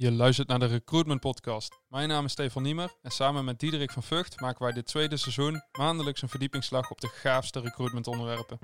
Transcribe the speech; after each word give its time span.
Je 0.00 0.12
luistert 0.12 0.48
naar 0.48 0.58
de 0.58 0.66
Recruitment 0.66 1.20
Podcast. 1.20 1.78
Mijn 1.88 2.08
naam 2.08 2.24
is 2.24 2.32
Stefan 2.32 2.62
Niemer 2.62 2.96
en 3.02 3.10
samen 3.10 3.44
met 3.44 3.58
Diederik 3.58 3.90
van 3.92 4.02
Vught 4.02 4.40
maken 4.40 4.62
wij 4.64 4.72
dit 4.72 4.86
tweede 4.86 5.16
seizoen 5.16 5.62
maandelijks 5.78 6.22
een 6.22 6.28
verdiepingsslag 6.28 6.90
op 6.90 7.00
de 7.00 7.08
gaafste 7.08 7.60
recruitment 7.60 8.06
onderwerpen. 8.06 8.58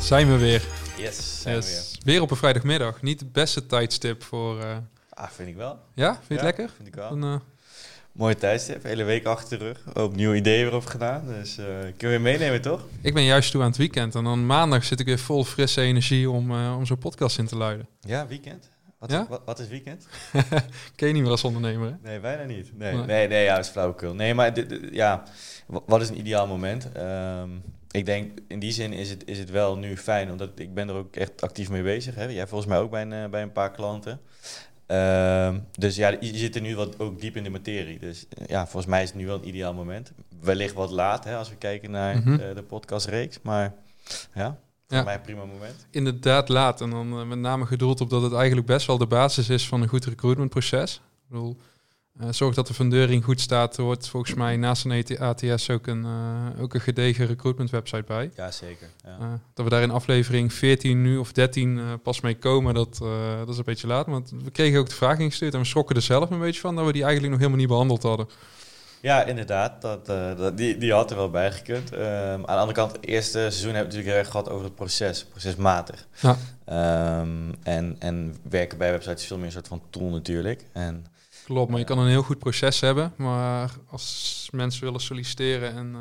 Zijn 0.00 0.28
we 0.28 0.36
weer. 0.38 0.62
Yes, 0.98 1.42
zijn 1.42 1.58
we 1.58 1.64
weer. 1.64 1.70
Yes. 1.74 1.98
Weer 2.04 2.20
op 2.22 2.30
een 2.30 2.36
vrijdagmiddag. 2.36 3.02
Niet 3.02 3.20
het 3.20 3.32
beste 3.32 3.66
tijdstip 3.66 4.22
voor... 4.22 4.60
eh, 4.60 4.76
Ah, 5.10 5.28
vind 5.30 5.48
ik 5.48 5.56
wel. 5.56 5.78
Ja, 5.94 6.14
vind 6.14 6.26
je 6.28 6.34
het 6.34 6.42
lekker? 6.42 6.70
Vind 6.76 6.88
ik 6.88 6.94
wel. 6.94 7.08
Dan, 7.08 7.22
eh, 7.24 7.40
Mooie 8.16 8.34
tijdstip, 8.36 8.82
hele 8.82 9.04
week 9.04 9.24
achter 9.26 9.58
de 9.58 9.64
rug. 9.64 9.94
Ook 9.94 10.14
nieuwe 10.14 10.36
ideeën 10.36 10.70
weer 10.70 10.82
gedaan. 10.82 11.26
Dus 11.26 11.58
eh 11.58 11.64
kunnen 11.66 11.92
we 11.98 12.08
weer 12.08 12.20
meenemen, 12.20 12.62
toch? 12.62 12.86
ik 13.00 13.14
ben 13.14 13.22
juist 13.24 13.50
toe 13.50 13.60
aan 13.62 13.68
het 13.68 13.76
weekend 13.76 14.14
en 14.14 14.24
dan 14.24 14.46
maandag 14.46 14.84
zit 14.84 15.00
ik 15.00 15.06
weer 15.06 15.18
vol 15.18 15.44
frisse 15.44 15.80
energie 15.80 16.30
om, 16.30 16.50
eh, 16.50 16.74
om 16.78 16.86
zo'n 16.86 16.98
podcast 16.98 17.38
in 17.38 17.46
te 17.46 17.56
luiden. 17.56 17.88
Ja, 18.00 18.26
weekend. 18.26 18.68
Wat, 18.98 19.10
Ja? 19.10 19.26
wat, 19.28 19.42
wat 19.44 19.58
is 19.58 19.68
weekend? 19.68 20.06
Ken 20.96 21.08
je 21.08 21.14
niet 21.14 21.22
meer 21.22 21.30
als 21.30 21.44
ondernemer, 21.44 21.88
hè? 21.88 21.94
Nee, 22.02 22.20
bijna 22.20 22.42
niet. 22.44 22.78
Nee, 22.78 22.94
Nee. 22.94 23.04
nee, 23.06 23.28
nee, 23.28 23.44
ja, 23.44 23.56
dat 23.56 23.64
is 23.64 23.70
flauwekul. 23.70 24.14
Nee, 24.14 24.34
maar 24.34 24.52
ja, 24.92 25.22
wa- 25.66 25.80
wat 25.86 26.00
is 26.00 26.08
een 26.08 26.18
ideaal 26.18 26.46
moment? 26.46 26.92
Ehm, 26.92 27.48
ik 27.90 28.06
denk, 28.06 28.38
in 28.48 28.58
die 28.58 28.72
zin 28.72 28.92
is 28.92 29.10
het, 29.10 29.22
is 29.26 29.38
het 29.38 29.50
wel 29.50 29.76
nu 29.76 29.96
fijn, 29.96 30.30
omdat 30.30 30.50
ik 30.54 30.74
ben 30.74 30.88
er 30.88 30.94
ook 30.94 31.16
echt 31.16 31.42
actief 31.42 31.70
mee 31.70 31.82
bezig. 31.82 32.14
Hè? 32.14 32.24
Jij 32.24 32.46
volgens 32.46 32.70
mij 32.70 32.78
ook 32.78 32.90
bij 32.90 33.02
een, 33.02 33.12
eh, 33.12 33.28
bij 33.30 33.42
een 33.42 33.52
paar 33.52 33.70
klanten. 33.70 34.20
Ehm, 34.86 35.58
dus 35.72 35.96
ja, 35.96 36.08
je 36.20 36.36
zit 36.36 36.54
er 36.54 36.60
nu 36.60 36.76
wat 36.76 36.98
ook 36.98 37.20
diep 37.20 37.36
in 37.36 37.42
de 37.42 37.50
materie. 37.50 37.98
Dus 37.98 38.26
eh, 38.28 38.46
ja, 38.46 38.62
volgens 38.62 38.86
mij 38.86 39.02
is 39.02 39.08
het 39.08 39.18
nu 39.18 39.26
wel 39.26 39.36
een 39.36 39.48
ideaal 39.48 39.74
moment. 39.74 40.12
Wellicht 40.40 40.74
wat 40.74 40.90
laat, 40.90 41.24
hè, 41.24 41.36
als 41.36 41.48
we 41.48 41.56
kijken 41.56 41.90
naar 41.90 42.16
Mhm. 42.16 42.32
eh, 42.32 42.54
de 42.54 42.62
podcastreeks. 42.62 43.38
Maar 43.42 43.74
ja, 44.34 44.58
voor 44.86 44.96
Ja. 44.96 45.02
mij 45.04 45.14
een 45.14 45.20
prima 45.20 45.44
moment. 45.44 45.86
Inderdaad 45.90 46.48
laat. 46.48 46.80
En 46.80 46.90
dan 46.90 47.18
eh, 47.20 47.26
met 47.26 47.38
name 47.38 47.66
gedoeld 47.66 48.00
op 48.00 48.10
dat 48.10 48.22
het 48.22 48.32
eigenlijk 48.32 48.66
best 48.66 48.86
wel 48.86 48.98
de 48.98 49.06
basis 49.06 49.48
is 49.48 49.66
van 49.68 49.82
een 49.82 49.88
goed 49.88 50.04
recruitmentproces. 50.04 50.94
Ik 50.94 51.00
bedoel, 51.28 51.56
eh, 52.20 52.28
zorg 52.30 52.54
dat 52.54 52.66
de 52.66 52.74
fundering 52.74 53.24
goed 53.24 53.40
staat. 53.40 53.76
Er 53.76 53.82
hoort 53.82 54.08
volgens 54.08 54.34
mij 54.34 54.56
naast 54.56 54.84
een 54.84 54.92
AT- 54.92 55.18
ATS 55.18 55.70
ook 55.70 55.86
een, 55.86 56.04
eh, 56.04 56.62
ook 56.62 56.74
een 56.74 56.80
gedegen 56.80 57.26
recruitment 57.26 57.70
website 57.70 58.04
bij. 58.06 58.30
Ja, 58.36 58.50
zeker. 58.50 58.88
Ja. 59.04 59.16
Eh, 59.20 59.26
dat 59.54 59.64
we 59.64 59.70
daar 59.70 59.82
in 59.82 59.90
aflevering 59.90 60.52
14 60.52 61.02
nu 61.02 61.16
of 61.16 61.32
13 61.32 61.78
eh, 61.78 61.84
pas 62.02 62.20
mee 62.20 62.38
komen, 62.38 62.74
dat, 62.74 62.98
dat 63.38 63.48
is 63.48 63.58
een 63.58 63.64
beetje 63.64 63.86
laat. 63.86 64.06
Want 64.06 64.32
we 64.44 64.50
kregen 64.50 64.78
ook 64.78 64.88
de 64.88 64.94
vraag 64.94 65.18
ingestuurd 65.18 65.54
en 65.54 65.60
we 65.60 65.66
schrokken 65.66 65.96
er 65.96 66.02
zelf 66.02 66.30
een 66.30 66.38
beetje 66.38 66.60
van 66.60 66.76
dat 66.76 66.86
we 66.86 66.92
die 66.92 67.02
eigenlijk 67.02 67.32
nog 67.32 67.40
helemaal 67.40 67.60
niet 67.60 67.70
behandeld 67.70 68.02
hadden. 68.02 68.28
Ja, 69.00 69.24
inderdaad. 69.24 69.82
Dat, 69.82 70.06
dat, 70.06 70.56
die, 70.56 70.78
die 70.78 70.92
had 70.92 71.10
er 71.10 71.16
wel 71.16 71.30
bij 71.30 71.52
gekund. 71.52 71.92
Ehm, 71.92 72.04
aan 72.04 72.40
de 72.40 72.52
andere 72.52 72.72
kant, 72.72 72.92
het 72.92 73.06
eerste 73.06 73.38
seizoen 73.38 73.74
hebben 73.74 73.92
we 73.92 73.96
natuurlijk 73.96 74.08
heel 74.08 74.18
erg 74.18 74.30
gehad 74.30 74.48
over 74.48 74.64
het 74.64 74.74
proces, 74.74 75.24
procesmatig. 75.24 76.06
Ja. 76.20 76.36
Ehm, 76.64 77.52
en, 77.62 77.96
en 77.98 78.36
werken 78.50 78.78
bij 78.78 78.90
websites 78.90 79.20
is 79.20 79.26
veel 79.26 79.36
meer 79.36 79.46
een 79.46 79.52
soort 79.52 79.68
van 79.68 79.82
tool 79.90 80.08
natuurlijk. 80.08 80.64
En 80.72 81.06
Klopt, 81.46 81.70
maar 81.70 81.78
je 81.78 81.84
kan 81.84 81.98
een 81.98 82.08
heel 82.08 82.22
goed 82.22 82.38
proces 82.38 82.80
hebben. 82.80 83.12
Maar 83.16 83.70
als 83.90 84.48
mensen 84.52 84.84
willen 84.84 85.00
solliciteren 85.00 85.74
en, 85.74 85.94
eh, 85.94 86.00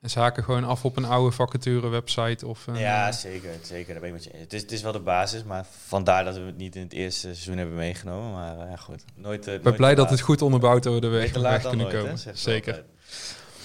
en 0.00 0.10
ze 0.10 0.18
haken 0.18 0.44
gewoon 0.44 0.64
af 0.64 0.84
op 0.84 0.96
een 0.96 1.04
oude 1.04 1.36
vacature 1.36 1.88
website 1.88 2.46
of 2.46 2.66
een, 2.66 2.78
ja, 2.78 3.06
eh, 3.06 3.12
zeker, 3.12 3.50
zeker. 3.62 3.92
Daar 3.92 4.00
ben 4.00 4.08
ik 4.08 4.14
met 4.14 4.24
je. 4.24 4.30
Het 4.34 4.52
is, 4.52 4.62
het 4.62 4.72
is 4.72 4.82
wel 4.82 4.92
de 4.92 5.00
basis, 5.00 5.44
maar 5.44 5.66
vandaar 5.86 6.24
dat 6.24 6.34
we 6.34 6.40
het 6.40 6.56
niet 6.56 6.76
in 6.76 6.82
het 6.82 6.92
eerste 6.92 7.20
seizoen 7.20 7.56
hebben 7.56 7.76
meegenomen. 7.76 8.32
Maar 8.32 8.58
eh, 8.58 8.70
ja, 8.70 8.76
goed. 8.76 9.04
Nooit, 9.14 9.46
ik 9.46 9.62
ben 9.62 9.76
blij 9.76 9.94
dat 9.94 10.10
het 10.10 10.20
goed 10.20 10.42
onderbouwd 10.42 10.84
we 10.84 11.00
er 11.00 11.10
weg, 11.10 11.32
weg 11.32 11.60
kunnen 11.60 11.78
nooit, 11.78 11.92
hè, 11.92 11.98
komen. 11.98 12.18
ze 12.18 12.30
Zeker. 12.34 12.84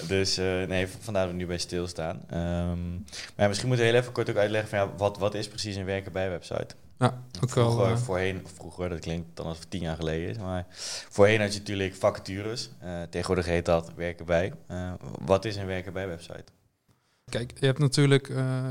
Dus 0.06 0.36
nee, 0.36 0.88
vandaar 1.00 1.22
dat 1.22 1.32
we 1.32 1.38
nu 1.38 1.46
bij 1.46 1.58
stilstaan. 1.58 2.20
Ehm 2.30 2.92
maar 2.94 3.36
ja, 3.36 3.48
misschien 3.48 3.68
moeten 3.68 3.86
we 3.86 3.92
heel 3.92 4.00
even 4.00 4.12
kort 4.12 4.30
ook 4.30 4.36
uitleggen 4.36 4.70
van 4.70 4.78
ja, 4.78 4.90
wat, 4.96 5.18
wat 5.18 5.34
is 5.34 5.48
precies 5.48 5.76
een 5.76 5.84
werken 5.84 6.12
bij 6.12 6.30
website? 6.30 6.74
Ja, 6.98 7.22
ook. 7.42 7.50
Vroeger, 7.50 7.90
eh, 7.90 7.96
voorheen, 7.96 8.46
vroeger, 8.54 8.88
dat 8.88 8.98
klinkt 8.98 9.36
dan 9.36 9.46
als 9.46 9.58
het 9.58 9.70
tien 9.70 9.80
jaar 9.80 9.96
geleden 9.96 10.28
is, 10.28 10.38
maar 10.38 10.66
voorheen 11.08 11.40
had 11.40 11.52
je 11.52 11.58
natuurlijk 11.58 11.94
vacatures. 11.94 12.70
Eh, 12.78 13.02
tegenwoordig 13.02 13.46
heet 13.46 13.64
dat 13.64 13.92
werken 13.94 14.26
bij. 14.26 14.52
Eh, 14.66 14.92
wat 15.24 15.44
is 15.44 15.56
een 15.56 15.66
werken 15.66 15.92
bij 15.92 16.08
website? 16.08 16.44
Kijk, 17.24 17.52
je 17.60 17.66
hebt 17.66 17.78
natuurlijk, 17.78 18.28
eh, 18.28 18.66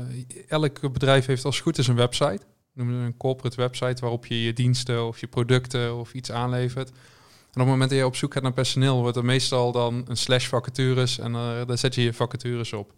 elk 0.48 0.92
bedrijf 0.92 1.26
heeft 1.26 1.44
als 1.44 1.54
het 1.54 1.64
goed 1.64 1.78
is 1.78 1.86
een 1.86 1.96
website. 1.96 2.40
Noemen 2.72 3.00
we 3.00 3.06
een 3.06 3.16
corporate 3.16 3.56
website 3.56 4.00
waarop 4.00 4.26
je 4.26 4.42
je 4.42 4.52
diensten 4.52 5.06
of 5.06 5.20
je 5.20 5.26
producten 5.26 5.96
of 5.96 6.12
iets 6.12 6.32
aanlevert. 6.32 6.88
En 6.88 7.64
op 7.64 7.66
het 7.66 7.66
moment 7.66 7.90
dat 7.90 7.98
je 7.98 8.06
op 8.06 8.16
zoek 8.16 8.32
gaat 8.32 8.42
naar 8.42 8.52
personeel, 8.52 9.00
wordt 9.00 9.16
er 9.16 9.24
meestal 9.24 9.72
dan 9.72 10.04
een 10.08 10.16
slash 10.16 10.46
vacatures 10.46 11.18
en 11.18 11.32
daar 11.32 11.78
zet 11.78 11.94
je 11.94 12.02
je 12.02 12.12
vacatures 12.12 12.72
op. 12.72 12.92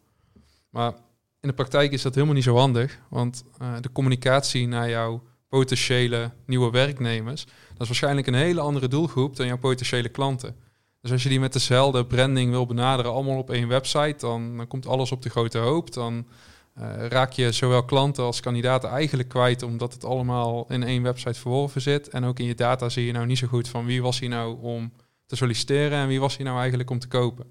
Maar 0.70 0.92
in 1.40 1.48
de 1.48 1.54
praktijk 1.54 1.92
is 1.92 2.02
dat 2.02 2.14
helemaal 2.14 2.34
niet 2.34 2.44
zo 2.44 2.56
handig, 2.56 2.98
want 3.08 3.44
eh, 3.58 3.74
de 3.80 3.92
communicatie 3.92 4.68
naar 4.68 4.88
jouw 4.88 5.22
potentiële 5.48 6.30
nieuwe 6.46 6.70
werknemers, 6.70 7.44
dat 7.44 7.80
is 7.80 7.86
waarschijnlijk 7.86 8.26
een 8.26 8.34
hele 8.34 8.60
andere 8.60 8.88
doelgroep 8.88 9.36
dan 9.36 9.46
jouw 9.46 9.58
potentiële 9.58 10.08
klanten. 10.08 10.56
Dus 11.00 11.12
als 11.12 11.22
je 11.22 11.28
die 11.28 11.40
met 11.40 11.52
dezelfde 11.52 12.06
branding 12.06 12.50
wil 12.50 12.66
benaderen, 12.66 13.12
allemaal 13.12 13.38
op 13.38 13.50
één 13.50 13.68
website, 13.68 14.16
dan, 14.18 14.56
dan 14.56 14.66
komt 14.66 14.86
alles 14.86 15.12
op 15.12 15.22
de 15.22 15.30
grote 15.30 15.58
hoop. 15.58 15.92
Dan 15.92 16.26
eh, 16.74 17.06
raak 17.06 17.32
je 17.32 17.52
zowel 17.52 17.84
klanten 17.84 18.24
als 18.24 18.40
kandidaten 18.40 18.90
eigenlijk 18.90 19.28
kwijt, 19.28 19.62
omdat 19.62 19.92
het 19.92 20.04
allemaal 20.04 20.66
in 20.68 20.82
één 20.82 21.02
website 21.02 21.40
verworven 21.40 21.80
zit. 21.80 22.08
En 22.08 22.24
ook 22.24 22.38
in 22.38 22.46
je 22.46 22.54
data 22.54 22.88
zie 22.88 23.06
je 23.06 23.12
nou 23.12 23.26
niet 23.26 23.38
zo 23.38 23.46
goed 23.46 23.68
van 23.68 23.84
wie 23.84 24.02
was 24.02 24.18
hier 24.20 24.28
nou 24.28 24.58
om 24.60 24.92
te 25.26 25.36
solliciteren 25.36 25.98
en 25.98 26.08
wie 26.08 26.20
was 26.20 26.36
hier 26.36 26.46
nou 26.46 26.58
eigenlijk 26.58 26.90
om 26.90 26.98
te 26.98 27.08
kopen. 27.08 27.46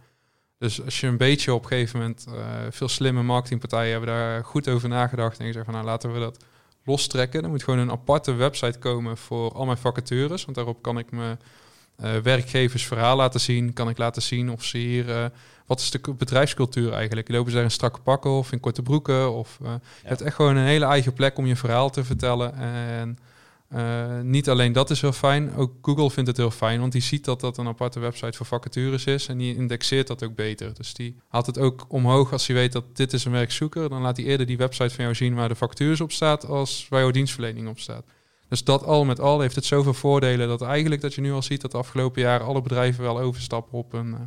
Dus 0.60 0.84
als 0.84 1.00
je 1.00 1.08
een 1.08 1.18
beetje 1.18 1.54
op 1.54 1.62
een 1.64 1.68
gegeven 1.70 2.00
moment, 2.00 2.26
eh, 2.28 2.34
veel 2.70 2.88
slimme 2.88 3.24
marketingpartijen 3.24 3.92
hebben 3.92 4.10
daar 4.10 4.46
goed 4.46 4.68
over 4.70 4.90
nagedacht 4.90 5.40
en 5.40 5.46
gezegd 5.46 5.66
van 5.66 5.74
nou 5.74 5.86
laten 5.86 6.14
we 6.14 6.20
dat 6.20 6.46
lostrekken. 6.84 7.44
Er 7.44 7.50
moet 7.50 7.64
gewoon 7.64 7.80
een 7.80 7.92
aparte 7.92 8.34
website 8.34 8.80
komen 8.80 9.18
voor 9.18 9.54
al 9.54 9.66
mijn 9.66 9.78
vacatures, 9.78 10.44
want 10.46 10.58
daarop 10.58 10.82
kan 10.82 10.98
ik 10.98 11.12
me 11.12 11.38
eh, 11.96 12.18
werkgevers 12.18 12.86
verhaal 12.86 13.16
laten 13.16 13.40
zien. 13.40 13.74
Kan 13.74 13.90
ik 13.90 13.98
laten 13.98 14.22
zien 14.22 14.52
of 14.52 14.64
ze 14.64 14.78
hier... 14.78 15.10
eh, 15.10 15.26
wat 15.66 15.80
is 15.80 15.92
de 15.92 16.14
bedrijfscultuur 16.18 16.94
eigenlijk? 16.94 17.30
Lopen 17.30 17.50
ze 17.50 17.56
daar 17.56 17.66
in 17.66 17.72
strakke 17.72 18.00
pakken 18.02 18.32
of 18.32 18.52
in 18.52 18.60
korte 18.60 18.82
broeken? 18.82 19.34
Of, 19.34 19.58
eh, 19.64 19.72
Je 20.02 20.08
hebt 20.08 20.22
echt 20.22 20.36
gewoon 20.36 20.56
een 20.56 20.66
hele 20.66 20.86
eigen 20.86 21.14
plek 21.14 21.38
om 21.38 21.46
je 21.46 21.56
verhaal 21.56 21.90
te 21.90 22.04
vertellen. 22.04 22.56
En 22.56 23.18
eh, 23.70 24.20
niet 24.20 24.50
alleen 24.50 24.74
dat 24.74 24.90
is 24.90 25.02
heel 25.02 25.12
fijn, 25.12 25.56
ook 25.56 25.72
Google 25.82 26.12
vindt 26.12 26.30
het 26.30 26.38
heel 26.38 26.52
fijn, 26.52 26.80
want 26.80 26.92
die 26.92 27.02
ziet 27.02 27.26
dat 27.26 27.40
dat 27.40 27.58
een 27.58 27.68
aparte 27.68 28.00
website 28.00 28.38
voor 28.38 28.46
vacatures 28.46 29.06
is 29.06 29.28
en 29.28 29.38
die 29.38 29.56
indexeert 29.56 30.08
dat 30.08 30.24
ook 30.24 30.36
beter. 30.36 30.74
Dus 30.74 30.94
die 30.94 31.16
haalt 31.28 31.46
het 31.46 31.58
ook 31.58 31.86
omhoog 31.88 32.32
als 32.32 32.48
hij 32.48 32.56
weet 32.56 32.72
dat 32.72 32.96
dit 32.96 33.14
is 33.14 33.26
een 33.26 33.32
werkzoeker, 33.32 33.90
dan 33.90 34.02
laat 34.02 34.18
hij 34.18 34.26
eerder 34.26 34.46
die 34.46 34.58
website 34.58 34.96
van 34.96 35.04
jou 35.04 35.16
zien 35.16 35.36
waar 35.36 35.48
de 35.48 35.56
vacatures 35.56 36.02
op 36.02 36.12
staat 36.12 36.46
als 36.46 36.88
waar 36.90 37.00
jouw 37.00 37.12
dienstverlening 37.12 37.68
op 37.68 37.80
staat. 37.80 38.06
Dus 38.48 38.64
dat 38.64 38.84
al 38.84 39.06
met 39.06 39.20
al 39.20 39.40
heeft 39.40 39.56
het 39.56 39.66
zoveel 39.66 39.94
voordelen 39.94 40.48
dat 40.48 40.62
eigenlijk 40.62 41.02
dat 41.02 41.14
je 41.14 41.22
nu 41.22 41.32
al 41.32 41.42
ziet 41.42 41.62
dat 41.62 41.72
de 41.72 41.78
afgelopen 41.78 42.22
jaren 42.22 42.46
alle 42.46 42.62
bedrijven 42.62 43.04
wel 43.04 43.20
overstappen 43.20 43.78
op 43.78 43.94
een, 43.94 44.14
eh, 44.14 44.20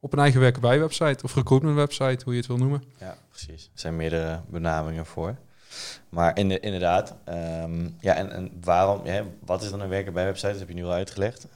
op 0.00 0.12
een 0.12 0.18
eigen 0.18 0.40
werken 0.40 0.60
bij 0.60 0.78
website 0.78 1.24
of 1.24 1.34
recruitment 1.34 1.76
website, 1.76 2.24
hoe 2.24 2.32
je 2.32 2.38
het 2.38 2.48
wil 2.48 2.58
noemen. 2.58 2.82
Ja, 3.00 3.18
precies. 3.28 3.64
Er 3.64 3.80
zijn 3.80 3.96
meerdere 3.96 4.40
benamingen 4.50 5.06
voor. 5.06 5.36
Maar 6.08 6.38
in 6.38 6.48
de, 6.48 6.60
inderdaad, 6.60 7.14
ehm, 7.24 7.88
ja, 8.00 8.14
en, 8.14 8.32
en 8.32 8.50
waarom, 8.60 9.00
ja, 9.04 9.22
wat 9.44 9.62
is 9.62 9.70
dan 9.70 9.80
een 9.80 9.88
werken 9.88 10.12
bij 10.12 10.24
website? 10.24 10.50
Dat 10.50 10.58
heb 10.58 10.68
je 10.68 10.74
nu 10.74 10.84
al 10.84 10.92
uitgelegd. 10.92 11.46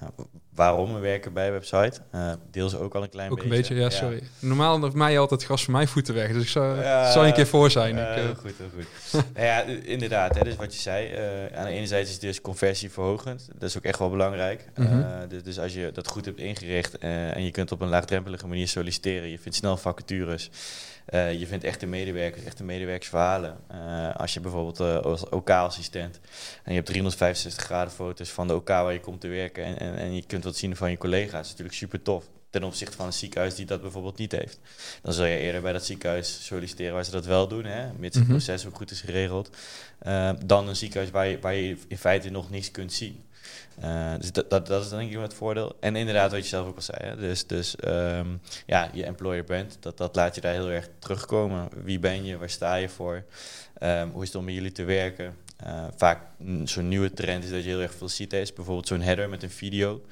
Waarom 0.55 0.95
een 0.95 1.01
werken 1.01 1.33
bij 1.33 1.53
website? 1.53 2.01
Eh 2.11 2.33
deels 2.51 2.77
ook 2.77 2.95
al 2.95 3.03
een 3.03 3.09
klein 3.09 3.31
Ook 3.31 3.37
beetje. 3.37 3.51
een 3.51 3.59
beetje, 3.59 3.75
ja, 3.75 3.91
sorry. 3.91 4.23
Normaal 4.39 4.83
heeft 4.83 4.95
mij 4.95 5.19
altijd 5.19 5.45
gas 5.45 5.65
van 5.65 5.73
mijn 5.73 5.89
voeten 5.89 6.15
weg, 6.15 6.33
dus 6.33 6.43
ik 6.43 6.49
zou, 6.49 6.83
zal 7.13 7.23
je 7.23 7.29
een 7.29 7.35
keer 7.35 7.47
voor 7.47 7.71
zijn. 7.71 7.97
Ja, 7.97 8.11
ik, 8.11 8.17
eh, 8.17 8.25
heel 8.25 8.35
goed, 8.35 8.53
heel 8.59 8.71
goed. 8.75 9.13
nou 9.35 9.47
ja, 9.47 9.63
inderdaad, 9.83 10.35
hè, 10.35 10.45
dus 10.45 10.57
wat 10.57 10.75
je 10.75 10.81
zei, 10.81 11.09
eh, 11.09 11.59
aan 11.59 11.65
de 11.65 11.71
ene 11.71 11.87
zijde 11.87 12.07
is 12.07 12.13
het 12.13 12.21
dus 12.21 12.41
conversieverhogend. 12.41 13.49
Dat 13.59 13.69
is 13.69 13.77
ook 13.77 13.85
echt 13.85 13.99
wel 13.99 14.11
belangrijk. 14.11 14.65
Mhm. 14.77 15.01
Eh, 15.01 15.29
dus, 15.29 15.43
dus 15.43 15.59
als 15.59 15.75
je 15.75 15.91
dat 15.93 16.09
goed 16.09 16.25
hebt 16.25 16.39
ingericht 16.39 16.99
eh, 16.99 17.37
en 17.37 17.45
je 17.45 17.51
kunt 17.51 17.73
op 17.73 17.81
een 17.81 17.89
laagdrempelige 17.89 18.47
manier 18.47 18.69
solliciteren, 18.69 19.29
je 19.29 19.39
vindt 19.39 19.59
snel 19.59 19.77
vacatures, 19.77 20.51
eh, 21.05 21.39
je 21.39 21.47
vindt 21.47 21.65
echte 21.65 21.87
medewerkers, 21.87 22.45
echte 22.45 22.65
medewerkersverhalen. 22.65 23.59
Eh, 23.69 24.15
als 24.17 24.35
je 24.35 24.41
bijvoorbeeld 24.41 24.81
eh, 24.81 24.97
als 24.97 25.29
OK-assistent 25.29 26.21
en 26.63 26.71
je 26.71 26.75
hebt 26.75 26.87
365 26.87 27.65
graden 27.65 27.93
foto's 27.93 28.31
van 28.31 28.47
de 28.47 28.55
OK 28.55 28.69
waar 28.69 28.93
je 28.93 29.01
komt 29.01 29.21
te 29.21 29.29
werken 29.29 29.65
en, 29.65 29.79
en, 29.79 29.97
en 29.97 30.15
je 30.15 30.27
kunt 30.27 30.45
wat 30.45 30.57
zien 30.57 30.77
van 30.77 30.91
je 30.91 30.97
collega's, 30.99 31.41
is 31.41 31.49
natuurlijk 31.49 31.77
super 31.77 32.03
tof. 32.03 32.25
Ten 32.53 32.65
opzichte 32.65 32.97
van 32.97 33.07
een 33.07 33.13
ziekenhuis 33.13 33.55
die 33.55 33.67
dat 33.67 33.81
bijvoorbeeld 33.81 34.19
niet 34.19 34.33
heeft. 34.33 34.59
Dan 35.03 35.13
zul 35.13 35.25
je 35.25 35.37
eerder 35.37 35.63
bij 35.63 35.73
dat 35.73 35.85
ziekenhuis 35.85 36.45
solliciteren 36.47 36.95
waar 36.95 37.05
ze 37.05 37.11
dat 37.11 37.25
wel 37.27 37.49
doen, 37.49 37.65
hè, 37.65 37.93
mits 37.93 38.17
het 38.17 38.25
Mhm. 38.25 38.33
proces 38.37 38.67
ook 38.67 38.77
goed 38.77 38.91
is 38.91 39.01
geregeld. 39.01 39.51
eh, 39.99 40.31
dan 40.45 40.69
een 40.69 40.77
ziekenhuis 40.77 41.11
waar 41.11 41.27
je, 41.27 41.39
waar 41.41 41.55
je 41.55 41.77
in 41.89 41.99
feite 41.99 42.31
nog 42.31 42.51
niks 42.51 42.71
kunt 42.71 42.93
zien. 42.93 43.25
Eh, 43.81 44.13
dus 44.19 44.33
dat, 44.33 44.51
dat, 44.51 44.67
dat 44.67 44.85
is 44.85 44.89
denk 44.91 45.13
ik 45.13 45.19
het 45.21 45.35
voordeel. 45.35 45.77
En 45.81 45.97
inderdaad, 45.97 46.31
wat 46.31 46.43
je 46.43 46.49
zelf 46.49 46.67
ook 46.67 46.77
al 46.77 46.83
zei. 46.83 46.99
Hè? 47.09 47.17
Dus, 47.17 47.47
dus 47.47 47.77
ehm, 47.77 48.27
ja, 48.67 48.91
je 48.93 49.05
employer 49.05 49.45
bent, 49.45 49.77
dat, 49.81 49.97
dat 49.99 50.17
laat 50.17 50.35
je 50.35 50.41
daar 50.41 50.53
heel 50.53 50.71
erg 50.71 50.89
terugkomen. 50.99 51.69
Wie 51.85 51.99
ben 51.99 52.25
je? 52.25 52.39
Waar 52.39 52.51
sta 52.51 52.75
je 52.75 52.89
voor? 52.89 53.25
Ehm, 53.79 54.09
hoe 54.09 54.23
is 54.23 54.29
het 54.29 54.37
om 54.37 54.45
met 54.45 54.55
jullie 54.55 54.73
te 54.73 54.85
werken? 54.85 55.37
Uh, 55.67 55.85
vaak 55.97 56.21
zo'n 56.65 56.89
nieuwe 56.89 57.13
trend 57.13 57.45
is 57.45 57.51
dat 57.51 57.63
je 57.63 57.69
heel 57.69 57.81
erg 57.81 57.95
veel 57.95 58.09
ziet. 58.09 58.33
Is 58.33 58.53
bijvoorbeeld 58.53 58.87
zo'n 58.87 59.01
header 59.01 59.29
met 59.29 59.43
een 59.43 59.51
video 59.51 60.03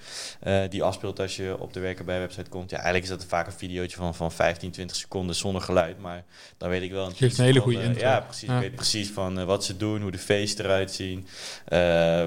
uh, 0.46 0.62
die 0.68 0.82
afspeelt 0.82 1.20
als 1.20 1.36
je 1.36 1.58
op 1.58 1.72
de 1.72 1.80
werken 1.80 2.04
bij 2.04 2.18
website 2.18 2.50
komt. 2.50 2.70
Ja, 2.70 2.76
eigenlijk 2.76 3.04
is 3.04 3.18
dat 3.18 3.24
vaak 3.28 3.46
een 3.46 3.52
videootje 3.52 3.96
van, 3.96 4.14
van 4.14 4.32
15, 4.32 4.70
20 4.70 4.96
seconden 4.96 5.34
zonder 5.34 5.62
geluid. 5.62 5.98
Maar 5.98 6.24
dan 6.56 6.68
weet 6.68 6.82
ik 6.82 6.90
wel 6.90 7.06
een, 7.06 7.14
Geeft 7.14 7.38
een 7.38 7.44
hele 7.44 7.60
goede 7.60 7.82
intro. 7.82 8.00
Ja, 8.00 8.20
precies. 8.20 8.48
Ja. 8.48 8.54
Ik 8.54 8.60
weet 8.60 8.74
precies 8.74 9.10
van 9.10 9.44
wat 9.44 9.64
ze 9.64 9.76
doen, 9.76 10.02
hoe 10.02 10.10
de 10.10 10.18
feesten 10.18 10.64
eruit 10.64 10.92
zien, 10.92 11.26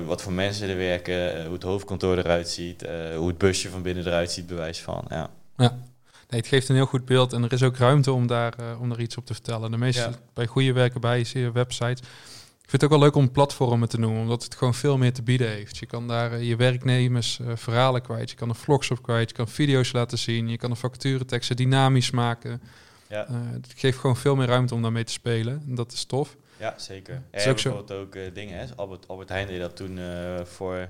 wat 0.05 0.21
voor 0.21 0.33
mensen 0.33 0.69
er 0.69 0.77
werken, 0.77 1.43
hoe 1.43 1.53
het 1.53 1.63
hoofdkantoor 1.63 2.17
eruit 2.17 2.49
ziet, 2.49 2.85
hoe 3.15 3.27
het 3.27 3.37
busje 3.37 3.69
van 3.69 3.81
binnen 3.81 4.07
eruit 4.07 4.31
ziet, 4.31 4.47
bewijs 4.47 4.79
van. 4.79 5.05
Ja. 5.09 5.29
ja. 5.57 5.77
Nee, 6.29 6.39
het 6.41 6.47
geeft 6.47 6.69
een 6.69 6.75
heel 6.75 6.85
goed 6.85 7.05
beeld 7.05 7.33
en 7.33 7.43
er 7.43 7.53
is 7.53 7.63
ook 7.63 7.77
ruimte 7.77 8.11
om 8.11 8.27
daar, 8.27 8.53
om 8.79 8.89
daar 8.89 8.99
iets 8.99 9.17
op 9.17 9.25
te 9.25 9.33
vertellen. 9.33 9.71
De 9.71 9.77
meeste 9.77 10.09
bij 10.33 10.45
goede 10.45 10.73
werken 10.73 11.01
bij 11.01 11.23
zie 11.23 11.41
je 11.41 11.51
websites. 11.51 12.01
Ik 12.63 12.69
vind 12.69 12.81
het 12.81 12.83
ook 12.83 12.97
wel 12.97 13.07
leuk 13.07 13.15
om 13.15 13.31
platformen 13.31 13.89
te 13.89 13.99
noemen, 13.99 14.21
omdat 14.21 14.43
het 14.43 14.55
gewoon 14.55 14.73
veel 14.73 14.97
meer 14.97 15.13
te 15.13 15.23
bieden 15.23 15.49
heeft. 15.49 15.77
Je 15.77 15.85
kan 15.85 16.07
daar 16.07 16.33
uh, 16.33 16.47
je 16.47 16.55
werknemers 16.55 17.39
uh, 17.39 17.47
verhalen 17.55 18.01
kwijt, 18.01 18.29
je 18.29 18.35
kan 18.35 18.49
er 18.49 18.55
vlogs 18.55 18.91
op 18.91 19.01
kwijt, 19.01 19.29
je 19.29 19.35
kan 19.35 19.47
video's 19.47 19.91
laten 19.91 20.17
zien, 20.17 20.49
je 20.49 20.57
kan 20.57 20.69
de 20.69 20.75
vacatureteksten 20.75 21.55
dynamisch 21.55 22.11
maken. 22.11 22.61
Ja. 23.07 23.27
het 23.29 23.73
geeft 23.75 23.97
gewoon 23.97 24.17
veel 24.17 24.35
meer 24.35 24.47
ruimte 24.47 24.73
om 24.73 24.81
daarmee 24.81 25.03
te 25.03 25.11
spelen 25.11 25.63
en 25.67 25.75
dat 25.75 25.91
is 25.91 26.05
tof. 26.05 26.37
Ja, 26.59 26.73
zeker. 26.77 27.21
Er 27.31 27.41
zijn 27.41 27.53
bijvoorbeeld 27.53 27.91
ook 27.91 28.17
dingen. 28.33 28.57
Hè. 28.57 28.75
Albert, 28.75 29.07
Albert 29.07 29.29
Heijn 29.29 29.47
deed 29.47 29.59
dat 29.59 29.75
toen 29.75 29.99
voor 30.43 30.89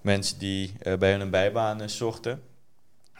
mensen 0.00 0.38
die 0.38 0.72
bij 0.98 1.10
hun 1.10 1.20
een 1.20 1.30
bijbaan 1.30 1.90
zochten 1.90 2.42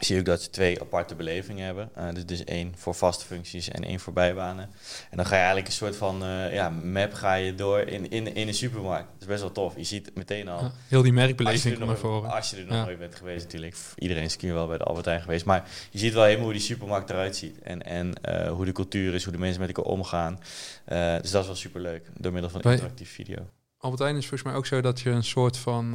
zie 0.05 0.19
ik 0.19 0.25
dat 0.25 0.43
ze 0.43 0.51
twee 0.51 0.81
aparte 0.81 1.15
belevingen 1.15 1.65
hebben. 1.65 1.91
Uh, 1.99 2.13
dus, 2.13 2.27
dus 2.27 2.45
één 2.45 2.73
voor 2.77 2.95
vaste 2.95 3.25
functies 3.25 3.69
en 3.69 3.85
één 3.85 4.01
voor 4.01 4.13
bijbanen. 4.13 4.71
En 5.11 5.17
dan 5.17 5.27
ga 5.27 5.33
je 5.33 5.37
eigenlijk 5.37 5.67
een 5.67 5.73
soort 5.73 5.97
van 5.97 6.25
uh, 6.25 6.55
ja, 6.55 6.71
map 6.71 7.13
ga 7.13 7.35
je 7.35 7.55
door 7.55 7.81
in, 7.81 8.11
in, 8.11 8.35
in 8.35 8.49
een 8.49 8.55
supermarkt. 8.55 9.09
Dat 9.13 9.21
is 9.21 9.27
best 9.27 9.41
wel 9.41 9.53
tof. 9.53 9.77
Je 9.77 9.85
ziet 9.85 10.11
meteen 10.15 10.49
al... 10.49 10.71
heel 10.89 11.03
die 11.03 11.13
merkbeleving 11.13 11.79
naar 11.79 11.97
voren. 11.97 12.31
Als 12.31 12.51
je 12.51 12.57
er 12.57 12.67
nog 12.67 12.85
nooit 12.85 12.99
bent 12.99 13.15
geweest 13.15 13.45
natuurlijk. 13.45 13.77
Iedereen 13.97 14.23
is 14.23 14.37
keer 14.37 14.55
wel 14.55 14.67
bij 14.67 14.79
de 14.79 14.85
Albert 14.85 15.07
Heijn 15.07 15.21
geweest. 15.21 15.45
Maar 15.45 15.69
je 15.91 15.99
ziet 15.99 16.13
wel 16.13 16.25
helemaal 16.25 16.45
hoe 16.45 16.53
die 16.53 16.63
supermarkt 16.63 17.11
eruit 17.11 17.37
ziet. 17.37 17.59
En, 17.59 17.83
en 17.83 18.13
uh, 18.29 18.51
hoe 18.51 18.65
de 18.65 18.73
cultuur 18.73 19.15
is, 19.15 19.25
hoe 19.25 19.33
de 19.33 19.39
mensen 19.39 19.61
met 19.61 19.77
elkaar 19.77 19.93
omgaan. 19.93 20.39
dus 21.21 21.31
dat 21.31 21.41
is 21.41 21.47
wel 21.47 21.57
super 21.57 21.81
leuk. 21.81 22.07
Door 22.17 22.33
middel 22.33 22.51
van 22.51 22.61
een 22.65 22.73
interactief 22.73 23.11
video. 23.11 23.49
Albert 23.79 24.03
Heijn 24.03 24.17
is 24.17 24.27
volgens 24.27 24.49
mij 24.49 24.59
ook 24.59 24.67
zo 24.67 24.81
dat 24.81 25.01
je 25.01 25.11
een 25.11 25.25
soort 25.25 25.57
van 25.57 25.95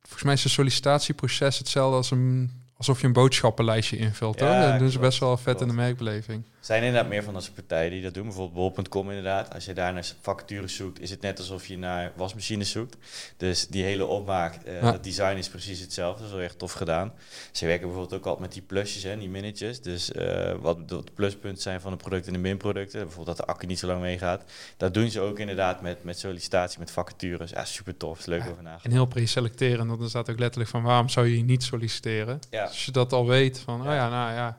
volgens 0.00 0.22
mij 0.22 0.32
is 0.32 0.42
het 0.42 0.52
sollicitatieproces 0.52 1.58
hetzelfde 1.58 1.96
als 1.96 2.10
een 2.10 2.50
alsof 2.78 3.00
je 3.00 3.06
een 3.06 3.12
boodschappenlijstje 3.12 3.96
invult. 3.96 4.40
Ja, 4.40 4.70
dat 4.70 4.78
doen 4.78 4.90
ze 4.90 4.98
best 4.98 5.18
wel 5.18 5.36
vet 5.36 5.60
in 5.60 5.68
de 5.68 5.74
merkbeleving. 5.74 6.44
Zijn 6.60 6.82
inderdaad 6.82 7.10
meer 7.10 7.22
van 7.22 7.34
dat 7.34 7.42
soort 7.42 7.54
partijen 7.54 7.90
die 7.90 8.02
dat 8.02 8.14
doen. 8.14 8.24
Bijvoorbeeld 8.24 8.74
bol.com 8.74 9.08
inderdaad. 9.08 9.54
Als 9.54 9.64
je 9.64 9.72
daar 9.72 9.92
naar 9.92 10.12
vacatures 10.20 10.74
zoekt, 10.74 11.00
is 11.00 11.10
het 11.10 11.20
net 11.20 11.38
alsof 11.38 11.66
je 11.66 11.78
naar 11.78 12.12
wasmachines 12.16 12.70
zoekt. 12.70 12.96
Dus 13.36 13.66
die 13.66 13.84
hele 13.84 14.04
opmaak, 14.06 14.58
uh, 14.66 14.92
het 14.92 15.04
design 15.04 15.36
is 15.36 15.48
precies 15.48 15.80
hetzelfde. 15.80 16.18
Dat 16.18 16.28
is 16.28 16.36
wel 16.36 16.44
echt 16.44 16.58
tof 16.58 16.72
gedaan. 16.72 17.12
Ze 17.52 17.66
werken 17.66 17.86
bijvoorbeeld 17.86 18.20
ook 18.20 18.26
altijd 18.26 18.44
met 18.44 18.52
die 18.52 18.62
plusjes 18.62 19.04
en 19.04 19.18
die 19.18 19.28
minnetjes. 19.28 19.80
Dus 19.80 20.10
uh, 20.10 20.52
wat 20.60 20.88
de 20.88 21.02
pluspunten 21.14 21.62
zijn 21.62 21.80
van 21.80 21.90
de 21.90 21.96
producten 21.96 22.34
en 22.34 22.42
de 22.42 22.48
minproducten. 22.48 23.00
Bijvoorbeeld 23.00 23.36
dat 23.36 23.46
de 23.46 23.52
accu 23.52 23.66
niet 23.66 23.78
zo 23.78 23.86
lang 23.86 24.00
meegaat. 24.00 24.44
Dat 24.76 24.94
doen 24.94 25.10
ze 25.10 25.20
ook 25.20 25.38
inderdaad 25.38 25.80
met, 25.80 26.04
met 26.04 26.18
sollicitatie, 26.18 26.78
met 26.78 26.90
vacatures. 26.90 27.50
Ja, 27.50 27.64
super 27.64 27.96
tof. 27.96 28.18
Is 28.18 28.26
leuk 28.26 28.40
over. 28.40 28.64
En 28.82 28.90
heel 28.90 29.06
pre-selecteren. 29.06 29.86
Want 29.86 30.00
er 30.00 30.08
staat 30.08 30.30
ook 30.30 30.38
letterlijk 30.38 30.70
van 30.70 30.82
waarom 30.82 31.08
zou 31.08 31.26
je 31.26 31.42
niet 31.42 31.62
solliciteren? 31.62 32.38
Ja. 32.50 32.64
Als 32.64 32.84
je 32.84 32.92
dat 32.92 33.12
al 33.12 33.26
weet 33.26 33.58
van, 33.58 33.80
oh 33.80 33.86
ja, 33.86 34.08
nou 34.08 34.32
ja, 34.32 34.56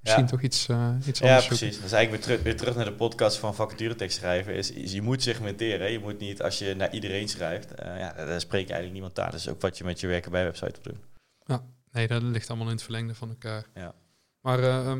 misschien 0.00 0.26
toch 0.26 0.42
iets, 0.42 0.68
uh, 0.68 0.94
iets 1.06 1.22
anders 1.22 1.42
Ja, 1.42 1.48
precies. 1.48 1.76
Dat 1.76 1.84
is 1.84 1.92
eigenlijk 1.92 2.10
weer 2.10 2.20
terug, 2.20 2.42
weer 2.42 2.56
terug 2.56 2.74
naar 2.76 2.84
de 2.84 2.92
podcast 2.92 3.36
van 3.36 3.54
vacaturetekst 3.54 4.16
schrijven. 4.16 4.54
Is, 4.54 4.70
is, 4.70 4.92
je 4.92 5.02
moet 5.02 5.22
segmenteren. 5.22 5.90
Je 5.90 5.98
moet 5.98 6.18
niet, 6.18 6.42
als 6.42 6.58
je 6.58 6.74
naar 6.74 6.92
iedereen 6.92 7.28
schrijft, 7.28 7.70
uh, 7.70 7.98
ja, 7.98 8.12
daar 8.12 8.40
spreek 8.40 8.66
je 8.66 8.72
eigenlijk 8.72 8.92
niemand 8.92 9.18
aan. 9.18 9.30
Dat 9.30 9.40
is 9.40 9.48
ook 9.48 9.60
wat 9.60 9.78
je 9.78 9.84
met 9.84 10.00
je 10.00 10.06
werken 10.06 10.30
bij 10.30 10.44
website 10.44 10.80
wil 10.82 10.92
doen. 10.92 11.02
Ja, 11.46 11.64
nee, 11.92 12.06
dat 12.06 12.22
ligt 12.22 12.48
allemaal 12.48 12.66
in 12.66 12.74
het 12.74 12.82
verlengde 12.82 13.14
van 13.14 13.28
elkaar. 13.28 13.66
Ja. 13.74 13.94
Maar 14.40 14.60
uh, 14.60 14.96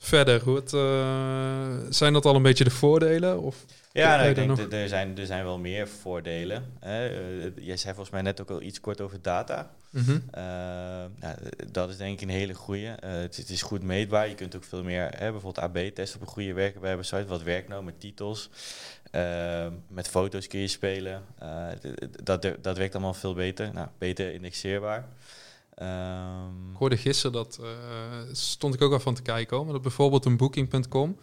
verder, 0.00 0.42
hoe 0.42 0.56
het, 0.56 0.70
zijn 1.94 2.12
dat 2.12 2.24
al 2.24 2.34
een 2.34 2.42
beetje 2.42 2.64
de 2.64 2.70
voordelen? 2.70 3.40
Of 3.40 3.64
ja, 3.92 4.16
nou, 4.16 4.28
ik 4.28 4.34
denk 4.34 4.56
dat 4.56 4.72
er 4.72 4.88
zijn, 4.88 5.18
er 5.18 5.26
zijn 5.26 5.44
wel 5.44 5.58
meer 5.58 5.88
voordelen. 5.88 6.64
Hè. 6.80 7.04
jij 7.56 7.76
zei 7.76 7.94
volgens 7.94 8.10
mij 8.10 8.22
net 8.22 8.40
ook 8.40 8.50
al 8.50 8.62
iets 8.62 8.80
kort 8.80 9.00
over 9.00 9.22
data. 9.22 9.70
Mhm. 9.90 10.18
Eh, 10.30 10.42
nou, 11.20 11.36
dat 11.70 11.90
is 11.90 11.96
denk 11.96 12.12
ik 12.12 12.20
een 12.20 12.34
hele 12.34 12.54
goede. 12.54 12.96
Het, 13.00 13.36
het, 13.36 13.50
is 13.50 13.62
goed 13.62 13.82
meetbaar. 13.82 14.28
Je 14.28 14.34
kunt 14.34 14.56
ook 14.56 14.64
veel 14.64 14.82
meer, 14.82 15.02
hè, 15.02 15.30
bijvoorbeeld 15.30 15.58
AB-testen 15.58 16.20
op 16.20 16.26
een 16.26 16.32
goede 16.32 16.52
werken 16.52 16.80
bij 16.80 16.96
website. 16.96 17.26
Wat 17.26 17.42
werkt 17.42 17.68
nou 17.68 17.84
met 17.84 18.00
titels? 18.00 18.50
Met 19.88 20.08
foto's 20.08 20.46
kun 20.46 20.60
je 20.60 20.68
spelen. 20.68 21.22
dat, 22.22 22.48
dat 22.60 22.76
werkt 22.76 22.94
allemaal 22.94 23.14
veel 23.14 23.34
beter. 23.34 23.70
Nou, 23.72 23.88
beter 23.98 24.32
indexeerbaar. 24.32 25.08
Um, 25.82 26.70
ik 26.70 26.76
hoorde 26.76 26.96
gisteren 26.96 27.32
dat, 27.32 27.60
stond 28.32 28.74
ik 28.74 28.82
ook 28.82 28.92
al 28.92 29.00
van 29.00 29.14
te 29.14 29.22
kijken, 29.22 29.56
hoor, 29.56 29.64
maar 29.64 29.74
dat 29.74 29.82
bijvoorbeeld 29.82 30.24
een 30.24 30.36
booking.com 30.36 31.16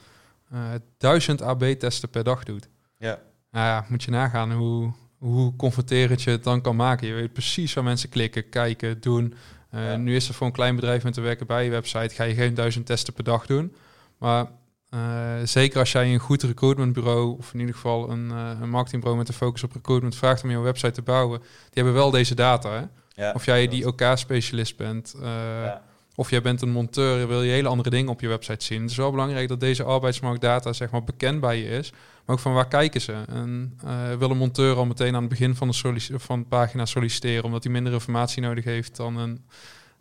duizend 0.98 1.42
AB-testen 1.42 2.10
per 2.10 2.24
dag 2.24 2.44
doet. 2.44 2.70
Ja. 2.98 3.20
Nou 3.52 3.66
ja, 3.66 3.86
moet 3.90 4.04
je 4.04 4.12
nagaan 4.12 4.52
hoe, 4.52 4.92
hoe 5.18 5.56
confronterend 5.56 6.22
je 6.22 6.30
het 6.30 6.44
dan 6.44 6.62
kan 6.62 6.76
maken. 6.76 7.08
Je 7.08 7.14
weet 7.14 7.34
precies 7.34 7.74
waar 7.74 7.84
mensen 7.84 8.10
klikken, 8.10 8.50
kijken, 8.50 9.02
doen. 9.02 9.34
Uh, 9.74 9.96
Nu 9.96 10.16
is 10.16 10.28
er 10.28 10.34
voor 10.34 10.48
een 10.48 10.54
klein 10.54 10.76
bedrijf 10.76 11.04
met 11.04 11.14
te 11.14 11.22
werken 11.22 11.48
bij 11.48 11.64
je 11.64 11.70
website, 11.70 12.16
ga 12.16 12.24
je 12.24 12.34
geen 12.34 12.54
duizend 12.54 12.86
testen 12.86 13.14
per 13.14 13.24
dag 13.24 13.46
doen. 13.46 13.76
Maar 14.18 14.52
uh, 14.90 15.00
zeker 15.44 15.80
als 15.80 15.92
jij 15.92 16.14
een 16.14 16.20
goed 16.20 16.44
recruitmentbureau, 16.44 17.38
of 17.38 17.54
in 17.54 17.60
ieder 17.60 17.76
geval 17.76 18.10
een, 18.10 18.30
uh, 18.30 18.52
een 18.62 18.70
marketingbureau 18.70 19.18
met 19.18 19.28
een 19.28 19.34
focus 19.34 19.64
op 19.64 19.74
recruitment, 19.74 20.16
vraagt 20.16 20.44
om 20.44 20.50
jouw 20.50 20.62
website 20.62 20.92
te 20.92 21.02
bouwen, 21.02 21.40
die 21.40 21.48
hebben 21.74 21.94
wel 21.94 22.12
deze 22.12 22.36
data. 22.36 22.72
Hè? 22.72 22.86
Ja, 23.18 23.32
of 23.32 23.46
jij 23.46 23.68
die 23.68 23.88
OK-specialist 23.88 24.78
bent, 24.78 25.16
ja. 25.22 25.82
of 26.16 26.30
jij 26.30 26.42
bent 26.42 26.62
een 26.62 26.72
monteur, 26.72 27.28
wil 27.28 27.44
je 27.44 27.52
hele 27.52 27.68
andere 27.68 27.90
dingen 27.90 28.12
op 28.12 28.22
je 28.22 28.28
website 28.28 28.66
zien. 28.66 28.82
Het 28.82 28.92
is 28.92 28.98
wel 28.98 29.12
belangrijk 29.12 29.48
dat 29.48 29.60
deze 29.60 29.84
arbeidsmarktdata 29.84 30.74
zeg 30.74 30.90
maar, 30.90 31.04
bekend 31.04 31.40
bij 31.40 31.58
je 31.58 31.70
is. 31.70 31.92
Maar 31.92 32.36
ook 32.36 32.42
van 32.42 32.54
waar 32.54 32.68
kijken 32.68 33.02
ze? 33.02 33.24
En 33.28 33.80
uh, 33.86 34.14
wil 34.14 34.30
een 34.30 34.38
monteur 34.38 34.76
al 34.76 34.86
meteen 34.86 35.16
aan 35.16 35.22
het 35.22 35.30
begin 35.30 35.56
van 35.56 35.68
de, 35.68 36.04
van 36.20 36.40
de 36.40 36.46
pagina 36.46 36.86
solliciteren, 36.86 37.44
omdat 37.44 37.64
hij 37.64 37.72
minder 37.72 37.94
informatie 37.94 38.42
nodig 38.42 38.64
heeft 38.64 38.96
dan 38.96 39.18
een, 39.18 39.46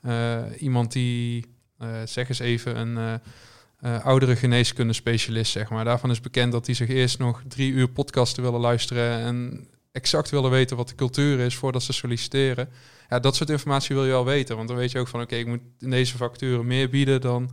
uh, 0.03 0.43
iemand 0.59 0.93
die, 0.93 1.47
zeg 2.05 2.29
eens 2.29 2.39
even, 2.39 2.77
een 2.77 3.21
oudere 4.03 4.37
geneeskunde 4.37 4.93
specialist, 4.93 5.53
zeg 5.53 5.71
maar. 5.71 5.85
Daarvan 5.85 6.11
is 6.11 6.21
bekend 6.21 6.53
dat 6.53 6.67
hij 6.67 6.75
zich 6.75 6.89
eerst 6.89 7.19
nog 7.19 7.43
drie 7.49 7.73
uur 7.73 7.89
podcasten 7.89 8.43
willen 8.43 8.61
luisteren 8.61 9.19
en 9.19 9.69
exact 9.93 10.31
willen 10.31 10.51
weten 10.51 10.77
wat 10.77 10.89
de 10.89 10.95
cultuur 10.95 11.39
is 11.39 11.57
voordat 11.57 11.83
ze 11.83 11.93
solliciteren. 11.93 12.69
Ja, 13.09 13.19
dat 13.19 13.37
soort 13.37 13.51
informatie 13.51 13.95
wil 13.95 14.05
je 14.05 14.11
wel 14.11 14.25
weten, 14.25 14.57
want 14.57 14.69
dan 14.69 14.77
weet 14.77 14.91
je 14.91 14.99
ook 14.99 15.09
van, 15.09 15.21
oké, 15.21 15.37
ik 15.37 15.47
moet 15.47 15.61
in 15.79 15.91
deze 15.91 16.17
facturen 16.17 16.67
meer 16.67 16.89
bieden 16.89 17.21
dan, 17.21 17.51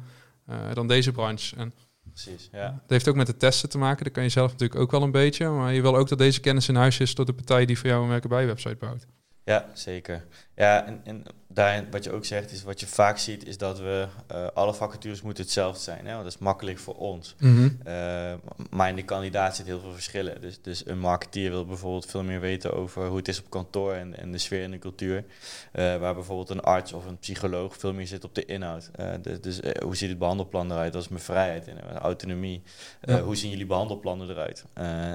dan 0.73 0.87
deze 0.87 1.11
branche. 1.11 1.55
En 1.55 1.73
Precies, 2.13 2.49
ja. 2.51 2.79
Het 2.81 2.89
heeft 2.89 3.07
ook 3.07 3.15
met 3.15 3.27
de 3.27 3.37
testen 3.37 3.69
te 3.69 3.77
maken. 3.77 4.03
Dat 4.03 4.13
kan 4.13 4.23
je 4.23 4.29
zelf 4.29 4.51
natuurlijk 4.51 4.79
ook 4.79 4.91
wel 4.91 5.01
een 5.01 5.11
beetje. 5.11 5.49
Maar 5.49 5.73
je 5.73 5.81
wil 5.81 5.97
ook 5.97 6.07
dat 6.07 6.17
deze 6.17 6.39
kennis 6.39 6.67
in 6.67 6.75
huis 6.75 6.99
is 6.99 7.13
tot 7.13 7.27
de 7.27 7.33
partij 7.33 7.65
die 7.65 7.77
voor 7.77 7.89
jou 7.89 8.03
een 8.03 8.09
werken 8.09 8.29
bij 8.29 8.45
website 8.45 8.75
bouwt. 8.75 9.05
Ja, 9.43 9.69
zeker. 9.73 10.25
Ja, 10.55 10.85
en, 10.85 11.01
en 11.03 11.23
daarin, 11.53 11.91
wat 11.91 12.03
je 12.03 12.11
ook 12.11 12.25
zegt, 12.25 12.51
is 12.51 12.63
wat 12.63 12.79
je 12.79 12.87
vaak 12.87 13.17
ziet, 13.17 13.47
is 13.47 13.57
dat 13.57 13.79
we 13.79 14.07
uh, 14.31 14.47
alle 14.53 14.73
vacatures 14.73 15.21
moeten 15.21 15.43
hetzelfde 15.43 15.81
zijn. 15.81 16.05
Hè? 16.05 16.11
Want 16.11 16.23
dat 16.23 16.33
is 16.33 16.39
makkelijk 16.39 16.79
voor 16.79 16.95
ons. 16.95 17.35
Mm 17.39 17.55
-hmm. 17.55 17.79
uh, 17.87 18.33
maar 18.69 18.89
in 18.89 18.95
de 18.95 19.03
kandidaat 19.03 19.55
zit 19.55 19.65
heel 19.65 19.79
veel 19.79 19.93
verschillen. 19.93 20.41
Dus, 20.41 20.61
dus 20.61 20.87
een 20.87 20.99
marketeer 20.99 21.49
wil 21.49 21.65
bijvoorbeeld 21.65 22.05
veel 22.05 22.23
meer 22.23 22.39
weten 22.39 22.73
over 22.73 23.07
hoe 23.07 23.17
het 23.17 23.27
is 23.27 23.39
op 23.39 23.49
kantoor 23.49 23.93
en, 23.93 24.17
en 24.17 24.31
de 24.31 24.37
sfeer 24.37 24.63
en 24.63 24.71
de 24.71 24.79
cultuur. 24.79 25.17
Uh, 25.17 25.97
waar 25.97 26.13
bijvoorbeeld 26.13 26.49
een 26.49 26.61
arts 26.61 26.93
of 26.93 27.05
een 27.05 27.17
psycholoog 27.17 27.77
veel 27.77 27.93
meer 27.93 28.07
zit 28.07 28.23
op 28.23 28.35
de 28.35 28.45
inhoud. 28.45 28.89
dus 29.21 29.41
dus 29.41 29.59
hoe 29.83 29.95
ziet 29.95 30.09
het 30.09 30.17
behandelplan 30.17 30.71
eruit? 30.71 30.93
Dat 30.93 31.01
is 31.01 31.07
mijn 31.07 31.21
vrijheid 31.21 31.67
en 31.67 31.97
autonomie. 31.97 32.61
Ja. 33.01 33.21
Hoe 33.21 33.35
zien 33.35 33.49
jullie 33.49 33.65
behandelplannen 33.65 34.29
eruit? 34.29 34.65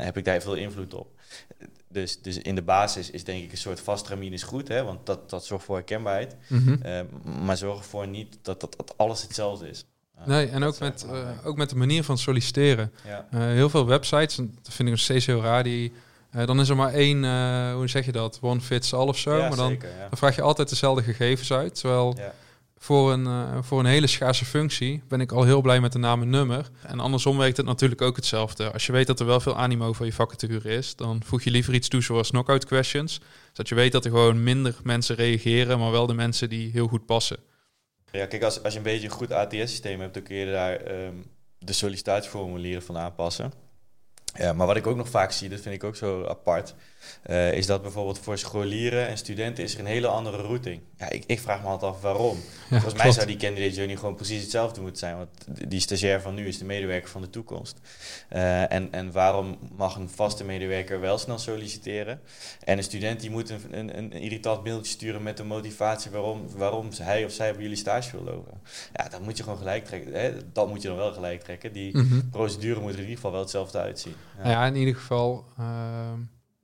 heb 0.05 0.17
ik 0.17 0.25
daar 0.25 0.41
veel 0.41 0.55
invloed 0.55 0.95
op? 0.95 1.11
Dus, 1.91 2.23
dus 2.23 2.39
in 2.39 2.55
de 2.55 2.63
basis 2.63 3.11
is 3.11 3.25
denk 3.25 3.45
ik 3.45 3.51
een 3.51 3.59
soort 3.59 3.81
vast 3.81 4.11
is 4.11 4.43
goed, 4.43 4.69
hè, 4.69 4.85
want 4.85 5.07
dat, 5.07 5.31
dat 5.31 5.45
zorgt 5.45 5.65
voor 5.65 5.77
herkenbaarheid. 5.77 6.28
Mm 6.49 6.81
maar 7.45 7.57
zorg 7.57 7.79
ervoor 7.79 8.09
niet 8.09 8.39
dat, 8.43 8.61
dat, 8.61 8.75
dat 8.77 8.95
alles 8.97 9.23
hetzelfde 9.23 9.69
is. 9.69 9.85
Uh, 10.21 10.27
nee, 10.27 10.49
en 10.49 10.65
ook 10.65 10.79
met, 10.79 11.07
uh, 11.11 11.29
ook 11.45 11.57
met 11.57 11.71
de 11.71 11.77
manier 11.77 12.05
van 12.05 12.19
solliciteren. 12.19 12.93
Ja. 13.07 13.27
heel 13.39 13.71
veel 13.71 13.87
websites, 13.87 14.37
dat 14.37 14.47
vind 14.63 14.79
ik 14.79 14.89
nog 14.89 14.99
steeds 14.99 15.27
heel 15.27 15.43
raar, 15.43 15.63
die, 15.63 15.93
dan 16.31 16.61
is 16.61 16.69
er 16.69 16.77
maar 16.77 16.93
één, 16.93 17.25
hoe 17.73 17.89
zeg 17.89 18.05
je 18.05 18.13
dat, 18.13 18.39
one 18.43 18.61
fits 18.61 18.95
all 18.95 19.07
of 19.07 19.19
zo. 19.19 19.37
Ja, 19.37 19.49
maar 19.49 19.57
dan, 19.57 19.69
zeker, 19.69 19.89
ja. 19.89 20.09
dan 20.09 20.19
vraag 20.19 20.37
je 20.37 20.43
altijd 20.43 20.69
dezelfde 20.69 21.03
gegevens 21.03 21.53
uit. 21.53 21.75
Terwijl 21.75 22.17
voor 22.79 23.13
een, 23.13 23.25
uh, 23.25 23.59
voor 23.61 23.79
een 23.79 23.87
hele 23.87 24.07
schaarse 24.07 24.45
functie 24.45 25.03
ben 25.09 25.21
ik 25.21 25.33
al 25.33 25.45
heel 25.45 25.61
blij 25.61 25.81
met 25.81 25.93
de 25.93 25.99
naam 25.99 26.23
en 26.23 26.31
nummer. 26.31 26.71
En 26.83 27.01
andersom 27.01 27.39
werkt 27.39 27.57
het 27.57 27.67
natuurlijk 27.67 28.03
ook 28.03 28.17
hetzelfde. 28.17 28.73
Als 28.73 28.87
je 28.87 28.93
weet 28.93 29.07
dat 29.07 29.21
er 29.21 29.27
wel 29.27 29.41
veel 29.41 29.57
animo 29.57 29.93
voor 29.93 30.07
je 30.07 30.13
vacature 30.13 30.69
is, 30.69 30.97
dan 30.97 31.23
voeg 31.25 31.43
je 31.43 31.51
liever 31.51 31.75
iets 31.75 31.89
toe 31.89 32.03
zoals 32.03 32.31
knockout 32.31 32.65
questions. 32.65 33.21
Zodat 33.47 33.69
je 33.69 33.75
weet 33.75 33.93
dat 33.93 34.05
er 34.05 34.11
gewoon 34.11 34.43
minder 34.43 34.77
mensen 34.83 35.17
reageren, 35.17 35.79
maar 35.79 35.91
wel 35.91 36.07
de 36.07 36.15
mensen 36.15 36.49
die 36.49 36.71
heel 36.71 36.89
goed 36.89 37.07
passen. 37.07 37.37
Ja, 38.11 38.27
kijk, 38.27 38.43
als, 38.43 38.63
als 38.63 38.73
je 38.73 38.79
een 38.79 38.85
beetje 38.85 39.07
een 39.07 39.13
goed 39.13 39.33
ATS-systeem 39.33 40.01
hebt, 40.01 40.15
dan 40.15 40.23
kun 40.23 40.37
je 40.37 40.53
daar 40.53 41.05
um, 41.05 41.25
de 41.59 41.73
sollicitatieformulieren 41.73 42.83
van 42.83 42.99
aanpassen. 42.99 43.53
Ja, 44.35 44.53
maar 44.53 44.67
wat 44.67 44.77
ik 44.77 44.87
ook 44.87 44.97
nog 44.97 45.09
vaak 45.09 45.33
zie, 45.33 45.49
dat 45.49 45.61
vind 45.61 45.75
ik 45.75 45.85
ook 45.85 45.97
zo 45.97 46.25
apart, 46.25 46.75
uh, 47.31 47.53
is 47.53 47.67
dat 47.67 47.83
bijvoorbeeld 47.83 48.19
voor 48.19 48.39
scholieren 48.39 49.09
en 49.09 49.19
studenten 49.19 49.65
is 49.65 49.75
er 49.75 49.81
een 49.81 49.87
hele 49.87 50.07
andere 50.07 50.37
routing. 50.37 50.81
Ja, 50.97 51.11
ik, 51.11 51.25
ik 51.27 51.41
vraag 51.41 51.63
me 51.63 51.69
altijd 51.69 51.93
af 51.93 52.01
waarom. 52.01 52.37
Ja, 52.71 52.81
Volgens 52.81 53.03
mij 53.03 53.13
zou 53.13 53.27
die 53.27 53.37
candidate 53.37 53.75
journey 53.75 53.97
gewoon 53.97 54.15
precies 54.15 54.43
hetzelfde 54.43 54.81
moeten 54.81 54.99
zijn, 54.99 55.17
want 55.17 55.29
die 55.69 55.81
stagiair 55.81 56.21
van 56.21 56.35
nu 56.35 56.47
is 56.47 56.59
de 56.59 56.65
medewerker 56.65 57.11
van 57.11 57.21
de 57.21 57.31
toekomst. 57.31 57.81
Uh, 58.33 58.73
en, 58.73 58.93
en 58.93 59.13
waarom 59.13 59.59
mag 59.77 59.97
een 59.97 60.09
vaste 60.09 60.45
medewerker 60.45 61.01
wel 61.01 61.19
snel 61.19 61.39
solliciteren 61.39 62.21
en 62.65 62.79
een 62.79 62.85
student 62.85 63.21
die 63.21 63.31
moet 63.31 63.51
een, 63.51 63.63
een, 63.71 63.99
een 63.99 64.13
irritant 64.13 64.65
mailtje 64.65 64.93
sturen 64.93 65.23
met 65.23 65.37
de 65.37 65.45
motivatie 65.45 66.11
waarom, 66.11 66.49
waarom 66.57 66.89
hij 67.03 67.25
of 67.25 67.33
zij 67.33 67.53
bij 67.53 67.63
jullie 67.63 67.77
stage 67.77 68.11
wil 68.11 68.25
lopen. 68.25 68.61
Ja, 68.93 69.09
dat 69.09 69.21
moet 69.21 69.37
je 69.37 69.43
gewoon 69.43 69.59
gelijk 69.59 69.85
trekken. 69.85 70.13
Hè? 70.13 70.33
Dat 70.53 70.69
moet 70.69 70.83
je 70.83 70.89
dan 70.89 70.97
wel 70.97 71.13
gelijk 71.13 71.43
trekken. 71.43 71.73
Die 71.73 71.97
mm 71.97 72.27
procedure 72.31 72.81
moet 72.81 72.93
er 72.93 72.97
in 72.97 73.01
ieder 73.01 73.17
geval 73.17 73.31
wel 73.31 73.41
hetzelfde 73.41 73.79
uitzien. 73.79 74.15
Ja, 74.43 74.51
ja 74.51 74.67
in 74.67 74.77
ieder 74.77 74.95
geval... 74.95 75.45
Uh 75.59 76.13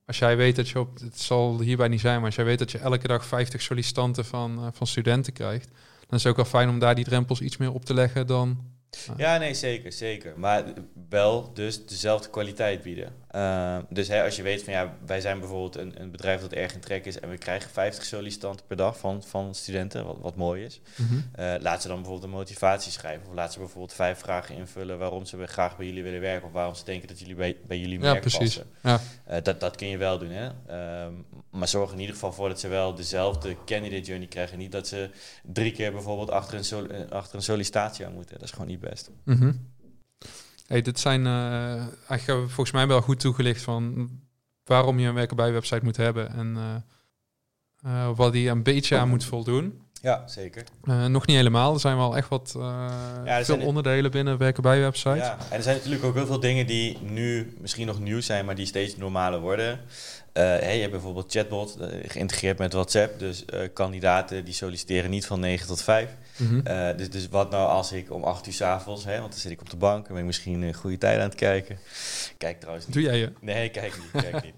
als 0.06 0.18
jij 0.18 0.37
weet 0.37 0.56
dat 0.56 0.68
je 0.68 0.78
op, 0.78 0.99
het 1.00 1.20
zal 1.20 1.61
hierbij 1.61 1.88
niet 1.88 2.00
zijn, 2.00 2.16
maar 2.16 2.26
als 2.26 2.34
jij 2.34 2.44
weet 2.44 2.58
dat 2.58 2.70
je 2.70 2.78
elke 2.78 3.06
dag 3.06 3.26
50 3.26 3.62
sollicitanten 3.62 4.25
van, 4.25 4.58
uh, 4.58 4.66
van 4.73 4.87
studenten 4.87 5.32
krijgt, 5.32 5.68
dan 6.06 6.18
is 6.18 6.23
het 6.23 6.26
ook 6.26 6.37
wel 6.37 6.44
fijn 6.44 6.68
om 6.68 6.78
daar 6.78 6.94
die 6.94 7.04
drempels 7.04 7.40
iets 7.40 7.56
meer 7.56 7.73
op 7.73 7.84
te 7.84 7.94
leggen 7.94 8.26
dan 8.26 8.73
ja, 9.16 9.38
nee, 9.38 9.54
zeker, 9.54 9.92
zeker. 9.92 10.32
Maar 10.37 10.64
wel 11.08 11.52
dus 11.54 11.87
dezelfde 11.87 12.30
kwaliteit 12.30 12.82
bieden. 12.82 13.12
Uh, 13.35 13.79
dus 13.88 14.09
hè, 14.09 14.23
als 14.23 14.37
je 14.37 14.43
weet 14.43 14.62
van 14.62 14.73
ja, 14.73 14.97
wij 15.07 15.21
zijn 15.21 15.38
bijvoorbeeld 15.38 15.76
een, 15.76 15.93
een, 16.00 16.11
bedrijf 16.11 16.41
dat 16.41 16.53
erg 16.53 16.75
in 16.75 16.81
trek 16.81 17.05
is 17.05 17.21
en 17.21 17.31
we 17.31 17.38
krijgen 17.38 17.71
50 17.71 18.05
sollicitanten 18.05 18.67
per 18.67 18.76
dag 18.76 18.99
van, 18.99 19.23
van 19.23 19.55
studenten, 19.55 20.05
wat, 20.05 20.17
wat 20.21 20.37
mooi 20.37 20.64
is. 20.64 20.81
Mm 20.97 21.07
-hmm. 21.07 21.25
uh, 21.38 21.55
laat 21.61 21.83
ze 21.83 21.88
dan 21.88 21.97
bijvoorbeeld 21.97 22.33
een 22.33 22.38
motivatie 22.38 22.93
schrijven 22.93 23.29
of 23.29 23.35
laat 23.35 23.53
ze 23.53 23.59
bijvoorbeeld 23.59 23.93
vijf 23.93 24.19
vragen 24.19 24.57
invullen 24.57 24.99
waarom 24.99 25.25
ze 25.25 25.47
graag 25.47 25.76
bij 25.76 25.87
jullie 25.87 26.03
willen 26.03 26.21
werken 26.21 26.47
of 26.47 26.53
waarom 26.53 26.75
ze 26.75 26.85
denken 26.85 27.09
dat 27.09 27.19
jullie 27.19 27.35
bij, 27.35 27.57
bij 27.67 27.79
jullie 27.79 28.00
ja, 28.00 28.14
precies. 28.14 28.38
passen. 28.38 28.67
Ja. 28.83 29.00
Uh, 29.31 29.43
dat, 29.43 29.61
dat 29.61 29.76
kun 29.76 29.88
je 29.88 29.97
wel 29.97 30.19
doen. 30.19 30.31
Hè? 30.31 30.50
Ehm, 30.67 31.12
maar 31.50 31.69
zorg 31.69 31.93
in 31.93 31.99
ieder 31.99 32.14
geval 32.14 32.33
voor 32.33 32.49
dat 32.49 32.61
ze 32.61 32.69
wel 32.69 32.95
dezelfde 32.95 33.57
candidate 33.67 34.03
journey 34.03 34.29
krijgen. 34.29 34.59
Niet 34.59 34.73
dat 34.73 34.88
ze 34.88 35.11
drie 35.43 35.73
keer 35.73 35.93
bijvoorbeeld 35.93 36.31
achter 36.31 36.59
een, 36.59 36.64
sol 36.64 36.87
achter 37.11 37.37
een 37.37 37.43
sollicitatie 37.43 38.07
aan 38.07 38.12
moeten. 38.12 38.35
Dat 38.35 38.45
is 38.45 38.50
gewoon 38.50 38.67
niet 38.67 38.81
best. 38.81 39.11
Mm 39.25 39.37
-hmm. 39.37 39.73
Hey, 40.66 40.83
dit 40.83 41.00
zijn 41.00 41.26
eigenlijk 42.09 42.50
volgens 42.50 42.71
mij 42.71 42.87
wel 42.87 43.00
goed 43.00 43.21
toegelicht 43.21 43.62
van 43.62 44.11
waarom 44.64 44.99
je 44.99 45.09
een 45.09 45.14
werken 45.14 45.37
bij 45.37 45.52
website 45.52 45.85
moet 45.85 45.97
hebben 45.97 46.33
en 46.33 46.56
uh, 46.56 47.92
uh, 47.92 48.16
wat 48.16 48.33
die 48.33 48.49
een 48.49 48.62
beetje 48.62 48.99
aan 48.99 49.09
moet 49.09 49.25
voldoen. 49.25 49.83
Ja, 50.02 50.28
zeker. 50.28 50.64
nog 51.09 51.26
niet 51.26 51.37
helemaal. 51.37 51.75
Er 51.75 51.80
zijn 51.80 51.97
wel 51.97 52.16
echt 52.16 52.28
wat 52.28 52.52
ja, 53.25 53.44
veel 53.44 53.61
onderdelen 53.61 54.11
binnen 54.11 54.38
werken 54.38 54.62
bij 54.62 54.80
website. 54.80 55.16
Ja, 55.16 55.38
en 55.50 55.56
er 55.56 55.62
zijn 55.62 55.76
natuurlijk 55.76 56.04
ook 56.04 56.14
heel 56.14 56.26
veel 56.26 56.40
dingen 56.40 56.66
die 56.66 56.99
nu 56.99 57.56
misschien 57.61 57.87
nog 57.87 58.00
nieuw 58.00 58.21
zijn, 58.21 58.44
maar 58.44 58.54
die 58.54 58.66
steeds 58.66 58.97
normaler 58.97 59.40
worden. 59.40 59.73
Uh, 59.73 59.78
hey, 60.33 60.75
je 60.75 60.80
hebt 60.80 60.92
bijvoorbeeld 60.92 61.33
chatbot 61.33 61.78
geïntegreerd 62.06 62.59
met 62.59 62.73
WhatsApp. 62.73 63.18
Dus 63.18 63.44
kandidaten 63.73 64.44
die 64.44 64.54
solliciteren 64.54 65.11
niet 65.11 65.26
van 65.26 65.40
9 65.40 65.66
tot 65.66 65.83
5. 65.83 66.09
Mm 66.37 66.49
-hmm. 66.49 66.97
dus, 66.97 67.11
dus 67.11 67.29
wat 67.29 67.50
nou 67.50 67.69
als 67.69 67.93
ik 67.93 68.11
om 68.11 68.25
8 68.25 68.47
uur 68.47 68.53
s'avonds, 68.53 69.05
want 69.05 69.21
dan 69.21 69.33
zit 69.33 69.50
ik 69.50 69.61
op 69.61 69.71
de 69.71 69.76
bank 69.76 70.07
en 70.07 70.12
ben 70.12 70.21
ik 70.21 70.26
misschien 70.26 70.62
een 70.62 70.75
goede 70.75 70.99
tijd 70.99 71.19
aan 71.19 71.29
het 71.29 71.35
kijken. 71.35 71.79
Kijk 72.38 72.61
trouwens 72.61 72.87
niet. 72.87 72.95
Doe 72.95 73.05
jij 73.05 73.19
je? 73.19 73.33
Nee, 73.41 73.71
kijk 73.71 73.99
niet. 73.99 74.23
Kijk 74.23 74.43
niet. 74.45 74.55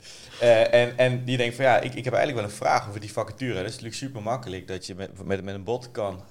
en, 0.70 0.98
en 0.98 1.24
die 1.24 1.36
denkt 1.36 1.54
van 1.56 1.64
ja, 1.64 1.76
ik, 1.76 1.94
ik 1.94 2.04
heb 2.04 2.14
eigenlijk 2.14 2.34
wel 2.34 2.44
een 2.44 2.66
vraag 2.66 2.88
over 2.88 3.00
die 3.00 3.12
vacature. 3.12 3.54
Dat 3.54 3.64
is 3.64 3.70
natuurlijk 3.70 3.94
super 3.94 4.22
makkelijk 4.22 4.68
dat 4.68 4.86
je 4.86 4.94
met, 4.94 5.24
met, 5.24 5.44
met 5.44 5.54
een 5.54 5.64
bot 5.64 5.90
kan 5.90 6.24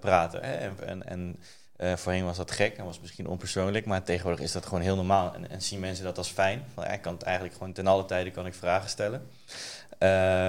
praten. 0.00 0.42
Hè? 0.42 0.54
En, 0.54 0.76
en, 0.86 1.06
en 1.06 1.36
uh, 1.80 1.96
voorheen 1.96 2.24
was 2.24 2.36
dat 2.36 2.50
gek 2.50 2.76
en 2.76 2.84
was 2.84 3.00
misschien 3.00 3.26
onpersoonlijk, 3.26 3.86
maar 3.86 4.02
tegenwoordig 4.02 4.40
is 4.40 4.52
dat 4.52 4.66
gewoon 4.66 4.80
heel 4.80 4.96
normaal. 4.96 5.34
En, 5.34 5.50
en 5.50 5.62
zien 5.62 5.80
mensen 5.80 6.04
dat 6.04 6.18
als 6.18 6.28
fijn. 6.28 6.64
Van, 6.74 6.84
ja, 6.84 6.90
ik 6.90 7.02
kan 7.02 7.14
het 7.14 7.22
eigenlijk 7.22 7.56
gewoon 7.56 7.72
ten 7.72 7.86
alle 7.86 8.04
tijden 8.04 8.32
kan 8.32 8.46
ik 8.46 8.54
vragen 8.54 8.90
stellen. 8.90 9.22
Uh, 10.02 10.08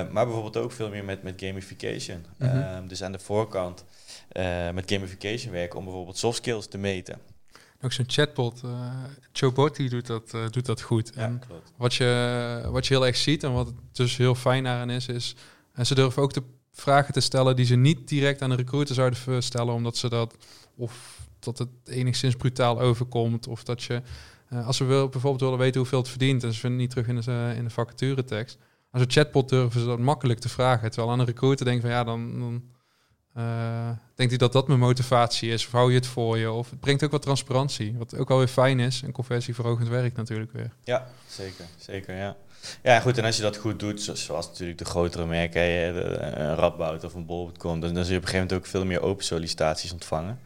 maar 0.10 0.26
bijvoorbeeld 0.26 0.58
ook 0.58 0.72
veel 0.72 0.90
meer 0.90 1.04
met, 1.04 1.24
met 1.24 1.34
gamification. 1.38 2.26
Mm 2.38 2.50
-hmm. 2.50 2.60
uh, 2.60 2.78
dus 2.88 3.04
aan 3.04 3.12
de 3.12 3.20
voorkant 3.20 3.86
met 4.74 4.92
gamification 4.92 5.52
werken 5.52 5.80
om 5.80 5.86
bijvoorbeeld 5.86 6.18
soft 6.18 6.38
skills 6.38 6.68
te 6.68 6.78
meten. 6.78 7.20
Ook 7.82 7.92
zo'n 7.92 8.06
chatbot, 8.08 8.62
Chobot, 9.32 9.76
die 9.76 9.90
doet 9.90 10.08
dat, 10.08 10.32
doet 10.50 10.66
dat 10.66 10.82
goed. 10.82 11.12
Ja, 11.16 11.22
en 11.22 11.42
klopt. 11.48 11.72
Wat 11.78 11.94
je, 11.94 12.68
wat 12.72 12.88
je 12.88 12.94
heel 12.94 13.06
erg 13.06 13.16
ziet 13.16 13.44
en 13.44 13.54
wat 13.54 13.74
dus 13.92 14.18
heel 14.18 14.36
fijn 14.36 14.68
aan 14.68 14.90
is, 14.90 15.08
is 15.08 15.36
en 15.74 15.86
ze 15.86 15.96
durven 15.96 16.22
ook 16.22 16.34
de 16.34 16.44
vragen 16.72 17.14
te 17.14 17.20
stellen 17.20 17.56
die 17.56 17.66
ze 17.66 17.76
niet 17.76 18.08
direct 18.08 18.42
aan 18.42 18.50
de 18.50 18.56
recruiter 18.56 18.96
zouden 18.96 19.44
stellen, 19.44 19.74
omdat 19.74 19.98
ze 19.98 20.10
dat 20.10 20.36
of 20.76 21.20
dat 21.40 21.58
het 21.58 21.70
enigszins 21.86 22.36
brutaal 22.36 22.80
overkomt. 22.80 23.48
Of 23.48 23.64
dat 23.64 23.84
je, 23.84 24.02
uh, 24.50 24.68
als 24.68 24.78
we 24.78 24.86
wil, 24.86 25.10
bijvoorbeeld 25.10 25.42
willen 25.42 25.58
weten 25.58 25.80
hoeveel 25.80 26.00
het 26.00 26.10
verdient, 26.10 26.44
en 26.44 26.54
ze 26.54 26.60
vinden 26.60 26.80
niet 26.80 26.90
terug 26.90 27.08
in 27.08 27.16
de, 27.16 27.32
uh, 27.32 27.58
in 27.58 27.64
de 27.64 27.70
vacaturetekst. 27.70 28.58
Als 28.92 29.02
een 29.02 29.12
chatbot 29.12 29.50
durven 29.50 29.80
ze 29.80 29.86
dat 29.86 30.00
makkelijk 30.00 30.40
te 30.40 30.50
vragen. 30.50 30.90
Terwijl 30.92 31.12
aan 31.12 31.20
een 31.20 31.26
recruiter 31.26 31.66
denkt 31.66 31.82
van 31.82 31.92
ja, 31.92 32.04
dan, 32.04 32.40
dan 32.40 32.64
uh, 33.38 33.90
denkt 34.16 34.32
hij 34.32 34.38
dat 34.38 34.54
dat 34.54 34.68
mijn 34.68 34.80
motivatie 34.80 35.52
is. 35.52 35.66
Of 35.66 35.72
hou 35.72 35.90
je 35.90 35.98
het 35.98 36.08
voor 36.08 36.38
je? 36.38 36.52
Of 36.52 36.70
het 36.70 36.80
brengt 36.80 37.04
ook 37.04 37.12
wat 37.12 37.22
transparantie. 37.22 37.96
Wat 37.98 38.18
ook 38.18 38.30
alweer 38.30 38.48
fijn 38.48 38.80
is. 38.80 39.02
En 39.04 39.12
conversieverhogend 39.12 39.88
werk 39.88 40.16
natuurlijk 40.16 40.52
weer. 40.52 40.72
Ja, 40.84 41.08
zeker. 41.28 41.66
Zeker, 41.78 42.16
ja. 42.16 42.36
Ja, 42.84 43.00
goed. 43.00 43.18
En 43.18 43.26
als 43.26 43.36
je 43.36 43.42
dat 43.42 43.58
goed 43.58 43.80
doet, 43.80 44.12
zoals 44.14 44.48
natuurlijk 44.48 44.78
de 44.78 44.86
grotere 44.86 45.26
merken, 45.26 45.62
een 45.62 46.56
Radboud 46.56 47.04
of 47.04 47.14
een 47.14 47.26
Bol.com, 47.26 47.80
dan, 47.80 47.94
dan 47.94 48.04
zul 48.04 48.14
je 48.14 48.20
op 48.20 48.24
een 48.24 48.30
gegeven 48.30 48.48
moment 48.48 48.54
ook 48.54 48.66
veel 48.66 48.86
meer 48.86 49.02
open 49.02 49.26
sollicitaties 49.26 49.92
ontvangen. 49.92 50.40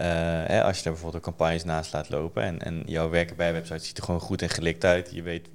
Uh, 0.00 0.06
hè, 0.46 0.62
als 0.62 0.76
je 0.76 0.82
daar 0.82 0.92
bijvoorbeeld 0.92 1.22
campagnes 1.22 1.64
naast 1.64 1.92
laat 1.92 2.08
lopen 2.08 2.42
en, 2.42 2.62
en 2.62 2.82
jouw 2.86 3.08
werken 3.08 3.36
bij 3.36 3.52
website 3.52 3.84
ziet 3.84 3.98
er 3.98 4.04
gewoon 4.04 4.20
goed 4.20 4.42
en 4.42 4.48
gelikt 4.48 4.84
uit. 4.84 5.10
Je 5.12 5.22
weet, 5.22 5.48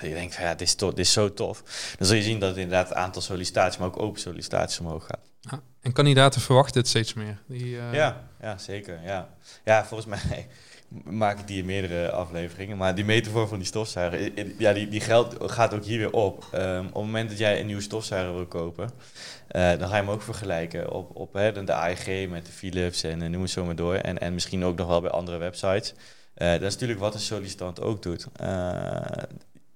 je 0.00 0.08
denkt 0.08 0.34
van 0.34 0.44
ja, 0.44 0.54
dit 0.54 0.60
is, 0.68 0.76
dit 0.76 0.98
is 0.98 1.12
zo 1.12 1.34
tof. 1.34 1.62
Dan 1.98 2.06
zul 2.06 2.16
je 2.16 2.22
zien 2.22 2.38
dat 2.38 2.48
het 2.48 2.58
inderdaad 2.58 2.88
het 2.88 2.98
aantal 2.98 3.22
sollicitaties, 3.22 3.78
maar 3.78 3.88
ook 3.88 4.00
open 4.00 4.20
sollicitaties 4.20 4.78
omhoog 4.78 5.06
gaat. 5.06 5.28
Ja, 5.40 5.62
en 5.84 5.92
kandidaten 5.92 6.40
verwachten 6.40 6.80
het 6.80 6.88
steeds 6.88 7.14
meer. 7.14 7.38
Die, 7.46 7.64
uh... 7.64 7.92
ja, 7.92 8.28
ja, 8.40 8.58
zeker. 8.58 9.00
Ja. 9.04 9.28
ja, 9.64 9.84
volgens 9.84 10.08
mij 10.08 10.46
maak 11.22 11.38
ik 11.38 11.46
die 11.46 11.58
in 11.58 11.64
meerdere 11.64 12.10
afleveringen. 12.10 12.76
Maar 12.76 12.94
die 12.94 13.04
metafoor 13.04 13.48
van 13.48 13.58
die 13.58 13.66
stofzuiger, 13.66 14.32
ja, 14.58 14.72
die, 14.72 14.88
die 14.88 15.00
geld 15.00 15.36
gaat 15.40 15.74
ook 15.74 15.84
hier 15.84 15.98
weer 15.98 16.12
op. 16.12 16.48
Um, 16.54 16.78
op 16.78 16.84
het 16.84 16.94
moment 16.94 17.28
dat 17.28 17.38
jij 17.38 17.60
een 17.60 17.66
nieuwe 17.66 17.82
stofzuiger 17.82 18.34
wil 18.34 18.46
kopen, 18.46 18.84
uh, 18.84 19.68
dan 19.78 19.88
ga 19.88 19.96
je 19.96 20.02
hem 20.02 20.10
ook 20.10 20.22
vergelijken 20.22 20.90
op, 20.90 21.16
op 21.16 21.32
hè, 21.32 21.64
de 21.64 21.72
AEG 21.72 22.28
met 22.28 22.46
de 22.46 22.52
Philips 22.52 23.02
en 23.02 23.22
uh, 23.22 23.28
noem 23.28 23.42
het 23.42 23.50
zo 23.50 23.64
maar 23.64 23.76
door. 23.76 23.94
En, 23.94 24.18
en 24.18 24.34
misschien 24.34 24.64
ook 24.64 24.76
nog 24.76 24.88
wel 24.88 25.00
bij 25.00 25.10
andere 25.10 25.38
websites. 25.38 25.94
Dat 26.34 26.62
is 26.62 26.72
natuurlijk 26.72 27.00
wat 27.00 27.14
een 27.14 27.20
sollicitant 27.20 27.80
ook 27.80 28.02
doet. 28.02 28.26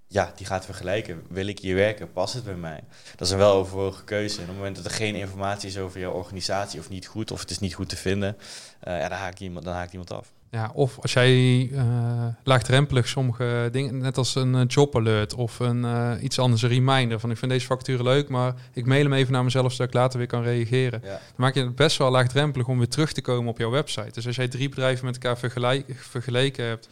Ja, 0.09 0.33
die 0.37 0.47
gaat 0.47 0.65
vergelijken. 0.65 1.23
Wil 1.29 1.47
ik 1.47 1.59
hier 1.59 1.75
werken? 1.75 2.13
Past 2.13 2.35
het 2.35 2.45
bij 2.45 2.55
mij? 2.55 2.81
Dat 3.17 3.27
is 3.27 3.33
een 3.33 3.39
wel 3.39 3.53
overwogen 3.53 4.05
keuze. 4.05 4.37
En 4.37 4.43
op 4.43 4.49
het 4.49 4.57
moment 4.57 4.77
dat 4.77 4.85
er 4.85 4.91
geen 4.91 5.15
informatie 5.15 5.69
is 5.69 5.79
over 5.79 6.01
jouw 6.01 6.13
organisatie 6.13 6.81
of 6.81 6.89
niet 6.89 7.07
goed, 7.07 7.31
of 7.31 7.41
het 7.41 7.51
is 7.51 7.59
niet 7.59 7.75
goed 7.75 7.89
te 7.89 7.97
vinden, 7.97 8.37
ja, 8.85 9.09
dan, 9.09 9.19
haakt 9.19 9.41
iemand, 9.41 9.65
dan 9.65 9.75
haakt 9.75 9.93
iemand 9.93 10.13
af. 10.13 10.33
Ja, 10.51 10.71
of 10.75 10.99
als 11.01 11.13
jij 11.13 11.69
uh, 11.73 12.27
laagdrempelig 12.45 13.09
sommige 13.09 13.69
dingen, 13.73 13.99
net 13.99 14.17
als 14.17 14.35
een 14.35 14.55
uh, 14.55 14.63
job 14.67 14.97
alert 14.97 15.35
of 15.35 15.59
een 15.59 15.85
uh, 15.85 16.13
iets 16.21 16.39
anders, 16.39 16.63
een 16.63 16.69
reminder 16.69 17.21
van 17.21 17.31
ik 17.31 17.37
vind 17.37 17.51
deze 17.51 17.67
vacature 17.67 18.03
leuk, 18.03 18.29
maar 18.29 18.55
ik 18.73 18.87
mail 18.87 19.03
hem 19.03 19.13
even 19.13 19.33
naar 19.33 19.45
mezelf 19.45 19.73
zodat 19.73 19.87
ik 19.87 19.95
later 19.95 20.19
weer 20.19 20.27
kan 20.27 20.43
reageren. 20.43 21.01
Ja. 21.03 21.09
Dan 21.09 21.21
maak 21.37 21.55
je 21.55 21.61
het 21.61 21.75
best 21.75 21.97
wel 21.97 22.11
laagdrempelig 22.11 22.67
om 22.67 22.79
weer 22.79 22.89
terug 22.89 23.13
te 23.13 23.21
komen 23.21 23.51
op 23.51 23.59
jouw 23.59 23.71
website. 23.71 24.11
Dus 24.13 24.27
als 24.27 24.37
jij 24.37 24.49
drie 24.49 24.69
bedrijven 24.69 25.05
met 25.05 25.15
elkaar 25.15 25.39
vergelijk, 25.39 25.85
vergeleken 25.97 26.65
hebt, 26.65 26.89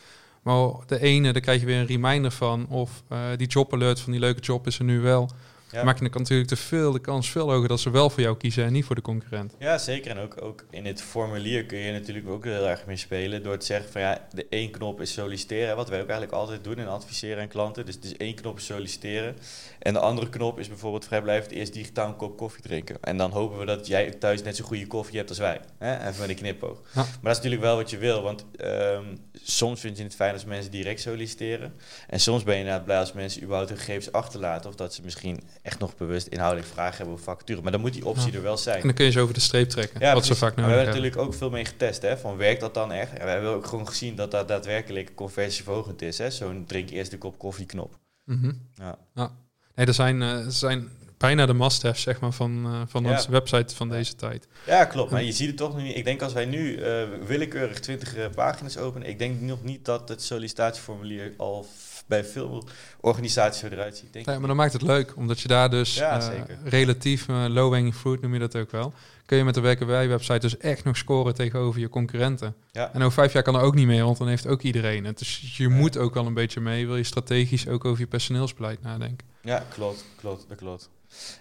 maar 0.46 0.70
de 0.86 1.00
ene, 1.00 1.32
daar 1.32 1.42
krijg 1.42 1.60
je 1.60 1.66
weer 1.66 1.78
een 1.78 1.86
reminder 1.86 2.30
van, 2.30 2.66
of 2.68 3.02
die 3.36 3.46
job 3.46 3.72
alert 3.72 4.00
van 4.00 4.12
die 4.12 4.20
leuke 4.20 4.40
job 4.40 4.66
is 4.66 4.78
er 4.78 4.84
nu 4.84 5.00
wel. 5.00 5.30
Ja. 5.70 5.84
maak 5.84 5.98
je 5.98 6.08
natuurlijk 6.08 6.48
te 6.48 6.56
veel 6.56 6.92
de 6.92 6.98
kans 6.98 7.30
veel 7.30 7.50
hoger 7.50 7.68
dat 7.68 7.80
ze 7.80 7.90
wel 7.90 8.10
voor 8.10 8.22
jou 8.22 8.36
kiezen 8.36 8.64
en 8.64 8.72
niet 8.72 8.84
voor 8.84 8.94
de 8.94 9.02
concurrent. 9.02 9.54
Ja, 9.58 9.78
zeker. 9.78 10.10
En 10.10 10.18
ook, 10.18 10.42
ook 10.42 10.64
in 10.70 10.86
het 10.86 11.02
formulier 11.02 11.64
kun 11.64 11.78
je 11.78 11.92
natuurlijk 11.92 12.28
ook 12.28 12.44
heel 12.44 12.68
erg 12.68 12.86
mee 12.86 12.96
spelen 12.96 13.42
door 13.42 13.58
te 13.58 13.66
zeggen 13.66 13.90
van 13.92 14.00
ja, 14.00 14.26
de 14.32 14.46
één 14.48 14.70
knop 14.70 15.00
is 15.00 15.12
solliciteren, 15.12 15.76
wat 15.76 15.88
wij 15.88 16.00
ook 16.00 16.08
eigenlijk 16.08 16.38
altijd 16.38 16.64
doen 16.64 16.78
in 16.78 16.88
adviseren 16.88 17.42
aan 17.42 17.48
klanten. 17.48 17.86
Dus, 17.86 18.00
dus 18.00 18.16
één 18.16 18.34
knop 18.34 18.56
is 18.56 18.66
solliciteren 18.66 19.36
en 19.78 19.92
de 19.92 19.98
andere 19.98 20.28
knop 20.28 20.58
is 20.58 20.68
bijvoorbeeld 20.68 21.04
vrijblijvend 21.04 21.52
eerst 21.52 21.72
digitaal 21.72 22.08
een 22.08 22.16
kop 22.16 22.36
koffie 22.36 22.62
drinken. 22.62 22.96
En 23.00 23.16
dan 23.16 23.30
hopen 23.30 23.58
we 23.58 23.64
dat 23.64 23.86
jij 23.86 24.10
thuis 24.10 24.42
net 24.42 24.56
zo'n 24.56 24.66
goede 24.66 24.86
koffie 24.86 25.16
hebt 25.16 25.28
als 25.28 25.38
wij. 25.38 25.60
Hè? 25.78 26.08
Even 26.08 26.20
met 26.20 26.28
een 26.28 26.34
knipoog. 26.34 26.80
Ja. 26.94 27.02
Maar 27.02 27.04
dat 27.04 27.30
is 27.30 27.36
natuurlijk 27.36 27.62
wel 27.62 27.76
wat 27.76 27.90
je 27.90 27.98
wil, 27.98 28.22
want 28.22 28.44
um, 28.60 29.18
soms 29.32 29.80
vind 29.80 29.96
je 29.96 30.02
het 30.02 30.14
fijn 30.14 30.32
als 30.32 30.44
mensen 30.44 30.70
direct 30.70 31.00
solliciteren. 31.00 31.74
En 32.08 32.20
soms 32.20 32.42
ben 32.42 32.54
je 32.54 32.60
inderdaad 32.60 32.84
blij 32.84 32.98
als 32.98 33.12
mensen 33.12 33.42
überhaupt 33.42 33.68
hun 33.70 33.78
gegevens 33.78 34.12
achterlaten 34.12 34.70
of 34.70 34.76
dat 34.76 34.94
ze 34.94 35.02
misschien 35.02 35.42
echt 35.66 35.78
nog 35.78 35.96
bewust 35.96 36.26
inhoudelijk 36.26 36.68
vragen 36.68 36.96
hebben 36.96 37.14
over 37.14 37.24
vacature. 37.24 37.62
Maar 37.62 37.72
dan 37.72 37.80
moet 37.80 37.92
die 37.92 38.06
optie 38.06 38.30
ja. 38.30 38.36
er 38.36 38.42
wel 38.42 38.56
zijn. 38.56 38.76
En 38.76 38.86
dan 38.86 38.94
kun 38.94 39.04
je 39.04 39.10
ze 39.10 39.20
over 39.20 39.34
de 39.34 39.40
streep 39.40 39.68
trekken, 39.68 40.00
ja, 40.00 40.14
wat 40.14 40.26
ze 40.26 40.34
vaak 40.34 40.56
nodig 40.56 40.64
hebben. 40.64 40.78
We 40.78 40.84
hebben 40.84 41.02
natuurlijk 41.02 41.32
ook 41.32 41.38
veel 41.38 41.50
mee 41.50 41.64
getest, 41.64 42.02
hè, 42.02 42.18
van 42.18 42.36
werkt 42.36 42.60
dat 42.60 42.74
dan 42.74 42.92
echt? 42.92 43.12
En 43.12 43.24
we 43.24 43.30
hebben 43.30 43.50
ook 43.50 43.66
gewoon 43.66 43.88
gezien 43.88 44.14
dat 44.14 44.30
dat 44.30 44.48
daadwerkelijk 44.48 45.14
conversieverhogend 45.14 46.02
is. 46.02 46.18
hè 46.18 46.30
Zo'n 46.30 46.64
drink 46.66 46.90
eerst 46.90 47.10
de 47.10 47.18
kop 47.18 47.38
koffie 47.38 47.66
knop. 47.66 47.98
Mm 48.24 48.40
-hmm. 48.40 48.68
ja. 48.74 48.98
ja. 49.14 49.30
Nee, 49.74 49.86
er 49.86 49.94
zijn, 49.94 50.20
uh, 50.20 50.44
er 50.44 50.52
zijn 50.52 50.88
bijna 51.16 51.46
de 51.46 51.54
must-haves 51.54 52.02
zeg 52.02 52.20
maar, 52.20 52.32
van, 52.32 52.66
uh, 52.66 52.80
van 52.86 53.06
onze 53.06 53.30
website 53.30 53.74
van 53.74 53.88
deze 53.88 54.14
tijd. 54.14 54.48
Ja, 54.66 54.84
klopt. 54.84 55.10
Maar 55.10 55.22
je 55.22 55.32
ziet 55.32 55.46
het 55.46 55.56
toch 55.56 55.76
nu. 55.76 55.88
Ik 55.88 56.04
denk 56.04 56.22
als 56.22 56.32
wij 56.32 56.44
nu 56.44 56.78
uh, 56.78 57.02
willekeurig 57.26 57.80
20 57.80 58.16
uh, 58.16 58.24
pagina's 58.34 58.76
openen, 58.76 59.08
ik 59.08 59.18
denk 59.18 59.40
nog 59.40 59.62
niet 59.62 59.84
dat 59.84 60.08
het 60.08 60.22
sollicitatieformulier 60.22 61.32
al 61.36 61.66
bij 62.06 62.24
veel 62.24 62.64
organisaties 63.00 63.60
zo 63.60 63.66
eruit 63.66 63.96
ziet. 63.96 64.12
Denk 64.12 64.26
Ja, 64.26 64.38
maar 64.38 64.48
dan 64.48 64.56
maakt 64.56 64.72
het 64.72 64.82
leuk, 64.82 65.16
omdat 65.16 65.40
je 65.40 65.48
daar 65.48 65.70
dus 65.70 65.94
Ja, 65.94 66.32
eh, 66.32 66.40
relatief 66.64 67.28
eh, 67.28 67.44
low-hanging 67.48 67.94
fruit, 67.94 68.20
noem 68.20 68.32
je 68.32 68.38
dat 68.38 68.56
ook 68.56 68.70
wel, 68.70 68.92
kun 69.26 69.36
je 69.36 69.44
met 69.44 69.54
de 69.54 69.60
werkenbij-website 69.60 70.38
dus 70.38 70.58
echt 70.58 70.84
nog 70.84 70.96
scoren 70.96 71.34
tegenover 71.34 71.80
je 71.80 71.88
concurrenten. 71.88 72.54
Ja. 72.70 72.92
En 72.92 73.00
over 73.00 73.12
vijf 73.12 73.32
jaar 73.32 73.42
kan 73.42 73.54
er 73.54 73.60
ook 73.60 73.74
niet 73.74 73.86
meer, 73.86 74.04
want 74.04 74.18
dan 74.18 74.28
heeft 74.28 74.46
ook 74.46 74.62
iedereen 74.62 75.04
het. 75.04 75.18
Dus 75.18 75.56
je 75.56 75.68
moet 75.68 75.98
ook 75.98 76.16
al 76.16 76.26
een 76.26 76.34
beetje 76.34 76.60
mee, 76.60 76.86
wil 76.86 76.96
je 76.96 77.04
strategisch 77.04 77.68
ook 77.68 77.84
over 77.84 78.00
je 78.00 78.06
personeelsbeleid 78.06 78.82
nadenken. 78.82 79.26
Ja, 79.42 79.64
klopt, 79.68 80.04
klopt, 80.16 80.44
dat 80.48 80.56
klopt. 80.56 80.90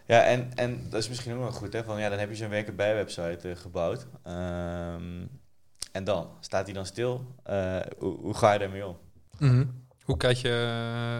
Ja, 0.05 0.23
en, 0.23 0.51
en 0.55 0.85
dat 0.89 1.01
is 1.01 1.09
misschien 1.09 1.33
ook 1.33 1.39
wel 1.39 1.51
goed, 1.51 1.73
hè? 1.73 1.83
Van 1.83 1.99
ja, 1.99 2.09
dan 2.09 2.19
heb 2.19 2.29
je 2.29 2.35
zo'n 2.35 2.49
werken 2.49 2.75
bij 2.75 2.95
website 2.95 3.49
eh, 3.49 3.55
gebouwd. 3.55 4.05
Ehm, 4.23 5.25
en 5.91 6.03
dan 6.03 6.27
staat 6.39 6.65
die 6.65 6.73
dan 6.73 6.85
stil. 6.85 7.25
Hoe, 7.97 8.17
hoe 8.19 8.33
ga 8.33 8.53
je 8.53 8.59
daarmee 8.59 8.85
om? 8.85 8.97
Mhm. 9.37 9.63
Hoe, 10.05 10.17
krijg 10.17 10.41
je, 10.41 10.49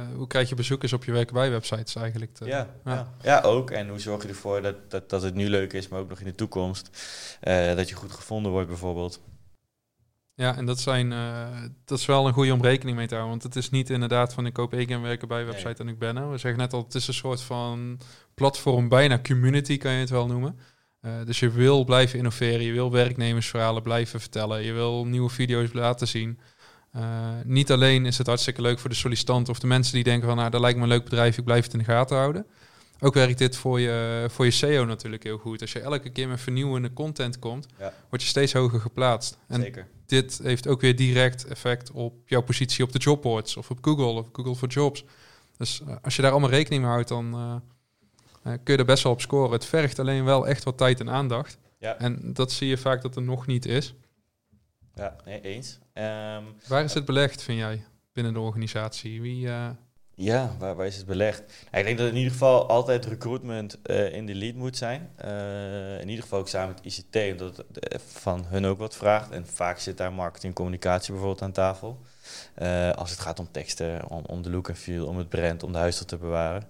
eh, 0.10 0.16
hoe 0.18 0.28
krijg 0.28 0.50
je 0.50 0.56
bezoekers 0.56 0.94
op 0.94 1.04
je 1.06 1.12
werkenbij-websites 1.12 1.96
eigenlijk? 1.96 2.34
te- 2.34 2.46
Ja, 2.46 2.68
ja. 2.86 2.94
ja. 2.94 3.14
ja, 3.22 3.42
ook. 3.42 3.72
En 3.72 3.88
hoe 3.90 4.00
zorg 4.00 4.22
je 4.24 4.28
ervoor 4.30 4.62
dat, 4.62 4.92
dat, 4.92 5.10
dat 5.10 5.22
het 5.22 5.34
nu 5.36 5.50
leuk 5.50 5.74
is, 5.74 5.88
maar 5.88 6.00
ook 6.00 6.10
nog 6.10 6.20
in 6.20 6.26
de 6.26 6.36
toekomst? 6.36 6.90
Eh, 7.42 7.76
dat 7.76 7.90
je 7.90 7.96
goed 7.96 8.12
gevonden 8.12 8.52
wordt, 8.52 8.68
bijvoorbeeld. 8.68 9.22
Ja, 10.34 10.56
en 10.58 10.66
dat, 10.66 10.80
zijn, 10.80 11.12
eh, 11.12 11.48
dat 11.86 12.00
is 12.00 12.06
wel 12.06 12.28
een 12.28 12.34
goede 12.34 12.54
om 12.54 12.62
rekening 12.62 12.98
mee 12.98 13.08
te 13.08 13.16
houden. 13.16 13.38
Want 13.40 13.54
het 13.54 13.64
is 13.64 13.70
niet 13.70 13.90
inderdaad 13.90 14.34
van 14.34 14.46
ik 14.46 14.54
koop 14.54 14.74
één 14.74 15.02
werken 15.02 15.28
bij 15.28 15.46
website 15.46 15.82
en 15.82 15.88
ik 15.88 16.00
ben 16.00 16.18
er. 16.18 16.32
We 16.32 16.38
zeggen 16.38 16.60
net 16.62 16.74
al, 16.74 16.84
het 16.84 16.96
is 16.96 17.08
een 17.08 17.14
soort 17.14 17.42
van 17.42 18.00
platform, 18.34 18.90
bijna 18.90 19.20
community 19.22 19.78
kan 19.78 19.92
je 19.92 20.00
het 20.00 20.10
wel 20.10 20.28
noemen. 20.28 20.60
Eh, 21.02 21.12
dus 21.26 21.40
je 21.40 21.50
wil 21.50 21.84
blijven 21.84 22.18
innoveren, 22.18 22.62
je 22.66 22.72
wil 22.72 22.92
werknemersverhalen 22.92 23.82
blijven 23.84 24.20
vertellen, 24.20 24.64
je 24.64 24.72
wil 24.74 25.06
nieuwe 25.06 25.30
video's 25.30 25.74
laten 25.74 26.08
zien. 26.08 26.40
Eh, 26.96 27.30
niet 27.44 27.72
alleen 27.72 28.06
is 28.06 28.18
het 28.18 28.28
hartstikke 28.28 28.62
leuk 28.62 28.80
voor 28.80 28.90
de 28.90 28.96
sollicitant 28.96 29.50
of 29.50 29.60
de 29.60 29.68
mensen 29.68 29.94
die 29.94 30.04
denken 30.04 30.28
van 30.28 30.38
nou, 30.38 30.50
dat 30.50 30.62
lijkt 30.62 30.78
me 30.78 30.84
een 30.84 30.90
leuk 30.90 31.04
bedrijf, 31.04 31.38
ik 31.38 31.44
blijf 31.44 31.64
het 31.64 31.74
in 31.74 31.80
de 31.80 31.86
gaten 31.86 32.18
houden. 32.18 32.46
Ook 33.00 33.14
werkt 33.14 33.38
dit 33.38 33.58
voor 33.58 33.80
je, 33.80 34.26
voor 34.30 34.46
je 34.46 34.52
SEO 34.52 34.86
natuurlijk 34.86 35.24
heel 35.24 35.38
goed. 35.38 35.62
Als 35.62 35.72
je 35.72 35.80
elke 35.80 36.10
keer 36.10 36.28
met 36.28 36.42
vernieuwende 36.42 36.94
content 36.94 37.40
komt, 37.40 37.68
Ja. 37.80 37.94
word 38.10 38.22
je 38.22 38.28
steeds 38.28 38.54
hoger 38.54 38.80
geplaatst. 38.80 39.38
En 39.48 39.62
Zeker. 39.62 39.88
dit 40.06 40.40
heeft 40.44 40.68
ook 40.68 40.82
weer 40.82 40.96
direct 40.96 41.46
effect 41.46 41.92
op 41.92 42.14
jouw 42.26 42.42
positie 42.42 42.84
op 42.84 42.92
de 42.92 43.00
jobboards 43.00 43.58
of 43.58 43.70
op 43.70 43.78
Google 43.82 44.06
of 44.06 44.28
Google 44.32 44.56
for 44.56 44.68
Jobs. 44.68 45.04
Dus 45.58 45.82
eh, 45.88 45.96
als 46.02 46.16
je 46.16 46.22
daar 46.22 46.32
allemaal 46.32 46.50
rekening 46.50 46.82
mee 46.84 46.92
houdt, 46.92 47.08
dan 47.08 47.34
eh, 48.44 48.54
kun 48.64 48.74
je 48.74 48.80
er 48.80 48.86
best 48.86 49.04
wel 49.04 49.12
op 49.12 49.22
scoren. 49.22 49.52
Het 49.52 49.66
vergt 49.66 50.00
alleen 50.00 50.24
wel 50.24 50.48
echt 50.48 50.64
wat 50.64 50.78
tijd 50.78 51.00
en 51.00 51.10
aandacht. 51.10 51.58
Ja, 51.80 51.98
En 51.98 52.20
dat 52.34 52.52
zie 52.52 52.68
je 52.68 52.78
vaak 52.78 53.02
dat 53.02 53.16
er 53.16 53.22
nog 53.22 53.46
niet 53.48 53.66
is. 53.66 53.94
Ja 54.96 55.16
nee, 55.26 55.42
eens. 55.42 55.80
Ehm, 55.94 56.44
Waar 56.68 56.84
is 56.84 56.94
het 56.94 57.06
belegd, 57.06 57.44
vind 57.44 57.60
jij, 57.60 57.84
binnen 58.14 58.34
de 58.34 58.40
organisatie? 58.40 59.22
Wie, 59.22 59.48
eh, 59.48 59.70
Ja, 60.16 60.56
waar, 60.60 60.76
waar 60.76 60.86
is 60.86 60.98
het 60.98 61.06
belegd? 61.06 61.40
Nou, 61.40 61.78
ik 61.78 61.86
denk 61.86 61.98
dat 61.98 62.08
in 62.08 62.16
ieder 62.16 62.32
geval 62.32 62.70
altijd 62.70 63.06
recruitment 63.06 63.82
eh, 63.82 64.14
in 64.14 64.26
de 64.26 64.36
lead 64.36 64.56
moet 64.56 64.78
zijn. 64.78 65.10
Eh, 65.16 66.00
in 66.00 66.10
ieder 66.10 66.24
geval 66.24 66.40
ook 66.40 66.48
samen 66.48 66.76
met 66.76 66.94
ICT, 66.94 67.32
omdat 67.32 67.64
het 67.74 68.02
van 68.08 68.46
hun 68.48 68.66
ook 68.66 68.80
wat 68.80 68.96
vraagt. 68.96 69.32
En 69.32 69.48
vaak 69.48 69.80
zit 69.80 69.98
daar 69.98 70.14
marketing 70.14 70.52
en 70.52 70.58
communicatie 70.58 71.12
bijvoorbeeld 71.12 71.42
aan 71.42 71.52
tafel. 71.52 72.02
Als 72.96 73.10
het 73.10 73.20
gaat 73.20 73.40
om 73.40 73.52
teksten, 73.52 74.10
om, 74.10 74.24
om 74.26 74.42
de 74.42 74.50
look 74.50 74.70
en 74.70 74.76
feel, 74.76 75.08
om 75.08 75.18
het 75.18 75.30
brand, 75.30 75.64
om 75.64 75.72
de 75.72 75.78
huisstijl 75.78 76.08
te 76.08 76.18
bewaren. 76.18 76.68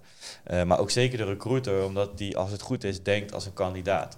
Maar 0.67 0.79
ook 0.79 0.91
zeker 0.91 1.17
de 1.17 1.23
recruiter, 1.23 1.83
omdat 1.83 2.17
die 2.17 2.37
als 2.37 2.51
het 2.51 2.61
goed 2.61 2.83
is, 2.83 3.03
denkt 3.03 3.33
als 3.33 3.45
een 3.45 3.53
kandidaat. 3.53 4.17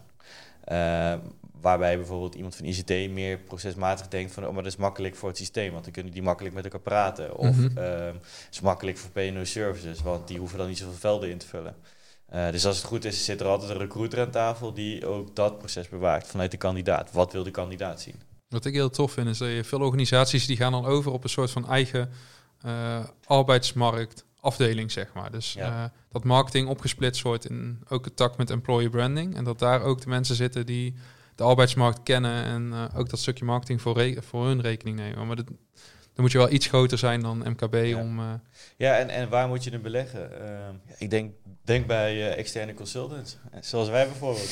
Eh, 1.57 1.63
waarbij 1.63 1.97
bijvoorbeeld 1.97 2.35
iemand 2.35 2.55
van 2.55 2.65
ICT 2.65 2.89
meer 2.89 3.37
procesmatig 3.37 4.07
denkt 4.07 4.31
van, 4.31 4.45
oh, 4.47 4.53
maar 4.53 4.63
dat 4.63 4.71
is 4.71 4.77
makkelijk 4.77 5.15
voor 5.15 5.29
het 5.29 5.37
systeem, 5.37 5.71
want 5.71 5.83
dan 5.83 5.93
kunnen 5.93 6.13
die 6.13 6.21
makkelijk 6.21 6.55
met 6.55 6.63
elkaar 6.63 6.79
praten. 6.79 7.37
Of 7.37 7.55
Mhm. 7.57 7.77
ehm, 7.77 8.15
is 8.51 8.59
makkelijk 8.59 8.97
voor 8.97 9.09
P&O 9.11 9.43
Services, 9.43 10.01
want 10.01 10.27
die 10.27 10.37
hoeven 10.39 10.57
dan 10.57 10.67
niet 10.67 10.77
zoveel 10.77 10.93
velden 10.99 11.29
in 11.29 11.37
te 11.37 11.47
vullen. 11.47 11.75
Eh, 12.27 12.51
dus 12.51 12.65
als 12.65 12.77
het 12.77 12.85
goed 12.85 13.05
is, 13.05 13.25
zit 13.25 13.39
er 13.41 13.47
altijd 13.47 13.71
een 13.71 13.77
recruiter 13.77 14.19
aan 14.19 14.31
tafel 14.31 14.73
die 14.73 15.05
ook 15.05 15.35
dat 15.35 15.57
proces 15.57 15.89
bewaakt 15.89 16.27
vanuit 16.27 16.51
de 16.51 16.57
kandidaat. 16.57 17.11
Wat 17.11 17.31
wil 17.33 17.43
de 17.43 17.51
kandidaat 17.51 18.01
zien? 18.01 18.15
wat 18.49 18.65
ik 18.65 18.73
heel 18.73 18.89
tof 18.89 19.11
vind, 19.11 19.27
is 19.27 19.37
dat 19.37 19.49
je 19.49 19.63
veel 19.63 19.79
organisaties 19.81 20.45
die 20.45 20.57
gaan 20.57 20.71
dan 20.71 20.85
over 20.85 21.11
op 21.11 21.23
een 21.23 21.29
soort 21.29 21.51
van 21.51 21.67
eigen 21.69 22.09
eh, 22.61 23.03
arbeidsmarktafdeling, 23.25 24.91
zeg 24.91 25.13
maar. 25.13 25.31
Dus 25.31 25.53
Ja. 25.53 25.83
eh, 25.83 25.89
dat 26.11 26.23
marketing 26.23 26.67
opgesplitst 26.67 27.21
wordt 27.21 27.49
in 27.49 27.79
ook 27.89 28.05
het 28.05 28.15
tak 28.15 28.37
met 28.37 28.49
employer 28.49 28.89
branding. 28.89 29.35
En 29.35 29.43
dat 29.43 29.59
daar 29.59 29.81
ook 29.81 30.01
de 30.01 30.09
mensen 30.09 30.35
zitten 30.35 30.65
die 30.65 30.95
de 31.37 31.43
arbeidsmarkt 31.43 32.03
kennen 32.03 32.43
en 32.43 32.69
eh, 32.73 32.99
ook 32.99 33.09
dat 33.09 33.19
stukje 33.19 33.45
marketing 33.45 33.81
voor, 33.81 33.97
re- 33.97 34.21
voor 34.21 34.45
hun 34.45 34.61
rekening 34.61 34.97
nemen. 34.97 35.27
Maar 35.27 35.35
dat, 35.35 35.45
dan 35.45 35.55
moet 36.25 36.31
je 36.31 36.37
wel 36.37 36.51
iets 36.51 36.67
groter 36.67 36.97
zijn 36.97 37.21
dan 37.21 37.37
MKB 37.37 37.73
Ja. 37.85 37.97
om... 37.99 38.19
eh, 38.19 38.25
Ja, 38.77 38.97
en, 38.97 39.09
en 39.09 39.29
waar 39.29 39.47
moet 39.47 39.63
je 39.63 39.69
hem 39.69 39.81
beleggen? 39.81 40.41
Ehm, 40.41 40.73
ik 40.97 41.09
denk, 41.09 41.33
denk 41.63 41.87
bij 41.87 42.11
eh, 42.31 42.37
externe 42.37 42.73
consultants, 42.73 43.37
zoals 43.61 43.89
wij 43.89 44.05
bijvoorbeeld, 44.07 44.47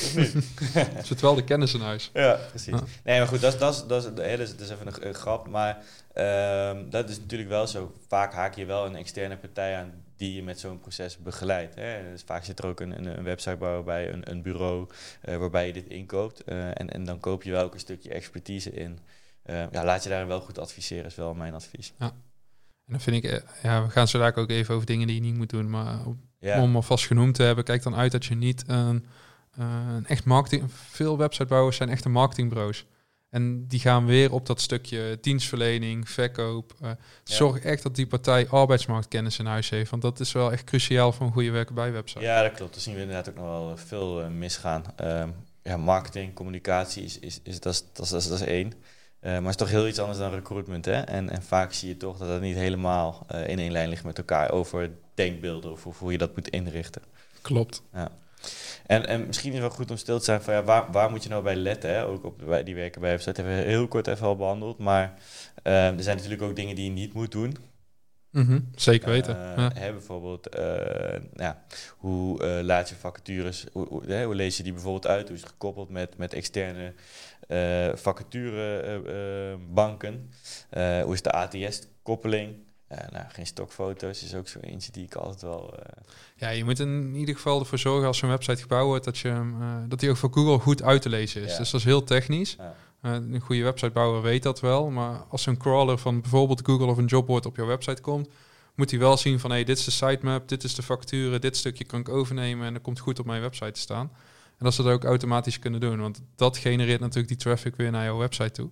zit 1.06 1.20
wel 1.20 1.34
de 1.34 1.44
kennis 1.44 1.74
in 1.74 1.80
huis. 1.80 2.10
Ja, 2.14 2.38
precies. 2.48 2.72
Ja. 2.74 2.82
Nee, 3.04 3.18
maar 3.18 3.28
goed, 3.28 3.40
dat 3.40 3.52
is, 3.52 3.58
dat 3.58 3.74
is, 3.74 3.84
dat 3.86 4.02
is, 4.18 4.24
hè, 4.24 4.36
dat 4.36 4.46
is, 4.46 4.50
dat 4.56 4.60
is 4.60 4.70
even 4.70 4.86
een, 4.86 5.06
een 5.08 5.14
grap. 5.14 5.48
Maar 5.48 5.78
ehm, 6.12 6.90
dat 6.90 7.08
is 7.08 7.18
natuurlijk 7.18 7.50
wel 7.50 7.66
zo. 7.66 7.92
Vaak 8.08 8.32
haak 8.32 8.54
je 8.54 8.64
wel 8.64 8.86
een 8.86 8.96
externe 8.96 9.36
partij 9.36 9.76
aan 9.76 9.92
die 10.16 10.34
je 10.34 10.42
met 10.42 10.60
zo'n 10.60 10.80
proces 10.80 11.18
begeleidt. 11.18 11.74
Hè. 11.74 12.10
Dus 12.10 12.22
vaak 12.22 12.44
zit 12.44 12.58
er 12.58 12.66
ook 12.66 12.80
een, 12.80 12.98
een, 12.98 13.18
een 13.18 13.24
websitebouwer 13.24 13.84
bij, 13.84 14.12
een, 14.12 14.30
een 14.30 14.42
bureau 14.42 14.88
eh, 15.20 15.36
waarbij 15.36 15.66
je 15.66 15.72
dit 15.72 15.86
inkoopt. 15.86 16.44
Eh, 16.44 16.68
en, 16.68 16.90
en 16.92 17.04
dan 17.04 17.20
koop 17.20 17.42
je 17.42 17.50
wel 17.50 17.64
ook 17.64 17.74
een 17.74 17.80
stukje 17.80 18.10
expertise 18.10 18.70
in. 18.72 18.98
Eh, 19.42 19.64
ja, 19.70 19.84
laat 19.84 20.02
je 20.02 20.08
daarin 20.08 20.28
wel 20.28 20.40
goed 20.40 20.58
adviseren, 20.58 21.04
is 21.04 21.14
wel 21.14 21.34
mijn 21.34 21.54
advies. 21.54 21.92
En 21.98 22.92
dan 22.92 23.00
vind 23.00 23.24
ik, 23.24 23.42
ja, 23.62 23.84
we 23.84 23.90
gaan 23.90 24.08
zo 24.08 24.18
dadelijk 24.18 24.50
ook 24.50 24.56
even 24.56 24.74
over 24.74 24.86
dingen 24.86 25.06
die 25.06 25.16
je 25.16 25.22
niet 25.22 25.36
moet 25.36 25.50
doen. 25.50 25.70
Maar 25.70 26.06
op- 26.06 26.18
Ja, 26.38 26.62
om 26.62 26.76
alvast 26.76 27.06
genoemd 27.06 27.34
te 27.34 27.42
hebben, 27.42 27.64
kijk 27.64 27.82
dan 27.82 27.94
uit 27.96 28.12
dat 28.12 28.24
je 28.24 28.34
niet 28.34 28.64
een, 28.66 29.06
een 29.56 30.06
echt 30.06 30.24
marketing... 30.24 30.72
Veel 30.72 31.18
websitebouwers 31.18 31.76
zijn 31.76 31.88
echte 31.88 32.08
marketingbureaus. 32.08 32.86
En 33.30 33.66
die 33.66 33.80
gaan 33.80 34.06
weer 34.06 34.32
op 34.32 34.46
dat 34.46 34.60
stukje 34.60 35.18
dienstverlening, 35.20 36.08
verkoop. 36.10 36.74
eh, 36.82 36.90
Zorg 37.24 37.58
echt 37.58 37.82
dat 37.82 37.94
die 37.94 38.06
partij 38.06 38.48
arbeidsmarktkennis 38.48 39.38
in 39.38 39.46
huis 39.46 39.68
heeft. 39.70 39.90
Want 39.90 40.02
dat 40.02 40.20
is 40.20 40.32
wel 40.32 40.52
echt 40.52 40.64
cruciaal 40.64 41.12
voor 41.12 41.26
een 41.26 41.32
goede 41.32 41.50
werken 41.50 41.74
bij 41.74 41.92
website. 41.92 42.20
Ja, 42.20 42.42
dat 42.42 42.52
klopt. 42.52 42.72
Daar 42.72 42.82
zien 42.82 42.94
we 42.94 43.00
inderdaad 43.00 43.28
ook 43.28 43.34
nog 43.34 43.44
wel 43.44 43.76
veel 43.76 44.22
eh, 44.22 44.28
misgaan. 44.28 44.82
Ehm, 44.96 45.28
ja, 45.62 45.76
marketing, 45.76 46.34
communicatie 46.34 47.04
is, 47.04 47.18
is, 47.18 47.40
is, 47.42 47.60
dat, 47.60 47.72
is, 47.72 47.84
dat, 47.92 48.04
is, 48.04 48.10
dat, 48.10 48.20
is, 48.22 48.28
dat 48.28 48.40
is 48.40 48.46
één. 48.46 48.72
Eh, 49.20 49.32
maar 49.32 49.40
het 49.40 49.48
is 49.50 49.56
toch 49.56 49.70
heel 49.70 49.86
iets 49.88 49.98
anders 49.98 50.18
dan 50.18 50.32
recruitment. 50.34 50.84
Hè? 50.84 51.00
En, 51.00 51.30
en 51.30 51.42
vaak 51.42 51.72
zie 51.72 51.88
je 51.88 51.96
toch 51.96 52.18
dat 52.18 52.28
het 52.28 52.40
niet 52.40 52.56
helemaal 52.56 53.24
eh, 53.28 53.48
in 53.48 53.58
één 53.58 53.72
lijn 53.72 53.88
ligt 53.88 54.04
met 54.04 54.18
elkaar 54.18 54.50
over 54.50 54.90
denkbeelden 55.14 55.72
of, 55.72 55.86
of 55.86 55.98
hoe 55.98 56.12
je 56.12 56.18
dat 56.18 56.36
moet 56.36 56.48
inrichten. 56.48 57.02
Klopt. 57.42 57.82
En, 58.86 59.06
en 59.06 59.26
misschien 59.26 59.52
is 59.52 59.58
het 59.58 59.66
wel 59.66 59.76
goed 59.76 59.90
om 59.90 59.96
stil 59.96 60.18
te 60.18 60.24
zijn 60.24 60.42
van 60.42 60.54
ja, 60.54 60.62
waar, 60.62 60.92
waar 60.92 61.10
moet 61.10 61.22
je 61.22 61.28
nou 61.28 61.42
bij 61.42 61.56
letten? 61.56 61.90
Hè? 61.90 62.06
Ook 62.06 62.24
op 62.24 62.42
bij 62.46 62.62
die 62.62 62.74
werken 62.74 63.00
bij 63.00 63.10
website 63.10 63.40
hebben 63.40 63.58
we 63.58 63.70
heel 63.70 63.88
kort 63.88 64.06
even 64.06 64.26
al 64.26 64.36
behandeld. 64.36 64.78
Maar 64.78 65.14
eh, 65.62 65.86
er 65.86 66.02
zijn 66.02 66.16
natuurlijk 66.16 66.42
ook 66.42 66.56
dingen 66.56 66.74
die 66.74 66.84
je 66.84 66.90
niet 66.90 67.12
moet 67.12 67.32
doen. 67.32 67.56
Mhm, 68.36 68.60
Zeker 68.74 69.08
weten. 69.08 69.36
Eh, 69.36 69.56
ja. 69.56 69.70
hè, 69.74 69.92
bijvoorbeeld, 69.92 70.48
eh, 70.48 71.20
ja, 71.34 71.64
hoe 71.96 72.42
eh, 72.42 72.62
laat 72.62 72.88
je 72.88 72.94
vacatures, 72.94 73.66
hoe, 73.72 73.88
hoe, 73.88 74.02
hè, 74.06 74.24
hoe 74.24 74.34
lees 74.34 74.56
je 74.56 74.62
die 74.62 74.72
bijvoorbeeld 74.72 75.06
uit? 75.06 75.26
Hoe 75.26 75.36
is 75.36 75.42
het 75.42 75.50
gekoppeld 75.50 75.90
met, 75.90 76.16
met 76.16 76.32
externe 76.32 76.94
vacaturebanken? 77.94 80.30
Hoe 81.04 81.12
is 81.12 81.22
de 81.22 81.30
ATS-koppeling? 81.30 82.54
Eh, 82.88 82.98
nou, 83.10 83.24
geen 83.28 83.46
stokfoto's 83.46 84.22
is 84.22 84.34
ook 84.34 84.48
zo 84.48 84.58
eentje 84.58 84.92
die 84.92 85.04
ik 85.04 85.14
altijd 85.14 85.42
wel... 85.42 85.74
eh, 85.78 86.02
Ja, 86.36 86.48
je 86.48 86.64
moet 86.64 86.78
in 86.78 87.14
ieder 87.14 87.34
geval 87.34 87.60
ervoor 87.60 87.78
zorgen 87.78 88.06
als 88.06 88.18
zo'n 88.18 88.28
website 88.28 88.60
gebouwd 88.62 88.86
wordt 88.86 89.04
dat, 89.04 89.18
je, 89.18 89.28
eh, 89.28 89.76
dat 89.88 90.00
die 90.00 90.10
ook 90.10 90.16
voor 90.16 90.32
Google 90.32 90.58
goed 90.58 90.82
uit 90.82 91.02
te 91.02 91.08
lezen 91.08 91.42
is. 91.42 91.52
Ja. 91.52 91.58
Dus 91.58 91.70
dat 91.70 91.80
is 91.80 91.86
heel 91.86 92.04
technisch. 92.04 92.56
Ja. 92.58 92.74
Een 93.00 93.40
goede 93.40 93.62
websitebouwer 93.62 94.22
weet 94.22 94.42
dat 94.42 94.60
wel. 94.60 94.90
Maar 94.90 95.24
als 95.28 95.42
zo'n 95.42 95.56
crawler 95.56 95.98
van 95.98 96.20
bijvoorbeeld 96.20 96.66
Google 96.66 96.86
of 96.86 96.96
een 96.96 97.04
jobboard 97.06 97.46
op 97.46 97.56
jouw 97.56 97.66
website 97.66 98.02
komt, 98.02 98.28
moet 98.74 98.90
hij 98.90 98.98
wel 99.00 99.16
zien 99.16 99.40
van 99.40 99.50
hey, 99.50 99.64
dit 99.64 99.78
is 99.78 99.84
de 99.84 99.90
sitemap, 99.90 100.48
dit 100.48 100.64
is 100.64 100.74
de 100.74 100.82
facturen, 100.82 101.40
dit 101.40 101.56
stukje 101.56 101.84
kan 101.84 102.00
ik 102.00 102.08
overnemen 102.08 102.66
en 102.66 102.72
dat 102.72 102.82
komt 102.82 102.98
goed 102.98 103.18
op 103.18 103.26
mijn 103.26 103.40
website 103.40 103.70
te 103.70 103.80
staan. 103.80 104.10
En 104.58 104.64
dat 104.64 104.74
ze 104.74 104.82
dat 104.82 104.92
ook 104.92 105.04
automatisch 105.04 105.58
kunnen 105.58 105.80
doen, 105.80 106.00
want 106.00 106.22
dat 106.36 106.56
genereert 106.56 107.00
natuurlijk 107.00 107.28
die 107.28 107.36
traffic 107.36 107.76
weer 107.76 107.90
naar 107.90 108.04
jouw 108.04 108.16
website 108.18 108.50
toe. 108.50 108.70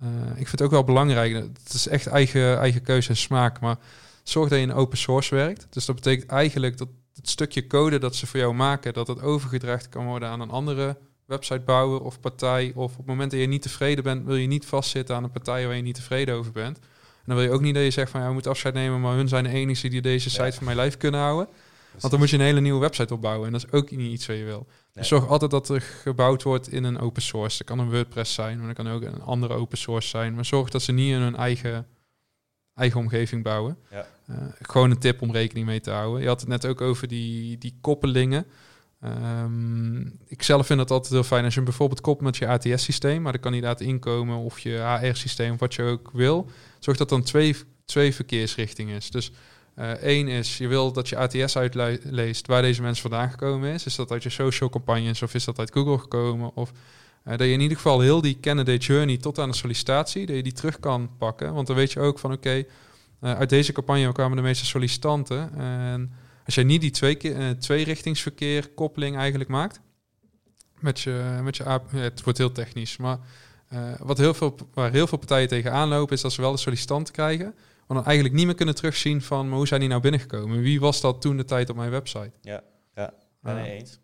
Eh, 0.00 0.08
ik 0.30 0.34
vind 0.48 0.50
het 0.50 0.62
ook 0.62 0.70
wel 0.70 0.84
belangrijk, 0.84 1.34
het 1.34 1.72
is 1.74 1.88
echt 1.88 2.06
eigen, 2.06 2.58
eigen 2.58 2.82
keuze 2.82 3.08
en 3.08 3.16
smaak, 3.16 3.60
maar 3.60 3.76
zorg 4.22 4.48
dat 4.48 4.58
je 4.58 4.64
in 4.64 4.72
open 4.72 4.98
source 4.98 5.34
werkt. 5.34 5.66
Dus 5.70 5.84
dat 5.84 5.94
betekent 5.94 6.30
eigenlijk 6.30 6.78
dat 6.78 6.88
het 7.14 7.28
stukje 7.28 7.66
code 7.66 7.98
dat 7.98 8.14
ze 8.16 8.26
voor 8.26 8.40
jou 8.40 8.54
maken, 8.54 8.92
dat 8.92 9.06
het 9.06 9.22
overgedragen 9.22 9.88
kan 9.88 10.04
worden 10.06 10.28
aan 10.28 10.40
een 10.40 10.50
andere 10.50 10.96
websitebouwer 11.26 12.00
of 12.00 12.20
partij. 12.20 12.72
Of 12.74 12.90
op 12.92 12.96
het 12.98 13.06
moment 13.06 13.30
dat 13.30 13.40
je 13.40 13.46
niet 13.46 13.62
tevreden 13.62 14.04
bent, 14.04 14.24
wil 14.24 14.36
je 14.36 14.46
niet 14.46 14.66
vastzitten 14.66 15.16
aan 15.16 15.24
een 15.24 15.30
partij 15.30 15.66
waar 15.66 15.76
je 15.76 15.82
niet 15.82 15.94
tevreden 15.94 16.34
over 16.34 16.52
bent. 16.52 16.78
En 16.78 17.30
dan 17.30 17.36
wil 17.36 17.44
je 17.44 17.52
ook 17.52 17.60
niet 17.60 17.74
dat 17.74 17.82
je 17.82 17.90
zegt 17.90 18.10
van 18.10 18.20
ja, 18.20 18.26
we 18.26 18.32
moeten 18.32 18.50
afscheid 18.50 18.74
nemen, 18.74 19.00
maar 19.00 19.14
hun 19.14 19.28
zijn 19.28 19.44
de 19.44 19.50
enige 19.50 19.88
die 19.88 20.02
deze 20.02 20.30
site 20.30 20.44
Ja. 20.44 20.52
van 20.52 20.64
mijn 20.64 20.76
lijf 20.76 20.96
kunnen 20.96 21.20
houden. 21.20 21.48
Want 22.00 22.10
dan 22.10 22.18
moet 22.18 22.30
je 22.30 22.36
een 22.36 22.42
hele 22.42 22.60
nieuwe 22.60 22.80
website 22.80 23.14
opbouwen 23.14 23.46
en 23.46 23.52
dat 23.52 23.64
is 23.64 23.72
ook 23.72 23.90
niet 23.90 24.12
iets 24.12 24.26
wat 24.26 24.36
je 24.36 24.44
wil. 24.44 24.66
Dus 24.92 25.08
zorg 25.08 25.28
altijd 25.28 25.50
dat 25.50 25.68
er 25.68 25.80
gebouwd 25.80 26.42
wordt 26.42 26.72
in 26.72 26.84
een 26.84 26.98
open 26.98 27.22
source. 27.22 27.58
Dat 27.58 27.66
kan 27.66 27.78
een 27.78 27.90
WordPress 27.90 28.34
zijn, 28.34 28.58
maar 28.58 28.66
dat 28.66 28.76
kan 28.76 28.88
ook 28.88 29.02
een 29.02 29.22
andere 29.22 29.54
open 29.54 29.78
source 29.78 30.08
zijn. 30.08 30.34
Maar 30.34 30.44
zorg 30.44 30.70
dat 30.70 30.82
ze 30.82 30.92
niet 30.92 31.12
in 31.12 31.20
hun 31.20 31.36
eigen, 31.36 31.86
eigen 32.74 33.00
omgeving 33.00 33.42
bouwen. 33.42 33.78
Ja. 33.90 34.06
Uh, 34.30 34.36
gewoon 34.60 34.90
een 34.90 34.98
tip 34.98 35.22
om 35.22 35.32
rekening 35.32 35.66
mee 35.66 35.80
te 35.80 35.90
houden. 35.90 36.22
Je 36.22 36.28
had 36.28 36.40
het 36.40 36.48
net 36.48 36.66
ook 36.66 36.80
over 36.80 37.08
die, 37.08 37.58
die 37.58 37.78
koppelingen. 37.80 38.46
Um, 39.04 40.18
ik 40.26 40.42
zelf 40.42 40.66
vind 40.66 40.80
het 40.80 40.90
altijd 40.90 41.12
heel 41.12 41.22
fijn 41.22 41.44
als 41.44 41.54
je 41.54 41.62
bijvoorbeeld 41.62 42.00
koppelt 42.00 42.26
met 42.26 42.36
je 42.36 42.46
ATS-systeem, 42.46 43.22
maar 43.22 43.32
de 43.32 43.38
kandidaat 43.38 43.80
inkomen 43.80 44.36
of 44.36 44.58
je 44.58 44.98
HR-systeem, 45.00 45.58
wat 45.58 45.74
je 45.74 45.82
ook 45.82 46.10
wil. 46.12 46.50
Zorg 46.78 46.96
dat 46.96 47.08
dan 47.08 47.22
twee, 47.22 47.56
twee 47.84 48.14
verkeersrichtingen 48.14 48.96
is. 48.96 49.10
Dus 49.10 49.32
uh, 49.78 49.90
één 49.90 50.28
is, 50.28 50.58
je 50.58 50.66
wil 50.68 50.92
dat 50.92 51.08
je 51.08 51.16
ATS 51.16 51.56
uitleest 51.56 52.46
waar 52.46 52.62
deze 52.62 52.82
mensen 52.82 53.10
vandaan 53.10 53.30
gekomen 53.30 53.72
is. 53.72 53.86
Is 53.86 53.96
dat 53.96 54.10
uit 54.10 54.22
je 54.22 54.30
social 54.30 54.70
campagnes 54.70 55.22
of 55.22 55.34
is 55.34 55.44
dat 55.44 55.58
uit 55.58 55.72
Google 55.72 55.98
gekomen? 55.98 56.56
Of 56.56 56.72
uh, 57.24 57.36
dat 57.36 57.46
je 57.46 57.52
in 57.52 57.60
ieder 57.60 57.76
geval 57.76 58.00
heel 58.00 58.20
die 58.20 58.40
candidate 58.40 58.86
journey 58.86 59.16
tot 59.16 59.38
aan 59.38 59.50
de 59.50 59.56
sollicitatie, 59.56 60.26
dat 60.26 60.36
je 60.36 60.42
die 60.42 60.52
terug 60.52 60.80
kan 60.80 61.10
pakken. 61.18 61.54
Want 61.54 61.66
dan 61.66 61.76
weet 61.76 61.92
je 61.92 62.00
ook 62.00 62.18
van 62.18 62.32
oké, 62.32 62.54
uh, 62.54 62.64
uit 63.20 63.48
deze 63.48 63.72
campagne 63.72 64.12
kwamen 64.12 64.36
de 64.36 64.42
meeste 64.42 64.64
sollicitanten. 64.64 65.54
En 65.58 66.12
als 66.44 66.54
jij 66.54 66.64
niet 66.64 66.80
die 66.80 66.90
twee, 66.90 67.16
twee 67.58 67.84
richtingsverkeer 67.84 68.68
koppeling 68.68 69.16
eigenlijk 69.16 69.50
maakt, 69.50 69.80
met 70.78 71.00
je, 71.00 71.40
met 71.42 71.56
je 71.56 71.80
het 71.88 72.22
wordt 72.22 72.38
heel 72.38 72.52
technisch, 72.52 72.96
maar 72.96 73.18
wat 73.98 74.18
heel 74.18 74.34
veel, 74.34 74.56
waar 74.74 74.92
heel 74.92 75.06
veel 75.06 75.18
partijen 75.18 75.48
tegenaan 75.48 75.88
lopen, 75.88 76.14
is 76.14 76.20
dat 76.20 76.32
ze 76.32 76.40
wel 76.40 76.52
de 76.52 76.58
sollicitanten 76.58 77.14
krijgen, 77.14 77.54
maar 77.86 77.96
dan 77.96 78.04
eigenlijk 78.06 78.34
niet 78.34 78.46
meer 78.46 78.54
kunnen 78.54 78.74
terugzien 78.74 79.22
van 79.22 79.48
maar 79.48 79.56
hoe 79.56 79.66
zijn 79.66 79.80
die 79.80 79.88
nou 79.88 80.00
binnengekomen? 80.00 80.60
Wie 80.60 80.80
was 80.80 81.00
dat 81.00 81.20
toen 81.20 81.36
de 81.36 81.44
tijd 81.44 81.70
op 81.70 81.76
mijn 81.76 81.90
website? 81.90 82.32
Ja, 82.40 82.62
ja, 82.94 83.14
ben 83.40 83.56
uh, 83.56 83.64
eens. 83.64 83.98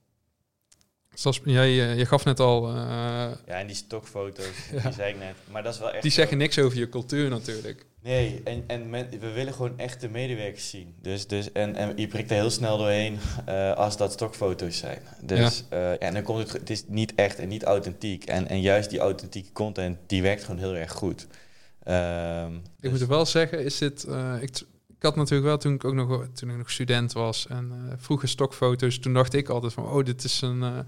Zoals 1.14 1.40
jij, 1.44 1.74
je 1.74 2.06
gaf 2.06 2.24
net 2.24 2.40
al. 2.40 2.68
Uh, 2.68 2.76
ja, 2.76 3.34
en 3.46 3.66
die 3.66 3.76
stokfoto's, 3.76 4.46
ja. 4.72 4.82
die 4.82 4.92
zei 4.92 5.12
ik 5.12 5.18
net. 5.18 5.34
Maar 5.50 5.62
dat 5.62 5.74
is 5.74 5.80
wel 5.80 5.92
echt. 5.92 6.02
Die 6.02 6.10
zeggen 6.10 6.38
niks 6.38 6.58
over 6.58 6.78
je 6.78 6.88
cultuur 6.88 7.28
natuurlijk. 7.28 7.86
Nee, 8.02 8.40
en, 8.44 8.64
en 8.66 8.90
we 9.20 9.30
willen 9.30 9.52
gewoon 9.52 9.78
echte 9.78 10.08
medewerkers 10.08 10.70
zien. 10.70 10.94
Dus, 11.02 11.26
dus, 11.26 11.52
en, 11.52 11.74
en 11.74 11.92
je 11.96 12.06
prikt 12.06 12.30
er 12.30 12.36
heel 12.36 12.50
snel 12.50 12.78
doorheen 12.78 13.18
uh, 13.48 13.72
als 13.72 13.96
dat 13.96 14.12
stokfoto's 14.12 14.78
zijn. 14.78 14.98
Dus 15.22 15.64
ja. 15.70 15.76
Uh, 15.76 15.82
ja, 15.82 15.98
en 15.98 16.14
dan 16.14 16.22
komt 16.22 16.38
het, 16.38 16.52
het 16.52 16.70
is 16.70 16.84
niet 16.86 17.14
echt 17.14 17.38
en 17.38 17.48
niet 17.48 17.64
authentiek. 17.64 18.24
En, 18.24 18.48
en 18.48 18.60
juist 18.60 18.90
die 18.90 18.98
authentieke 18.98 19.52
content, 19.52 19.98
die 20.06 20.22
werkt 20.22 20.44
gewoon 20.44 20.60
heel 20.60 20.76
erg 20.76 20.92
goed. 20.92 21.26
Um, 21.90 22.54
ik 22.54 22.62
dus. 22.80 22.90
moet 22.90 23.00
er 23.00 23.08
wel 23.08 23.26
zeggen, 23.26 23.64
is 23.64 23.78
dit. 23.78 24.06
Uh, 24.08 24.34
ik, 24.40 24.60
ik 24.96 25.02
had 25.06 25.16
natuurlijk 25.16 25.48
wel 25.48 25.58
toen 25.58 25.74
ik 25.74 25.84
ook 25.84 25.94
nog, 25.94 26.26
toen 26.34 26.50
ik 26.50 26.56
nog 26.56 26.70
student 26.70 27.12
was 27.12 27.46
en 27.46 27.72
uh, 27.72 27.92
vroeger 27.96 28.28
stokfoto's, 28.28 28.98
toen 28.98 29.12
dacht 29.12 29.34
ik 29.34 29.48
altijd 29.48 29.72
van, 29.72 29.88
oh, 29.88 30.04
dit 30.04 30.24
is 30.24 30.40
een, 30.40 30.62
uh, 30.62 30.76
dit 30.76 30.86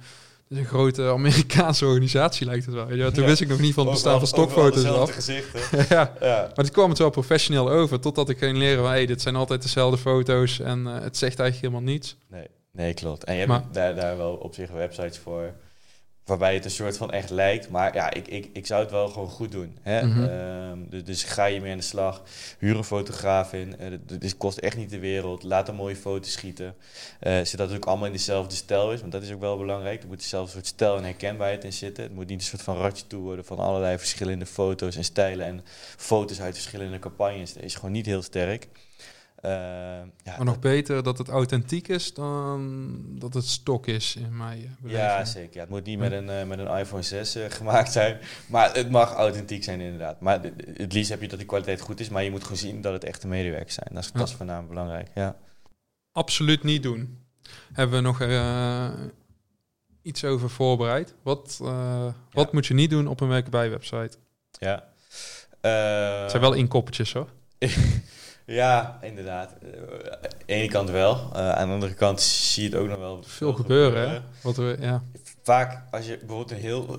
is 0.49 0.59
een 0.59 0.65
grote 0.65 1.03
Amerikaanse 1.19 1.87
organisatie 1.87 2.47
lijkt 2.47 2.67
het 2.67 2.75
wel. 2.75 2.95
Ja, 2.95 3.11
toen 3.11 3.23
ja. 3.23 3.29
wist 3.29 3.41
ik 3.41 3.49
nog 3.49 3.61
niet 3.61 3.75
van 3.75 3.85
het 3.85 3.93
bestaan 3.93 4.19
van 4.19 4.29
stokfoto's 4.29 4.85
af. 4.85 5.27
ja. 5.88 6.12
ja. 6.21 6.41
maar 6.41 6.65
het 6.65 6.71
kwam 6.71 6.88
het 6.88 6.99
wel 6.99 7.11
professioneel 7.11 7.71
over, 7.71 8.01
totdat 8.01 8.29
ik 8.29 8.38
ging 8.38 8.59
leren 8.59 8.83
van, 8.83 8.91
hey, 8.91 9.07
dit 9.07 9.23
zijn 9.23 9.37
altijd 9.37 9.62
dezelfde 9.62 9.99
foto's 9.99 10.61
en 10.61 10.85
het 10.85 11.17
zegt 11.17 11.38
eigenlijk 11.38 11.73
helemaal 11.73 11.93
niets. 11.93 12.17
Nee, 12.29 12.47
nee 12.73 12.95
klopt. 12.95 13.25
En 13.25 13.33
je 13.33 13.38
hebt 13.38 13.51
maar, 13.51 13.65
daar, 13.73 13.95
daar 13.95 14.17
wel 14.17 14.35
op 14.35 14.55
zich 14.55 14.71
websites 14.71 15.19
voor 15.19 15.55
waarbij 16.24 16.54
het 16.54 16.64
een 16.64 16.70
soort 16.70 16.96
van 16.96 17.11
echt 17.11 17.30
lijkt. 17.30 17.68
Maar 17.68 17.94
ja, 17.94 18.12
ik, 18.12 18.28
ik, 18.28 18.48
ik 18.52 18.66
zou 18.66 18.82
het 18.82 18.90
wel 18.90 19.08
gewoon 19.08 19.28
goed 19.28 19.52
doen. 19.52 19.76
Hè? 19.82 20.02
Mm 20.02 20.12
-hmm. 20.12 20.87
dus, 20.88 21.04
dus, 21.04 21.22
ga 21.22 21.44
je 21.44 21.61
mee 21.61 21.72
aan 21.72 21.78
de 21.78 21.85
slag. 21.85 22.22
Huur 22.58 22.76
een 22.76 22.85
fotograaf 22.85 23.52
in. 23.52 23.74
Uh, 23.80 24.18
dit 24.18 24.37
kost 24.37 24.58
echt 24.58 24.76
niet 24.76 24.90
de 24.90 24.98
wereld. 24.98 25.42
Laat 25.42 25.68
een 25.68 25.74
mooie 25.74 25.96
foto 25.96 26.28
schieten. 26.28 26.74
Uh, 27.20 27.44
zodat 27.44 27.68
het 27.68 27.76
ook 27.76 27.87
allemaal 27.87 28.06
in 28.06 28.12
dezelfde 28.12 28.54
stijl 28.54 28.92
is. 28.92 29.00
Want 29.00 29.12
dat 29.12 29.22
is 29.22 29.32
ook 29.32 29.40
wel 29.40 29.58
belangrijk. 29.58 30.02
Er 30.02 30.08
moet 30.08 30.20
dezelfde 30.20 30.52
soort 30.52 30.66
stijl 30.66 30.96
en 30.96 31.04
herkenbaarheid 31.04 31.64
in 31.64 31.72
zitten. 31.72 32.04
Het 32.04 32.14
moet 32.14 32.28
niet 32.28 32.40
een 32.40 32.46
soort 32.46 32.62
van 32.62 32.76
ratje 32.76 33.06
toe 33.06 33.22
worden 33.22 33.44
van 33.44 33.58
allerlei 33.58 33.98
verschillende 33.98 34.46
foto's 34.46 34.96
en 34.96 35.04
stijlen. 35.04 35.46
En 35.46 35.61
foto's 35.96 36.40
uit 36.40 36.54
verschillende 36.54 36.98
campagnes. 36.98 37.52
Dat 37.52 37.62
is 37.62 37.74
gewoon 37.74 37.92
niet 37.92 38.06
heel 38.06 38.22
sterk. 38.22 38.68
Uh, 39.44 39.50
ja, 39.50 40.37
maar 40.37 40.44
nog 40.44 40.59
beter 40.59 41.02
dat 41.02 41.18
het 41.18 41.28
authentiek 41.28 41.88
is 41.88 42.14
dan 42.14 43.02
dat 43.18 43.35
het 43.35 43.46
stok 43.46 43.87
is 43.87 44.16
in 44.16 44.37
mijn 44.37 44.76
Ja, 44.85 45.24
zeker. 45.24 45.55
Ja, 45.55 45.61
het 45.61 45.68
moet 45.68 45.85
niet 45.85 45.98
met 45.98 46.12
een, 46.12 46.28
uh, 46.28 46.44
met 46.44 46.59
een 46.59 46.78
iPhone 46.78 47.02
6 47.02 47.37
uh, 47.37 47.44
gemaakt 47.48 47.92
zijn. 47.92 48.18
Maar 48.46 48.74
het 48.74 48.90
mag 48.90 49.14
authentiek 49.14 49.64
zijn 49.64 49.81
inderdaad. 49.81 50.20
Maar 50.20 50.40
het 50.76 50.92
liefst 50.92 51.11
heb 51.11 51.20
je 51.20 51.28
dat 51.28 51.38
die 51.38 51.46
kwaliteit 51.46 51.81
goed 51.81 52.00
is. 52.00 52.09
Maar 52.09 52.22
je 52.22 52.31
moet 52.31 52.42
gewoon 52.42 52.57
zien 52.57 52.81
dat 52.81 52.92
het 52.92 53.05
echte 53.05 53.26
medewerkers 53.26 53.74
zijn. 53.74 53.88
Dat 53.90 54.02
is, 54.02 54.12
dat 54.12 54.28
is 54.28 54.35
voornamelijk 54.35 54.68
belangrijk. 54.68 55.09
Ja. 55.14 55.37
Absoluut 56.12 56.62
niet 56.62 56.83
doen. 56.83 57.18
Hebben 57.72 57.96
we 57.96 58.02
nog 58.02 58.20
iets 60.02 60.24
over 60.24 60.50
voorbereid? 60.50 61.14
Wat, 61.22 61.57
wat 61.59 62.44
ja. 62.44 62.48
moet 62.52 62.66
je 62.66 62.74
niet 62.74 62.90
doen 62.90 63.07
op 63.07 63.20
een 63.20 63.28
werkbij 63.28 63.70
website? 63.70 64.16
Ja. 64.50 64.88
het 65.61 66.31
zijn 66.31 66.42
wel 66.42 66.52
inkoppertjes 66.52 67.12
hoor. 67.12 67.28
Ja, 68.53 68.99
inderdaad. 69.03 69.55
Uh, 69.62 69.71
aan 70.12 70.19
de 70.21 70.53
ene 70.53 70.69
kant 70.69 70.91
wel. 70.91 71.15
Uh, 71.15 71.51
aan 71.51 71.67
de 71.69 71.75
andere 71.75 71.95
kant 71.95 72.21
zie 72.21 72.62
je 72.62 72.69
het 72.69 72.79
ook 72.79 72.88
nog 72.88 72.99
wel. 72.99 73.23
Veel 73.23 73.53
gebeuren, 73.53 73.93
gebeuren. 73.93 74.23
hè? 74.23 74.41
Wat 74.43 74.57
we, 74.57 74.77
ja. 74.81 75.03
Vaak 75.43 75.83
als 75.91 76.07
je 76.07 76.19
bijvoorbeeld 76.19 76.51
een 76.51 76.57
heel 76.57 76.97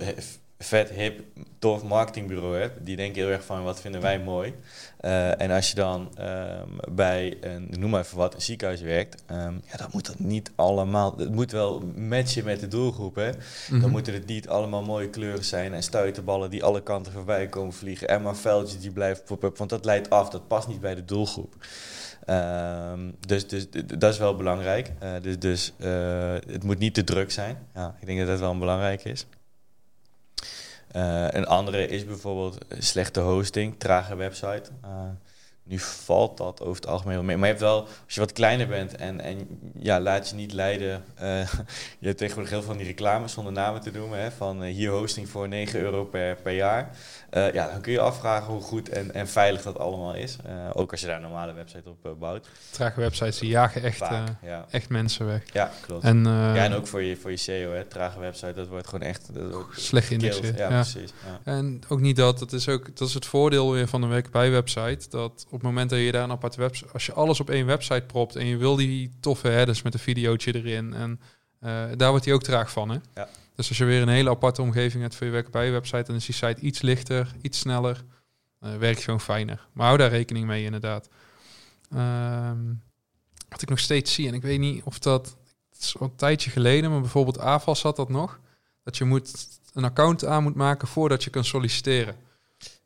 vet, 0.63 0.89
hip, 0.89 1.21
tof 1.59 1.83
marketingbureau 1.83 2.57
hebt, 2.57 2.85
die 2.85 2.95
denken 2.95 3.21
heel 3.21 3.31
erg 3.31 3.45
van 3.45 3.63
wat 3.63 3.81
vinden 3.81 4.01
wij 4.01 4.19
mooi. 4.19 4.53
Uh, 5.01 5.41
en 5.41 5.51
als 5.51 5.69
je 5.69 5.75
dan 5.75 6.11
um, 6.19 6.95
bij 6.95 7.37
een, 7.41 7.73
noem 7.79 7.89
maar 7.89 8.01
even 8.01 8.17
wat, 8.17 8.33
een 8.33 8.41
ziekenhuis 8.41 8.81
werkt, 8.81 9.23
um, 9.31 9.61
ja, 9.71 9.77
dan 9.77 9.89
moet 9.91 10.05
dat 10.05 10.19
niet 10.19 10.51
allemaal, 10.55 11.17
het 11.17 11.31
moet 11.31 11.51
wel 11.51 11.81
matchen 11.95 12.43
met 12.43 12.59
de 12.59 12.67
doelgroep. 12.67 13.15
Hè? 13.15 13.29
Mm 13.29 13.37
-hmm. 13.67 13.81
Dan 13.81 13.89
moeten 13.89 14.13
het 14.13 14.25
niet 14.25 14.47
allemaal 14.47 14.83
mooie 14.83 15.09
kleuren 15.09 15.45
zijn 15.45 15.73
en 15.73 15.83
stuiterballen 15.83 16.49
die 16.49 16.63
alle 16.63 16.83
kanten 16.83 17.13
voorbij 17.13 17.47
komen 17.47 17.73
vliegen 17.73 18.07
en 18.07 18.21
maar 18.21 18.35
veldjes 18.35 18.81
die 18.81 18.91
blijven 18.91 19.23
pop-up, 19.23 19.57
want 19.57 19.69
dat 19.69 19.85
leidt 19.85 20.09
af, 20.09 20.29
dat 20.29 20.47
past 20.47 20.67
niet 20.67 20.81
bij 20.81 20.95
de 20.95 21.05
doelgroep. 21.05 21.55
Um, 22.29 23.15
dus, 23.19 23.47
dus 23.47 23.67
dat 23.97 24.13
is 24.13 24.17
wel 24.17 24.35
belangrijk. 24.35 24.91
Uh, 25.03 25.09
dus 25.21 25.39
dus 25.39 25.73
uh, 25.77 26.33
het 26.33 26.63
moet 26.63 26.79
niet 26.79 26.93
te 26.93 27.03
druk 27.03 27.31
zijn. 27.31 27.57
Ja, 27.73 27.95
ik 27.99 28.05
denk 28.05 28.19
dat 28.19 28.27
dat 28.27 28.39
wel 28.39 28.51
een 28.51 28.59
belangrijk 28.59 29.03
is. 29.03 29.25
Uh, 30.95 31.27
een 31.29 31.45
andere 31.45 31.87
is 31.87 32.05
bijvoorbeeld 32.05 32.57
slechte 32.79 33.19
hosting, 33.19 33.75
trage 33.77 34.15
website. 34.15 34.63
Nu 35.65 35.79
valt 35.79 36.37
dat 36.37 36.61
over 36.61 36.75
het 36.75 36.87
algemeen 36.87 37.15
wel 37.15 37.23
mee. 37.23 37.37
Maar 37.37 37.47
je 37.47 37.53
hebt 37.53 37.65
wel, 37.65 37.81
als 37.81 38.13
je 38.13 38.19
wat 38.19 38.31
kleiner 38.31 38.67
bent 38.67 38.95
en, 38.95 39.21
en 39.21 39.59
ja, 39.79 39.99
laat 39.99 40.29
je 40.29 40.35
niet 40.35 40.53
leiden. 40.53 41.03
Uh, 41.21 41.21
je 41.99 42.07
hebt 42.07 42.17
tegenwoordig 42.17 42.51
heel 42.51 42.61
veel 42.61 42.69
van 42.69 42.77
die 42.77 42.87
reclames 42.87 43.31
zonder 43.31 43.53
namen 43.53 43.81
te 43.81 43.91
noemen. 43.91 44.19
Hè, 44.19 44.31
van 44.31 44.63
hier 44.63 44.91
hosting 44.91 45.29
voor 45.29 45.47
9 45.47 45.79
euro 45.79 46.05
per, 46.05 46.35
per 46.35 46.53
jaar. 46.53 46.97
Uh, 47.31 47.53
ja, 47.53 47.71
dan 47.71 47.81
kun 47.81 47.91
je 47.91 47.99
afvragen 47.99 48.53
hoe 48.53 48.61
goed 48.61 48.89
en, 48.89 49.13
en 49.13 49.27
veilig 49.27 49.61
dat 49.61 49.79
allemaal 49.79 50.15
is. 50.15 50.37
Ook 50.73 50.91
als 50.91 50.99
je 50.99 51.07
daar 51.07 51.15
een 51.15 51.21
normale 51.21 51.53
website 51.53 51.89
op 51.89 52.19
bouwt. 52.19 52.49
Trage 52.69 52.99
websites, 52.99 53.39
die 53.39 53.49
jagen 53.49 53.83
echt, 53.83 53.97
Vaak, 53.97 54.27
ja. 54.41 54.65
echt 54.69 54.89
mensen 54.89 55.25
weg. 55.25 55.41
Ja, 55.53 55.71
klopt. 55.81 56.03
En, 56.03 56.23
ja, 56.25 56.55
en 56.55 56.73
ook 56.73 56.87
voor 56.87 57.03
je, 57.03 57.15
voor 57.15 57.31
je 57.31 57.37
SEO, 57.37 57.71
hè. 57.71 57.85
trage 57.85 58.19
website, 58.19 58.53
dat 58.53 58.67
wordt 58.67 58.87
gewoon 58.87 59.07
echt... 59.07 59.33
Dat 59.33 59.53
ook 59.53 59.73
slecht 59.75 60.07
geïndexeerd. 60.07 60.57
Ja, 60.57 60.69
ja, 60.69 60.81
precies. 60.81 61.13
Ja. 61.25 61.51
En 61.51 61.81
ook 61.87 61.99
niet 61.99 62.15
dat, 62.15 62.39
dat 62.39 62.53
is 62.53 62.69
ook 62.69 62.97
dat 62.97 63.07
is 63.07 63.13
het 63.13 63.25
voordeel 63.25 63.71
weer 63.71 63.87
van 63.87 64.01
een 64.01 64.09
werkbij 64.09 64.51
website, 64.51 65.09
dat 65.09 65.45
op 65.49 65.62
moment 65.63 65.89
dat 65.89 65.99
je 65.99 66.11
daar 66.11 66.23
een 66.23 66.31
aparte 66.31 66.59
website... 66.59 66.91
Als 66.93 67.05
je 67.05 67.13
alles 67.13 67.39
op 67.39 67.49
één 67.49 67.65
website 67.65 68.03
propt 68.07 68.35
en 68.35 68.45
je 68.45 68.57
wil 68.57 68.75
die 68.75 69.11
toffe 69.19 69.47
headers 69.47 69.81
met 69.81 69.93
een 69.93 69.99
videootje 69.99 70.55
erin 70.55 70.93
en 70.93 71.19
daar 71.97 72.09
wordt 72.09 72.25
hij 72.25 72.33
ook 72.33 72.43
traag 72.43 72.71
van, 72.71 72.89
hè? 72.89 72.97
Ja. 73.13 73.29
Dus 73.55 73.69
als 73.69 73.77
je 73.77 73.85
weer 73.85 74.01
een 74.01 74.07
hele 74.07 74.29
aparte 74.29 74.61
omgeving 74.61 75.01
hebt 75.01 75.15
voor 75.15 75.25
je 75.25 75.31
werk 75.31 75.51
bij 75.51 75.65
je 75.65 75.71
website, 75.71 76.03
dan 76.03 76.15
is 76.15 76.25
die 76.25 76.35
site 76.35 76.61
iets 76.61 76.81
lichter, 76.81 77.35
iets 77.41 77.59
sneller. 77.59 78.03
Uh, 78.61 78.75
werkt 78.75 79.03
gewoon 79.03 79.21
fijner. 79.21 79.67
Maar 79.73 79.85
hou 79.85 79.97
daar 79.97 80.09
rekening 80.09 80.45
mee 80.45 80.63
inderdaad. 80.63 81.09
Um, 81.93 82.81
wat 83.49 83.61
ik 83.61 83.69
nog 83.69 83.79
steeds 83.79 84.13
zie, 84.13 84.27
en 84.27 84.33
ik 84.33 84.41
weet 84.41 84.59
niet 84.59 84.83
of 84.83 84.99
dat... 84.99 85.37
Het 85.69 85.81
is 85.81 85.97
al 85.99 86.07
een 86.07 86.15
tijdje 86.15 86.49
geleden, 86.49 86.91
maar 86.91 87.01
bijvoorbeeld 87.01 87.39
AVAS 87.39 87.81
had 87.81 87.95
dat 87.95 88.09
nog. 88.09 88.39
Dat 88.83 88.97
je 88.97 89.03
moet 89.03 89.47
een 89.73 89.83
account 89.83 90.25
aan 90.25 90.43
moet 90.43 90.55
maken 90.55 90.87
voordat 90.87 91.23
je 91.23 91.29
kan 91.29 91.43
solliciteren. 91.43 92.15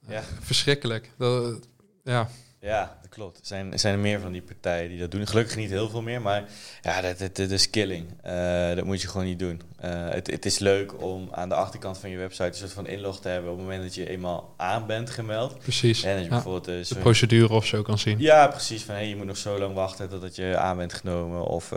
Ja. 0.08 0.22
Uh, 0.22 0.26
verschrikkelijk. 0.40 1.12
Dat, 1.18 1.68
ja. 2.04 2.30
Ja, 2.68 2.98
dat 3.02 3.10
klopt. 3.10 3.40
Er 3.40 3.46
zijn, 3.46 3.72
er 3.72 3.80
zijn 3.80 4.02
meer 4.02 4.20
van 4.20 4.32
die 4.32 4.42
partijen 4.42 4.90
die 4.90 5.00
dat 5.00 5.12
doen. 5.12 5.28
Gelukkig 5.28 5.56
niet 5.56 5.70
heel 5.70 5.90
veel 5.90 6.02
meer, 6.02 6.22
maar 6.22 6.44
ja, 6.82 7.02
dat, 7.02 7.20
dat, 7.20 7.36
dat 7.36 7.52
is 7.52 7.70
killing. 7.70 8.06
Uh, 8.26 8.76
dat 8.76 8.86
moet 8.86 9.02
je 9.02 9.08
gewoon 9.08 9.26
niet 9.26 9.40
doen. 9.40 9.62
Uh, 9.86 10.10
het, 10.10 10.28
het 10.32 10.46
is 10.46 10.60
leuk 10.60 11.02
om 11.02 11.30
aan 11.32 11.50
de 11.50 11.56
achterkant 11.56 11.98
van 11.98 12.10
je 12.10 12.18
website 12.18 12.44
een 12.44 12.54
soort 12.54 12.72
van 12.72 12.88
inlog 12.88 13.22
te 13.22 13.28
hebben 13.28 13.52
op 13.52 13.58
het 13.58 13.66
moment 13.66 13.84
dat 13.84 13.96
je 13.96 14.10
eenmaal 14.10 14.54
aan 14.58 14.86
bent 14.86 15.10
gemeld. 15.10 15.60
Precies. 15.60 16.04
En 16.04 16.10
dat 16.12 16.24
je 16.24 16.30
ja. 16.30 16.30
bijvoorbeeld 16.30 16.68
uh, 16.68 16.86
de 16.86 16.96
procedure 16.96 17.54
of 17.54 17.66
zo 17.66 17.82
kan 17.82 17.98
zien. 17.98 18.20
Ja, 18.20 18.48
precies. 18.48 18.84
Van 18.84 18.96
hey, 18.96 19.08
je 19.08 19.16
moet 19.16 19.26
nog 19.26 19.38
zo 19.38 19.60
lang 19.60 19.74
wachten 19.74 20.10
totdat 20.10 20.36
je 20.36 20.58
aan 20.58 20.78
bent 20.78 20.94
genomen. 20.94 21.46
Of 21.46 21.74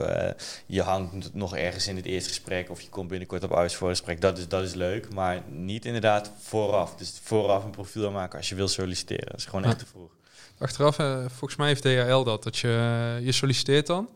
je 0.66 0.82
hangt 0.82 1.34
nog 1.34 1.56
ergens 1.56 1.88
in 1.88 1.96
het 1.96 2.06
eerste 2.06 2.28
gesprek. 2.28 2.70
Of 2.70 2.80
je 2.80 2.88
komt 2.88 3.08
binnenkort 3.08 3.44
op 3.44 3.52
gesprek. 3.52 4.20
Dat 4.20 4.38
is, 4.38 4.48
dat 4.48 4.62
is 4.62 4.74
leuk, 4.74 5.14
maar 5.14 5.42
niet 5.48 5.84
inderdaad 5.84 6.32
vooraf. 6.38 6.94
Dus 6.94 7.20
vooraf 7.22 7.64
een 7.64 7.70
profiel 7.70 8.06
aanmaken 8.06 8.38
als 8.38 8.48
je 8.48 8.54
wil 8.54 8.68
solliciteren. 8.68 9.26
Dat 9.26 9.38
is 9.38 9.44
gewoon 9.44 9.64
echt 9.64 9.78
te 9.78 9.86
vroeg. 9.86 10.18
Achteraf, 10.58 10.98
uh, 10.98 11.18
volgens 11.28 11.56
mij 11.56 11.68
heeft 11.68 11.82
DHL 11.82 12.22
dat, 12.22 12.42
dat 12.42 12.58
je, 12.58 13.18
je 13.22 13.32
solliciteert 13.32 13.86
dan. 13.86 14.08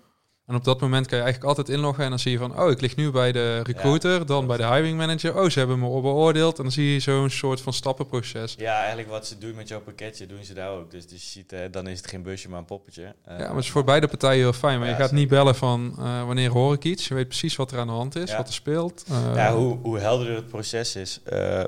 En 0.47 0.55
op 0.55 0.65
dat 0.65 0.81
moment 0.81 1.07
kan 1.07 1.19
je 1.19 1.25
eigenlijk 1.25 1.57
altijd 1.57 1.77
inloggen 1.77 2.05
en 2.05 2.11
dan 2.11 2.19
zie 2.19 2.33
je 2.33 2.39
van, 2.39 2.61
oh, 2.61 2.71
ik 2.71 2.81
lig 2.81 2.97
nu 2.97 3.11
bij 3.11 3.33
de 3.33 3.63
recruiter, 3.63 4.27
dan 4.27 4.47
bij 4.47 4.57
de 4.57 4.67
hiring 4.67 4.97
manager. 4.97 5.41
Oh, 5.41 5.51
ze 5.51 5.59
hebben 5.59 5.79
me 5.79 6.01
beoordeeld. 6.01 6.57
En 6.57 6.63
dan 6.63 6.73
zie 6.73 6.93
je 6.93 7.01
zo'n 7.01 7.31
soort 7.31 7.61
van 7.61 7.73
stappenproces. 7.73 8.55
Ja, 8.59 8.79
eigenlijk 8.79 9.09
wat 9.09 9.27
ze 9.27 9.39
doen 9.39 9.55
met 9.55 9.69
jouw 9.69 9.81
pakketje, 9.81 10.27
doen 10.27 10.45
ze 10.45 10.55
daar 10.55 10.71
ook. 10.71 10.91
Dus, 10.91 11.07
dus 11.07 11.23
je 11.23 11.29
ziet, 11.31 11.53
uh, 11.53 11.61
dan 11.71 11.87
is 11.87 11.97
het 11.97 12.09
geen 12.09 12.23
busje, 12.23 12.49
maar 12.49 12.59
een 12.59 12.65
poppetje. 12.65 13.03
Uh, 13.03 13.09
ja, 13.25 13.37
maar 13.37 13.49
het 13.49 13.65
is 13.65 13.71
voor 13.71 13.85
beide 13.85 14.09
partijen 14.09 14.43
heel 14.43 14.53
fijn. 14.53 14.79
Maar 14.79 14.89
ja, 14.89 14.97
je 14.97 15.01
gaat 15.03 15.13
niet 15.13 15.29
bellen 15.29 15.55
van, 15.55 15.97
uh, 15.99 16.27
wanneer 16.27 16.51
hoor 16.51 16.75
ik 16.75 16.85
iets? 16.85 17.09
Je 17.09 17.15
weet 17.15 17.29
precies 17.29 17.57
wat 17.57 17.73
er 17.73 17.79
aan 17.79 17.87
de 17.87 17.93
hand 17.93 18.17
is, 18.17 18.37
wat 18.37 18.49
er 18.49 18.55
speelt. 18.55 19.05
ja, 19.35 19.55
hoe, 19.55 19.79
hoe 19.83 19.99
helderder 19.99 20.37
het 20.37 20.49
proces 20.49 20.97
is, 20.97 21.21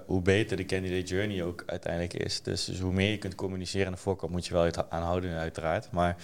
hoe 0.06 0.22
beter 0.22 0.56
de 0.56 0.64
candidate 0.64 1.14
journey 1.14 1.42
ook 1.42 1.62
uiteindelijk 1.66 2.14
is. 2.14 2.42
Dus, 2.42 2.64
dus 2.64 2.80
hoe 2.80 2.92
meer 2.92 3.10
je 3.10 3.18
kunt 3.18 3.34
communiceren 3.34 3.86
aan 3.86 3.92
de 3.92 3.98
voorkant, 3.98 4.32
moet 4.32 4.46
je 4.46 4.52
wel 4.52 4.70
aanhouden 4.88 5.36
uiteraard. 5.36 5.90
Maar 5.90 6.16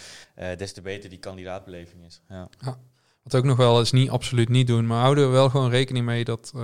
des 0.57 0.73
te 0.73 0.81
beter 0.81 1.11
die 1.11 1.19
kandidaatbeleving 1.19 2.05
is. 2.07 2.21
Ja. 2.29 2.42
Ja. 2.61 2.79
Wat 3.23 3.35
ook 3.35 3.45
nog 3.45 3.57
wel 3.57 3.81
is 3.81 3.93
niet 3.93 4.11
absoluut 4.11 4.49
niet 4.49 4.67
doen, 4.67 4.87
maar 4.87 5.01
houden 5.01 5.25
we 5.27 5.31
wel 5.31 5.51
gewoon 5.51 5.71
rekening 5.71 6.05
mee 6.05 6.25
dat 6.25 6.53
uh, 6.57 6.63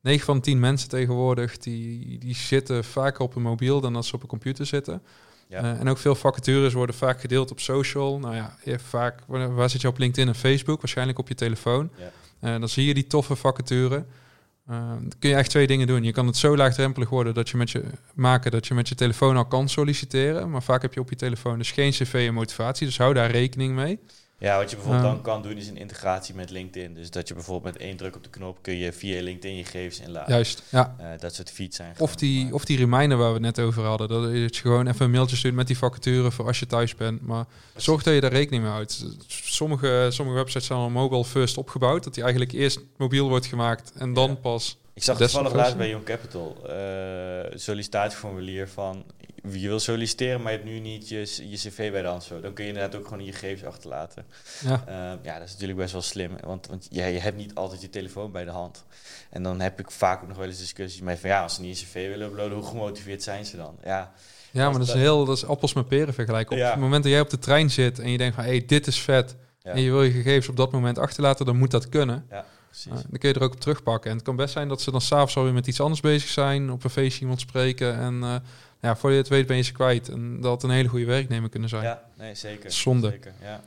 9 0.00 0.24
van 0.24 0.40
10 0.40 0.60
mensen 0.60 0.88
tegenwoordig 0.88 1.58
die, 1.58 2.18
die 2.18 2.34
zitten 2.34 2.84
vaker 2.84 3.24
op 3.24 3.36
een 3.36 3.42
mobiel 3.42 3.80
dan 3.80 3.96
als 3.96 4.08
ze 4.08 4.14
op 4.14 4.22
een 4.22 4.28
computer 4.28 4.66
zitten. 4.66 5.02
Ja. 5.48 5.62
Uh, 5.62 5.80
en 5.80 5.88
ook 5.88 5.98
veel 5.98 6.14
vacatures 6.14 6.72
worden 6.72 6.94
vaak 6.94 7.20
gedeeld 7.20 7.50
op 7.50 7.60
social. 7.60 8.18
Nou 8.18 8.34
ja, 8.34 8.56
je 8.64 8.78
vaak, 8.78 9.20
waar, 9.26 9.54
waar, 9.54 9.70
zit 9.70 9.80
je 9.80 9.88
op 9.88 9.98
LinkedIn 9.98 10.28
en 10.28 10.34
Facebook? 10.34 10.80
Waarschijnlijk 10.80 11.18
op 11.18 11.28
je 11.28 11.34
telefoon. 11.34 11.90
Ja. 11.96 12.10
Uh, 12.54 12.60
dan 12.60 12.68
zie 12.68 12.86
je 12.86 12.94
die 12.94 13.06
toffe 13.06 13.36
vacature. 13.36 14.04
Uh, 14.70 14.76
dan 14.88 15.12
kun 15.18 15.30
je 15.30 15.36
echt 15.36 15.50
twee 15.50 15.66
dingen 15.66 15.86
doen. 15.86 16.04
Je 16.04 16.12
kan 16.12 16.26
het 16.26 16.36
zo 16.36 16.56
laagdrempelig 16.56 17.08
worden 17.08 17.34
dat 17.34 17.48
je 17.48 17.56
met 17.56 17.70
je 17.70 17.84
maken 18.14 18.50
dat 18.50 18.66
je 18.66 18.74
met 18.74 18.88
je 18.88 18.94
telefoon 18.94 19.36
al 19.36 19.46
kan 19.46 19.68
solliciteren. 19.68 20.50
Maar 20.50 20.62
vaak 20.62 20.82
heb 20.82 20.94
je 20.94 21.00
op 21.00 21.10
je 21.10 21.16
telefoon 21.16 21.58
dus 21.58 21.72
geen 21.72 21.90
cv 21.90 22.24
en 22.28 22.34
motivatie. 22.34 22.86
Dus 22.86 22.98
hou 22.98 23.14
daar 23.14 23.30
rekening 23.30 23.74
mee. 23.74 23.98
Ja, 24.40 24.56
wat 24.56 24.70
je 24.70 24.76
bijvoorbeeld 24.76 25.04
dan 25.04 25.22
kan 25.22 25.42
doen 25.42 25.56
is 25.56 25.68
een 25.68 25.76
integratie 25.76 26.34
met 26.34 26.50
LinkedIn. 26.50 26.94
Dus 26.94 27.10
dat 27.10 27.28
je 27.28 27.34
bijvoorbeeld 27.34 27.74
met 27.74 27.82
één 27.82 27.96
druk 27.96 28.16
op 28.16 28.24
de 28.24 28.30
knop 28.30 28.58
kun 28.62 28.76
je 28.76 28.92
via 28.92 29.22
LinkedIn 29.22 29.56
je 29.56 29.64
gegevens 29.64 30.00
inladen. 30.00 30.34
Juist, 30.34 30.62
ja. 30.70 30.96
Uh, 31.00 31.06
dat 31.18 31.34
soort 31.34 31.50
feeds 31.50 31.76
zijn. 31.76 31.94
Of 31.98 32.16
die, 32.16 32.54
of 32.54 32.64
die 32.64 32.76
reminder 32.76 33.18
waar 33.18 33.28
we 33.28 33.32
het 33.32 33.56
net 33.56 33.60
over 33.60 33.84
hadden. 33.84 34.08
Dat 34.08 34.56
je 34.56 34.60
gewoon 34.60 34.86
even 34.86 35.04
een 35.04 35.10
mailtje 35.10 35.36
stuurt 35.36 35.54
met 35.54 35.66
die 35.66 35.78
vacature 35.78 36.30
voor 36.30 36.46
als 36.46 36.58
je 36.58 36.66
thuis 36.66 36.94
bent. 36.94 37.26
Maar 37.26 37.44
zorg 37.76 38.02
dat 38.02 38.14
je 38.14 38.20
daar 38.20 38.32
rekening 38.32 38.62
mee 38.62 38.72
houdt. 38.72 39.04
Sommige, 39.26 40.06
sommige 40.10 40.36
websites 40.36 40.66
zijn 40.66 40.78
al 40.78 40.90
mobile 40.90 41.24
first 41.24 41.56
opgebouwd. 41.56 42.04
Dat 42.04 42.14
die 42.14 42.22
eigenlijk 42.22 42.52
eerst 42.52 42.80
mobiel 42.96 43.28
wordt 43.28 43.46
gemaakt 43.46 43.92
en 43.96 44.12
dan 44.12 44.40
pas... 44.40 44.78
Ik 45.00 45.06
zag 45.06 45.16
toevallig 45.16 45.52
laatst 45.52 45.76
bij 45.76 45.88
Young 45.88 46.04
Capital 46.04 46.56
uh, 46.66 47.58
sollicitatieformulier 47.58 48.68
van 48.68 49.04
je 49.52 49.68
wil 49.68 49.78
solliciteren, 49.78 50.42
maar 50.42 50.52
je 50.52 50.58
hebt 50.58 50.70
nu 50.70 50.78
niet 50.78 51.08
je, 51.08 51.18
je 51.50 51.56
cv 51.56 51.90
bij 51.90 52.02
de 52.02 52.08
hand. 52.08 52.22
Zo. 52.22 52.40
Dan 52.40 52.52
kun 52.52 52.64
je 52.64 52.70
inderdaad 52.70 53.00
ook 53.00 53.06
gewoon 53.06 53.24
je 53.24 53.32
gegevens 53.32 53.64
achterlaten. 53.64 54.24
Ja, 54.64 54.84
uh, 54.88 54.94
ja 55.22 55.38
dat 55.38 55.46
is 55.46 55.52
natuurlijk 55.52 55.78
best 55.78 55.92
wel 55.92 56.02
slim. 56.02 56.36
Want, 56.44 56.66
want 56.66 56.86
ja, 56.90 57.06
je 57.06 57.18
hebt 57.18 57.36
niet 57.36 57.54
altijd 57.54 57.80
je 57.80 57.90
telefoon 57.90 58.32
bij 58.32 58.44
de 58.44 58.50
hand. 58.50 58.84
En 59.30 59.42
dan 59.42 59.60
heb 59.60 59.80
ik 59.80 59.90
vaak 59.90 60.22
ook 60.22 60.28
nog 60.28 60.36
wel 60.36 60.46
eens 60.46 60.58
discussies 60.58 61.00
met 61.00 61.18
van 61.18 61.30
ja, 61.30 61.42
als 61.42 61.54
ze 61.54 61.60
niet 61.60 61.80
je 61.80 61.86
cv 61.86 62.08
willen 62.08 62.26
uploaden, 62.26 62.56
hoe 62.56 62.66
gemotiveerd 62.66 63.22
zijn 63.22 63.44
ze 63.44 63.56
dan? 63.56 63.76
Ja, 63.84 64.12
ja 64.50 64.70
maar 64.70 64.78
dat 64.78 64.88
is 64.88 64.94
heel, 64.94 65.24
dat 65.24 65.36
is 65.36 65.46
appels 65.46 65.72
met 65.72 65.88
peren 65.88 66.14
vergelijken. 66.14 66.56
Op 66.56 66.62
het 66.62 66.80
moment 66.80 67.02
dat 67.02 67.12
jij 67.12 67.20
op 67.20 67.30
de 67.30 67.38
trein 67.38 67.70
zit 67.70 67.98
en 67.98 68.10
je 68.10 68.18
denkt 68.18 68.34
van 68.34 68.44
hé, 68.44 68.50
hey, 68.50 68.64
dit 68.66 68.86
is 68.86 69.00
vet. 69.00 69.36
En 69.62 69.80
je 69.80 69.90
wil 69.90 70.02
je 70.02 70.10
gegevens 70.10 70.48
op 70.48 70.56
dat 70.56 70.72
moment 70.72 70.98
achterlaten, 70.98 71.46
dan 71.46 71.56
moet 71.56 71.70
dat 71.70 71.88
kunnen. 71.88 72.26
Ja. 72.30 72.44
Uh, 72.88 72.94
dan 72.94 73.18
kun 73.18 73.28
je 73.28 73.34
er 73.34 73.42
ook 73.42 73.52
op 73.52 73.60
terugpakken. 73.60 74.10
En 74.10 74.16
het 74.16 74.26
kan 74.26 74.36
best 74.36 74.52
zijn 74.52 74.68
dat 74.68 74.80
ze 74.80 74.90
dan 74.90 75.00
s'avonds 75.00 75.36
alweer 75.36 75.52
met 75.52 75.66
iets 75.66 75.80
anders 75.80 76.00
bezig 76.00 76.28
zijn, 76.28 76.70
op 76.70 76.84
een 76.84 76.90
feestje 76.90 77.20
iemand 77.20 77.40
spreken. 77.40 77.98
En 77.98 78.14
uh, 78.14 78.34
ja, 78.80 78.96
voor 78.96 79.10
je 79.10 79.16
het 79.16 79.28
weet 79.28 79.46
ben 79.46 79.56
je 79.56 79.62
ze 79.62 79.72
kwijt. 79.72 80.08
En 80.08 80.40
dat 80.40 80.62
een 80.62 80.70
hele 80.70 80.88
goede 80.88 81.04
werknemer 81.04 81.48
kunnen 81.48 81.68
zijn. 81.68 81.82
Ja, 81.82 82.02
nee, 82.16 82.34
zeker. 82.34 82.72
Zonde. 82.72 83.10
Zeker, 83.10 83.32
ja. 83.42 83.60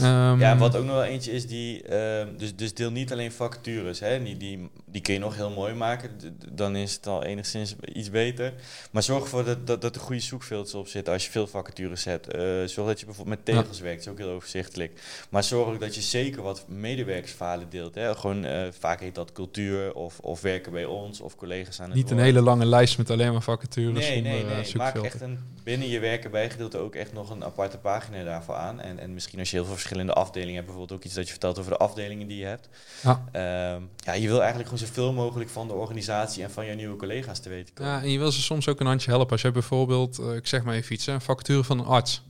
Um, 0.00 0.40
ja, 0.40 0.56
wat 0.56 0.76
ook 0.76 0.84
nog 0.84 0.94
wel 0.94 1.04
eentje 1.04 1.32
is, 1.32 1.46
die, 1.46 1.82
uh, 1.88 2.24
dus, 2.36 2.56
dus 2.56 2.74
deel 2.74 2.90
niet 2.90 3.12
alleen 3.12 3.32
vacatures. 3.32 4.00
Hè? 4.00 4.22
Die, 4.22 4.36
die, 4.36 4.70
die 4.86 5.02
kun 5.02 5.14
je 5.14 5.20
nog 5.20 5.36
heel 5.36 5.50
mooi 5.50 5.74
maken, 5.74 6.10
dan 6.52 6.76
is 6.76 6.94
het 6.94 7.06
al 7.06 7.24
enigszins 7.24 7.74
iets 7.92 8.10
beter. 8.10 8.52
Maar 8.90 9.02
zorg 9.02 9.22
ervoor 9.22 9.44
dat, 9.44 9.66
dat, 9.66 9.82
dat 9.82 9.94
er 9.94 10.00
goede 10.00 10.20
zoekfilters 10.20 10.74
op 10.74 10.88
zitten 10.88 11.12
als 11.12 11.24
je 11.24 11.30
veel 11.30 11.46
vacatures 11.46 12.02
zet. 12.02 12.34
Uh, 12.34 12.40
zorg 12.64 12.88
dat 12.88 13.00
je 13.00 13.06
bijvoorbeeld 13.06 13.36
met 13.36 13.44
tegels 13.44 13.80
werkt, 13.80 14.04
dat 14.04 14.06
is 14.06 14.20
ook 14.20 14.26
heel 14.26 14.36
overzichtelijk. 14.36 15.00
Maar 15.28 15.44
zorg 15.44 15.68
ook 15.68 15.80
dat 15.80 15.94
je 15.94 16.00
zeker 16.00 16.42
wat 16.42 16.64
medewerkersverhalen 16.68 17.70
deelt. 17.70 17.94
Hè? 17.94 18.14
Gewoon, 18.14 18.44
uh, 18.44 18.66
vaak 18.78 19.00
heet 19.00 19.14
dat 19.14 19.32
cultuur 19.32 19.94
of, 19.94 20.18
of 20.18 20.40
werken 20.40 20.72
bij 20.72 20.84
ons 20.84 21.20
of 21.20 21.36
collega's 21.36 21.80
aan 21.80 21.86
het 21.86 21.94
Niet 21.94 22.10
een 22.10 22.18
hele 22.18 22.42
lange 22.42 22.66
lijst 22.66 22.98
met 22.98 23.10
alleen 23.10 23.32
maar 23.32 23.42
vacatures. 23.42 24.08
Nee, 24.08 24.20
nee, 24.20 24.44
nee. 24.44 24.76
Maak 24.76 24.96
echt 24.96 25.20
een, 25.20 25.38
binnen 25.64 25.88
je 25.88 25.98
werken 25.98 26.30
bij 26.30 26.50
gedeelte 26.50 26.78
ook 26.78 26.94
echt 26.94 27.12
nog 27.12 27.30
een 27.30 27.44
aparte 27.44 27.78
pagina 27.78 28.24
daarvoor 28.24 28.54
aan. 28.54 28.80
En, 28.80 28.98
en 28.98 29.14
misschien 29.14 29.38
als 29.38 29.50
je 29.50 29.56
heel 29.56 29.66
veel 29.66 29.76
verschillende 29.84 30.12
afdelingen 30.12 30.54
hebt. 30.54 30.66
Bijvoorbeeld 30.66 30.98
ook 30.98 31.04
iets 31.04 31.14
dat 31.14 31.24
je 31.24 31.30
vertelt 31.30 31.58
over 31.58 31.70
de 31.70 31.76
afdelingen 31.76 32.26
die 32.26 32.38
je 32.38 32.44
hebt. 32.44 32.68
Ja, 33.02 33.24
uh, 33.32 33.82
ja 33.96 34.12
je 34.12 34.28
wil 34.28 34.38
eigenlijk 34.38 34.68
gewoon 34.68 34.86
zoveel 34.86 35.12
mogelijk 35.12 35.50
van 35.50 35.68
de 35.68 35.74
organisatie 35.74 36.42
en 36.42 36.50
van 36.50 36.66
je 36.66 36.74
nieuwe 36.74 36.96
collega's 36.96 37.40
te 37.40 37.48
weten 37.48 37.74
komen. 37.74 37.92
Ja, 37.92 38.02
en 38.02 38.10
je 38.10 38.18
wil 38.18 38.32
ze 38.32 38.42
soms 38.42 38.68
ook 38.68 38.80
een 38.80 38.86
handje 38.86 39.10
helpen. 39.10 39.30
Als 39.30 39.42
je 39.42 39.50
bijvoorbeeld, 39.50 40.18
uh, 40.18 40.34
ik 40.34 40.46
zeg 40.46 40.62
maar 40.62 40.74
even 40.74 40.92
iets, 40.92 41.06
een 41.06 41.20
vacature 41.20 41.64
van 41.64 41.78
een 41.78 41.84
arts. 41.84 42.22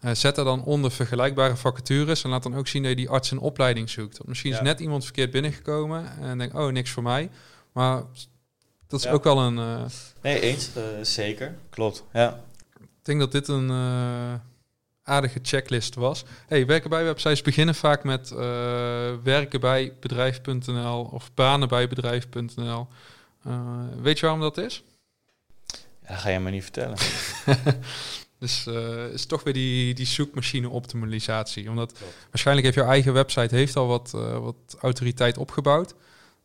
Uh, 0.00 0.14
zet 0.14 0.36
er 0.36 0.44
dan 0.44 0.64
onder 0.64 0.90
vergelijkbare 0.90 1.56
vacatures 1.56 2.24
en 2.24 2.30
laat 2.30 2.42
dan 2.42 2.56
ook 2.56 2.68
zien 2.68 2.82
dat 2.82 2.90
je 2.90 2.96
die 2.96 3.08
arts 3.08 3.30
een 3.30 3.38
opleiding 3.38 3.90
zoekt. 3.90 4.26
Misschien 4.26 4.50
ja. 4.50 4.56
is 4.56 4.62
net 4.62 4.80
iemand 4.80 5.04
verkeerd 5.04 5.30
binnengekomen 5.30 6.18
en 6.20 6.38
denkt, 6.38 6.54
oh, 6.54 6.72
niks 6.72 6.90
voor 6.90 7.02
mij. 7.02 7.30
Maar 7.72 8.02
dat 8.86 8.98
is 9.00 9.06
ja. 9.06 9.12
ook 9.12 9.24
wel 9.24 9.38
een... 9.38 9.56
Uh, 9.56 9.84
nee, 10.22 10.40
eens. 10.40 10.70
zeker. 11.02 11.56
Klopt, 11.70 12.04
ja. 12.12 12.40
Ik 12.80 13.06
denk 13.06 13.20
dat 13.20 13.32
dit 13.32 13.48
een 13.48 13.70
aardige 15.10 15.38
checklist 15.42 15.94
was. 15.94 16.24
Hey, 16.46 16.66
werken 16.66 16.90
bij 16.90 17.04
websites 17.04 17.42
beginnen 17.42 17.74
vaak 17.74 18.04
met 18.04 18.30
uh, 18.30 18.38
werken 19.22 19.60
bij 19.60 19.92
bedrijf.nl 20.00 21.08
of 21.12 21.34
banen 21.34 21.68
bij 21.68 21.88
bedrijf.nl. 21.88 22.86
Uh, 23.46 23.60
weet 24.02 24.18
je 24.18 24.26
waarom 24.26 24.40
dat 24.42 24.58
is? 24.58 24.82
Ja, 26.08 26.16
ga 26.16 26.28
je 26.28 26.40
me 26.40 26.50
niet 26.50 26.62
vertellen. 26.62 26.96
dus 28.38 28.66
uh, 28.66 29.12
is 29.12 29.26
toch 29.26 29.42
weer 29.42 29.52
die, 29.52 29.94
die 29.94 30.06
zoekmachine 30.06 30.68
optimalisatie. 30.68 31.68
Omdat 31.68 31.92
Klopt. 31.92 32.14
waarschijnlijk 32.30 32.66
heeft 32.66 32.78
jouw 32.78 32.88
eigen 32.88 33.12
website 33.12 33.54
heeft 33.54 33.76
al 33.76 33.86
wat, 33.86 34.10
wat 34.40 34.76
autoriteit 34.80 35.38
opgebouwd. 35.38 35.94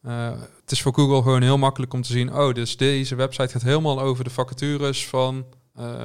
het 0.01 0.71
is 0.71 0.81
voor 0.81 0.93
Google 0.93 1.21
gewoon 1.21 1.41
heel 1.41 1.57
makkelijk 1.57 1.93
om 1.93 2.01
te 2.01 2.11
zien, 2.11 2.33
oh, 2.33 2.53
dus 2.53 2.77
deze 2.77 3.15
website 3.15 3.51
gaat 3.51 3.61
helemaal 3.61 3.99
over 3.99 4.23
de 4.23 4.29
vacatures 4.29 5.07
van 5.07 5.45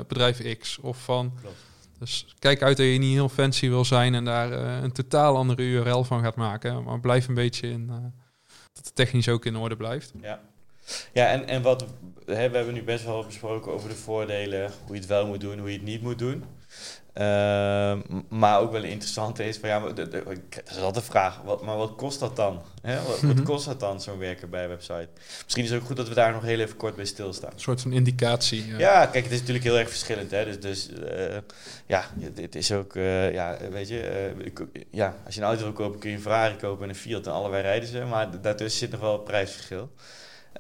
bedrijf 0.09 0.59
X 0.59 0.79
of 0.79 1.05
van 1.05 1.33
Klopt 1.41 1.69
dus 2.01 2.35
kijk 2.39 2.63
uit 2.63 2.77
dat 2.77 2.87
je 2.87 2.99
niet 2.99 3.13
heel 3.13 3.29
fancy 3.29 3.69
wil 3.69 3.85
zijn 3.85 4.15
en 4.15 4.25
daar 4.25 4.53
uh, 4.53 4.83
een 4.83 4.93
totaal 4.93 5.37
andere 5.37 5.63
URL 5.63 6.05
van 6.05 6.23
gaat 6.23 6.37
maken. 6.37 6.83
Maar 6.83 7.01
blijf 7.01 7.29
een 7.29 7.35
beetje 7.35 7.69
in 7.69 7.87
uh, 7.91 7.97
dat 8.73 8.85
het 8.85 8.95
technisch 8.95 9.29
ook 9.29 9.45
in 9.45 9.57
orde 9.57 9.77
blijft. 9.77 10.13
Ja, 10.21 10.41
ja 11.13 11.27
en, 11.27 11.49
en 11.49 11.63
wat 11.63 11.85
hè, 12.25 12.51
we 12.51 12.57
hebben 12.57 12.75
nu 12.75 12.83
best 12.83 13.05
wel 13.05 13.25
besproken 13.25 13.73
over 13.73 13.89
de 13.89 13.95
voordelen, 13.95 14.71
hoe 14.87 14.95
je 14.95 15.01
het 15.01 15.11
wel 15.11 15.27
moet 15.27 15.41
doen, 15.41 15.59
hoe 15.59 15.71
je 15.71 15.77
het 15.77 15.87
niet 15.87 16.03
moet 16.03 16.19
doen. 16.19 16.45
Uh, 17.15 17.97
maar 18.29 18.61
ook 18.61 18.73
wel 18.73 18.83
interessant 18.83 19.39
is, 19.39 19.57
van, 19.57 19.69
ja, 19.69 19.79
maar 19.79 19.95
de, 19.95 20.09
de, 20.09 20.23
dat 20.49 20.71
is 20.71 20.77
altijd 20.77 20.95
de 20.95 21.11
vraag, 21.11 21.41
wat, 21.45 21.63
maar 21.63 21.77
wat 21.77 21.95
kost 21.95 22.21
dat 22.21 22.37
dan? 22.37 22.63
Hè? 22.83 23.03
Wat, 23.03 23.21
wat, 23.21 23.43
kost 23.43 23.67
dat 23.67 23.81
dan, 23.81 24.01
zo'n 24.01 24.19
werken 24.19 24.51
bij 24.51 24.63
een 24.63 24.69
website? 24.69 25.09
Misschien 25.43 25.65
is 25.65 25.71
het 25.71 25.81
ook 25.81 25.87
goed 25.87 25.97
dat 25.97 26.09
we 26.09 26.15
daar 26.15 26.33
nog 26.33 26.43
heel 26.43 26.59
even 26.59 26.77
kort 26.77 26.97
bij 26.97 27.05
stilstaan. 27.05 27.53
Een 27.53 27.61
soort 27.61 27.81
van 27.81 27.93
indicatie. 27.93 28.67
Ja, 28.67 28.79
ja 28.79 29.07
kijk, 29.07 29.25
het 29.25 29.33
is 29.33 29.39
natuurlijk 29.39 29.65
heel 29.65 29.79
erg 29.79 29.89
verschillend. 29.89 30.31
Hè? 30.31 30.45
Dus, 30.45 30.61
dus 30.61 30.89
uh, 30.91 31.37
ja, 31.87 32.05
het 32.35 32.55
is 32.55 32.73
ook, 32.73 32.95
uh, 32.95 33.33
ja, 33.33 33.57
weet 33.71 33.89
je, 33.89 34.33
uh, 34.55 34.83
ja, 34.91 35.17
als 35.25 35.35
je 35.35 35.41
een 35.41 35.47
auto 35.47 35.63
wil 35.63 35.73
kopen 35.73 35.99
kun 35.99 36.11
je 36.11 36.17
een 36.17 36.23
Ferrari 36.23 36.57
kopen 36.57 36.83
en 36.83 36.89
een 36.89 36.95
Fiat 36.95 37.27
en 37.27 37.33
allebei 37.33 37.63
rijden 37.63 37.89
ze. 37.89 38.05
Maar 38.05 38.41
daartussen 38.41 38.79
zit 38.79 38.91
nog 38.91 39.01
wel 39.01 39.15
een 39.15 39.23
prijsverschil. 39.23 39.91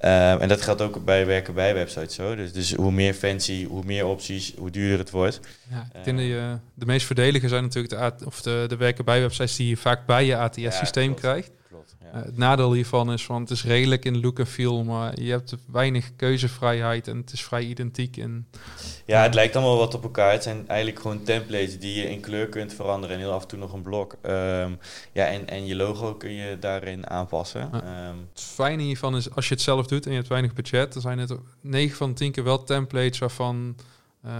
Uh, 0.05 0.42
en 0.42 0.48
dat 0.48 0.62
geldt 0.62 0.81
ook 0.81 1.05
bij 1.05 1.26
werken 1.26 1.55
bij 1.55 1.74
websites 1.74 2.14
zo. 2.14 2.35
Dus, 2.35 2.53
dus 2.53 2.74
hoe 2.74 2.92
meer 2.92 3.14
fancy, 3.14 3.66
hoe 3.66 3.85
meer 3.85 4.07
opties, 4.07 4.55
hoe 4.59 4.70
duurder 4.70 4.98
het 4.98 5.11
wordt. 5.11 5.40
Ja, 5.70 5.88
ik 5.92 6.05
denk 6.05 6.18
uh, 6.18 6.24
dat 6.24 6.33
je, 6.33 6.59
de 6.74 6.87
meest 6.87 7.07
voordelige 7.07 7.48
zijn 7.48 7.62
natuurlijk 7.62 8.18
de, 8.18 8.26
of 8.26 8.42
de, 8.42 8.64
de 8.68 8.76
werken 8.76 9.05
bij 9.05 9.20
websites 9.20 9.57
die 9.57 9.68
je 9.68 9.76
vaak 9.76 10.07
bij 10.07 10.24
je 10.24 10.37
ATS-systeem 10.37 11.11
ja, 11.11 11.16
krijgt. 11.16 11.50
Uh, 11.73 12.23
het 12.23 12.37
nadeel 12.37 12.73
hiervan 12.73 13.13
is 13.13 13.25
van 13.25 13.41
het 13.41 13.51
is 13.51 13.65
redelijk 13.65 14.05
in 14.05 14.21
look 14.21 14.39
en 14.39 14.47
feel, 14.47 14.85
maar 14.85 15.21
je 15.21 15.31
hebt 15.31 15.55
weinig 15.67 16.11
keuzevrijheid 16.17 17.09
en 17.09 17.17
het 17.17 17.33
is 17.33 17.43
vrij 17.45 17.63
identiek. 17.63 18.17
In, 18.17 18.47
ja, 19.07 19.23
het 19.23 19.35
lijkt 19.35 19.57
allemaal 19.57 19.77
wat 19.77 19.95
op 19.95 20.03
elkaar. 20.03 20.33
Het 20.33 20.43
zijn 20.43 20.69
eigenlijk 20.69 21.01
gewoon 21.01 21.23
templates 21.23 21.79
die 21.79 21.95
je 21.95 22.11
in 22.11 22.21
kleur 22.21 22.49
kunt 22.49 22.73
veranderen 22.73 23.17
en 23.17 23.23
heel 23.23 23.33
af 23.33 23.43
en 23.43 23.49
toe 23.49 23.59
nog 23.59 23.73
een 23.73 23.83
blok. 23.83 24.13
Um, 24.23 24.79
ja, 25.13 25.27
en, 25.27 25.49
en 25.49 25.67
je 25.67 25.77
logo 25.77 26.15
kun 26.15 26.33
je 26.33 26.57
daarin 26.61 27.11
aanpassen. 27.11 27.69
Ja. 27.73 28.09
Um, 28.09 28.29
het 28.33 28.43
fijne 28.43 28.83
hiervan 28.83 29.17
is 29.17 29.35
als 29.35 29.49
je 29.49 29.55
het 29.55 29.63
zelf 29.63 29.87
doet 29.87 30.05
en 30.05 30.11
je 30.11 30.17
hebt 30.17 30.29
weinig 30.29 30.53
budget, 30.53 30.93
dan 30.93 31.03
zijn 31.03 31.19
het 31.19 31.35
9 31.61 31.97
van 31.97 32.15
10 32.15 32.33
keer 32.33 32.45
wel 32.45 32.65
templates 32.65 33.19
waarvan 33.19 33.77
Uh, 34.27 34.33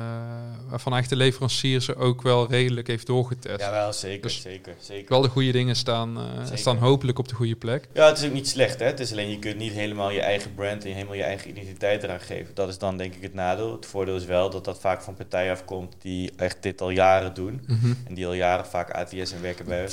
waarvan 0.69 0.93
eigenlijk 0.93 1.09
de 1.09 1.17
leverancier 1.17 1.81
ze 1.81 1.97
ook 1.97 2.23
wel 2.23 2.51
redelijk 2.51 2.87
heeft 2.87 3.07
doorgetest. 3.07 3.61
Ja, 3.61 3.71
wel 3.71 3.93
zeker, 3.93 4.23
dus 4.23 4.41
zeker, 4.41 4.75
zeker. 4.81 5.09
Wel 5.09 5.21
de 5.21 5.29
goede 5.29 5.53
dingen 5.53 5.77
staan, 5.77 6.19
uh, 6.19 6.25
staan 6.55 6.77
hopelijk 6.77 7.19
op 7.19 7.29
de 7.29 7.35
goede 7.35 7.57
plek. 7.57 7.89
Ja, 7.95 8.07
het 8.07 8.19
is 8.19 8.25
ook 8.25 8.33
niet 8.33 8.49
slecht. 8.49 8.79
Hè? 8.79 8.87
Het 8.87 9.01
is 9.01 9.13
alleen 9.13 9.31
je 9.31 9.39
kunt 9.39 9.57
niet 9.57 9.73
helemaal 9.73 10.11
je 10.11 10.21
eigen 10.21 10.55
brand 10.55 10.85
en 10.85 10.93
helemaal 10.93 11.15
je 11.15 11.23
eigen 11.23 11.51
identiteit 11.51 12.03
eraan 12.03 12.21
geven. 12.21 12.55
Dat 12.55 12.69
is 12.69 12.79
dan 12.79 12.97
denk 12.97 13.15
ik 13.15 13.23
het 13.23 13.35
nadeel. 13.35 13.73
Het 13.73 13.87
voordeel 13.87 14.17
is 14.17 14.25
wel 14.25 14.51
dat 14.51 14.65
dat 14.65 14.81
vaak 14.81 15.03
van 15.03 15.15
partijen 15.15 15.53
afkomt 15.53 15.95
die 15.99 16.33
echt 16.37 16.63
dit 16.63 16.81
al 16.81 16.91
jaren 16.91 17.35
doen. 17.35 17.65
Mhm. 17.67 17.93
En 18.07 18.15
die 18.15 18.27
al 18.27 18.33
jaren 18.35 18.67
vaak 18.67 18.91
ATS 18.91 19.33
en 19.33 19.43
werken 19.43 19.65
bij. 19.65 19.85
Ik 19.85 19.91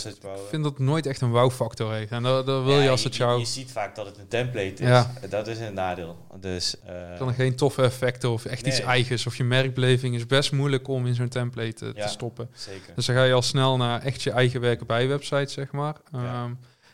vind 0.50 0.64
dat 0.64 0.80
nooit 0.80 1.06
echt 1.06 1.22
een 1.22 1.32
wow-factor 1.32 1.94
heeft. 1.94 2.12
En 2.12 2.24
dat, 2.24 2.46
dat 2.46 2.64
wil 2.64 2.80
je 2.80 2.90
als 2.90 3.04
het 3.04 3.16
jou... 3.16 3.34
Je, 3.34 3.40
je 3.40 3.46
ziet 3.46 3.72
vaak 3.72 3.96
dat 3.96 4.06
het 4.06 4.18
een 4.18 4.28
template 4.28 4.84
is. 4.84 4.88
Ja. 4.88 5.12
Dat 5.30 5.48
is 5.48 5.60
een 5.60 5.74
nadeel. 5.74 6.18
Dus, 6.40 6.76
uh... 6.88 7.20
Dan 7.20 7.34
geen 7.34 7.56
toffe 7.56 7.82
effecten 7.82 8.30
of 8.30 8.46
echt 8.46 8.68
iets 8.68 8.80
eigens 8.80 9.28
of 9.28 9.36
je 9.38 9.44
merkbeleving 9.78 10.16
is 10.16 10.26
best 10.26 10.52
moeilijk 10.52 10.88
om 10.88 11.06
in 11.06 11.16
zo'n 11.16 11.28
template 11.28 11.94
te 11.94 12.08
stoppen. 12.08 12.50
Zeker. 12.54 12.96
Dus 12.96 13.06
dan 13.06 13.16
ga 13.16 13.24
je 13.24 13.34
al 13.34 13.42
snel 13.42 13.78
naar 13.78 14.02
echt 14.02 14.22
je 14.22 14.32
eigen 14.32 14.62
werken 14.62 14.88
bij 14.88 15.08
website, 15.08 15.52
zeg 15.52 15.72
maar. 15.72 15.96
Ehm, 16.12 16.52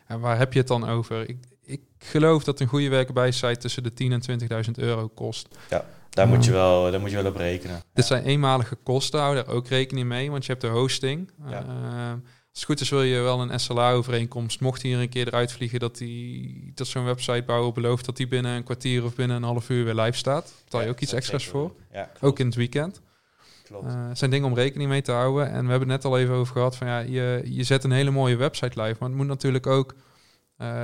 en 0.08 0.19
waar 0.19 0.38
heb 0.38 0.54
je 0.54 0.60
het 0.60 0.67
dan 0.67 0.89
over? 0.89 1.30
Ik, 1.30 1.38
ik 1.63 1.82
geloof 1.98 2.43
dat 2.43 2.60
een 2.60 2.67
goede 2.67 2.89
werken 2.89 3.13
bij 3.13 3.32
site 3.32 3.58
tussen 3.58 3.84
de 3.84 3.91
10.000 3.93 4.30
en 4.30 4.65
20.000 4.65 4.72
euro 4.76 5.08
kost. 5.08 5.48
Ja, 5.69 5.86
daar, 6.10 6.28
moet 6.28 6.46
je 6.46 6.52
ehm, 6.52 6.60
wel, 6.60 6.91
daar 6.91 7.00
moet 7.00 7.10
je 7.10 7.15
wel 7.15 7.26
op 7.26 7.36
rekenen. 7.36 7.82
Dit 7.93 8.06
zijn 8.06 8.24
eenmalige 8.24 8.76
kosten, 8.76 9.19
hou 9.19 9.36
daar 9.36 9.48
ook 9.48 9.67
rekening 9.67 10.08
mee, 10.08 10.32
want 10.32 10.46
je 10.46 10.52
hebt 10.52 10.63
de 10.63 10.72
hosting. 10.72 11.32
Ja. 11.48 11.65
Ehm, 11.65 12.17
als 12.54 12.62
het 12.62 12.72
goed 12.72 12.80
is 12.82 12.89
wil 12.89 13.04
je 13.04 13.20
wel 13.20 13.42
een 13.42 13.60
SLA-overeenkomst. 13.60 14.60
Mocht 14.60 14.82
hier 14.82 15.00
een 15.00 15.10
keer 15.10 15.28
eruit 15.28 15.52
vliegen 15.52 15.80
dat, 15.80 15.98
die, 15.98 16.72
dat 16.76 16.88
zo'n 16.88 17.06
websitebouwer 17.06 17.74
belooft 17.74 18.06
dat 18.06 18.18
die 18.18 18.28
binnen 18.28 18.52
een 18.52 18.63
kwartier 18.63 19.04
of 19.04 19.16
binnen 19.16 19.38
een 19.38 19.44
half 19.44 19.70
uur 19.70 19.84
weer 19.84 19.96
live 19.96 20.18
staat. 20.18 20.54
Betaal 20.63 20.82
je 20.82 20.89
ook 20.89 21.00
iets 21.00 21.13
extra's 21.13 21.48
voor. 21.48 21.76
Ja, 21.92 22.12
ook 22.22 22.39
in 22.39 22.46
het 22.46 22.56
weekend. 22.56 23.02
Klopt. 23.63 23.94
Uh, 23.94 24.10
zijn 24.13 24.32
dingen 24.32 24.48
om 24.48 24.56
rekening 24.56 24.89
mee 24.89 25.02
te 25.02 25.12
houden. 25.12 25.46
En 25.48 25.63
we 25.63 25.70
hebben 25.70 25.89
het 25.89 26.04
net 26.04 26.06
al 26.06 26.18
even 26.18 26.36
over 26.36 26.54
gehad 26.54 26.76
van 26.76 26.88
ja, 26.88 27.00
je, 27.00 27.42
je 27.46 27.63
zet 27.63 27.84
een 27.84 27.92
hele 27.92 28.12
mooie 28.12 28.36
website 28.36 28.82
live. 28.82 28.96
Maar 29.00 29.10
het 29.10 29.18
moet 29.18 29.28
natuurlijk 29.28 29.68
ook. 29.68 29.96
Uh, 30.62 30.84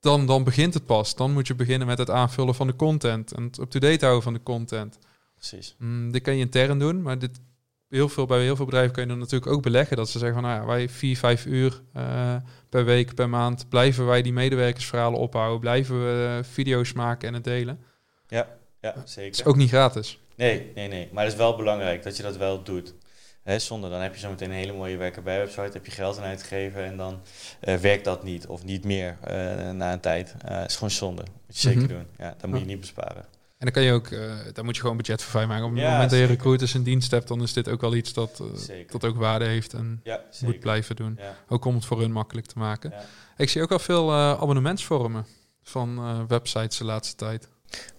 dan, 0.00 0.26
dan 0.26 0.44
begint 0.44 0.74
het 0.74 0.86
pas. 0.86 1.14
Dan 1.14 1.32
moet 1.32 1.46
je 1.46 1.54
beginnen 1.54 1.86
met 1.86 1.98
het 1.98 2.10
aanvullen 2.10 2.54
van 2.54 2.66
de 2.66 2.76
content. 2.76 3.32
En 3.32 3.42
het 3.42 3.58
up-to-date 3.58 4.04
houden 4.04 4.22
van 4.22 4.32
de 4.32 4.42
content. 4.42 4.98
Precies. 5.34 5.74
Mm, 5.78 6.12
dit 6.12 6.22
kan 6.22 6.34
je 6.34 6.40
intern 6.40 6.78
doen, 6.78 7.02
maar 7.02 7.18
dit 7.18 7.40
heel 7.88 8.08
veel, 8.08 8.26
bij 8.26 8.42
heel 8.42 8.56
veel 8.56 8.64
bedrijven 8.64 8.92
kun 8.92 9.02
je 9.02 9.08
dan 9.08 9.18
natuurlijk 9.18 9.50
ook 9.50 9.62
beleggen. 9.62 9.96
Dat 9.96 10.08
ze 10.08 10.18
zeggen 10.18 10.40
van 10.40 10.50
nou 10.50 10.60
ja, 10.60 10.66
wij 10.66 10.88
vier, 10.88 11.16
vijf 11.16 11.46
uur 11.46 11.82
uh, 11.96 12.36
per 12.68 12.84
week, 12.84 13.14
per 13.14 13.28
maand 13.28 13.68
blijven 13.68 14.06
wij 14.06 14.22
die 14.22 14.32
medewerkersverhalen 14.32 15.18
ophouden. 15.18 15.60
Blijven 15.60 16.04
we 16.04 16.40
video's 16.42 16.92
maken 16.92 17.28
en 17.28 17.34
het 17.34 17.44
delen. 17.44 17.80
Ja, 18.28 18.48
ja 18.80 18.94
zeker. 19.04 19.30
Het 19.30 19.40
is 19.40 19.44
ook 19.44 19.56
niet 19.56 19.68
gratis. 19.68 20.20
Nee, 20.36 20.72
nee, 20.74 20.88
nee. 20.88 21.08
Maar 21.12 21.24
het 21.24 21.32
is 21.32 21.38
wel 21.38 21.56
belangrijk 21.56 22.02
dat 22.02 22.16
je 22.16 22.22
dat 22.22 22.36
wel 22.36 22.62
doet. 22.62 22.94
He, 23.42 23.58
zonder 23.58 23.90
dan 23.90 24.00
heb 24.00 24.14
je 24.14 24.20
zo 24.20 24.30
meteen 24.30 24.50
een 24.50 24.56
hele 24.56 24.72
mooie 24.72 24.96
werken 24.96 25.22
bij 25.22 25.38
website, 25.38 25.70
heb 25.72 25.86
je 25.86 25.92
geld 25.92 26.18
aan 26.18 26.24
uitgegeven 26.24 26.84
en 26.84 26.96
dan 26.96 27.20
uh, 27.64 27.74
werkt 27.74 28.04
dat 28.04 28.24
niet 28.24 28.46
of 28.46 28.64
niet 28.64 28.84
meer 28.84 29.16
uh, 29.24 29.70
na 29.70 29.92
een 29.92 30.00
tijd. 30.00 30.34
Uh, 30.50 30.64
is 30.64 30.74
gewoon 30.74 30.90
zonde. 30.90 31.22
Moet 31.22 31.60
je 31.60 31.68
zeker 31.68 31.80
mm 31.80 31.86
-hmm. 31.86 31.96
doen. 31.96 32.06
Ja, 32.18 32.34
dat 32.38 32.50
moet 32.50 32.58
je 32.58 32.66
niet 32.66 32.80
besparen. 32.80 33.24
En 33.58 33.64
dan 33.64 33.72
kan 33.72 33.82
je 33.82 33.92
ook, 33.92 34.08
uh, 34.08 34.32
daar 34.52 34.64
moet 34.64 34.74
je 34.74 34.80
gewoon 34.80 34.96
budget 34.96 35.22
voor 35.22 35.30
vrij 35.30 35.46
maken. 35.46 35.64
Op 35.64 35.70
het 35.70 35.80
ja, 35.80 35.90
moment 35.90 36.10
dat 36.10 36.18
je 36.18 36.24
recruiters 36.24 36.74
in 36.74 36.82
dienst 36.82 37.10
hebt, 37.10 37.28
dan 37.28 37.42
is 37.42 37.52
dit 37.52 37.68
ook 37.68 37.80
wel 37.80 37.94
iets 37.94 38.12
dat, 38.12 38.40
uh, 38.70 38.88
dat 38.90 39.04
ook 39.04 39.16
waarde 39.16 39.44
heeft 39.44 39.72
en 39.72 40.00
ja, 40.04 40.20
moet 40.40 40.60
blijven 40.60 40.96
doen. 40.96 41.18
Ook 41.48 41.64
om 41.64 41.74
het 41.74 41.84
voor 41.84 42.00
hun 42.00 42.12
makkelijk 42.12 42.46
te 42.46 42.58
maken. 42.58 42.92
Ik 43.36 43.48
zie 43.48 43.62
ook 43.62 43.72
al 43.72 43.78
veel 43.78 44.10
uh, 44.10 44.30
abonnementsvormen 44.30 45.26
van 45.62 46.26
websites 46.26 46.78
de 46.78 46.84
laatste 46.84 47.16
tijd. 47.16 47.48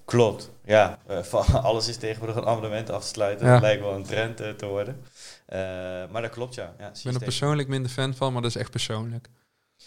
Klopt, 0.05 0.51
ja. 0.65 0.99
alles 1.53 1.87
is 1.87 1.97
tegenwoordig 1.97 2.35
een 2.35 2.45
abonnement 2.45 2.89
af 2.89 3.01
te 3.01 3.07
sluiten. 3.07 3.47
Dat 3.47 3.61
lijkt 3.61 3.81
wel 3.81 3.93
een 3.93 4.03
trend 4.03 4.37
te 4.37 4.65
worden. 4.65 5.01
maar 6.11 6.21
dat 6.21 6.31
klopt, 6.31 6.55
ja. 6.55 6.73
ja 6.79 6.87
ik 6.87 7.03
ben 7.03 7.13
er 7.13 7.19
persoonlijk 7.19 7.67
minder 7.67 7.91
fan 7.91 8.13
van, 8.13 8.33
maar 8.33 8.41
dat 8.41 8.51
is 8.51 8.57
echt 8.57 8.71
persoonlijk. 8.71 9.29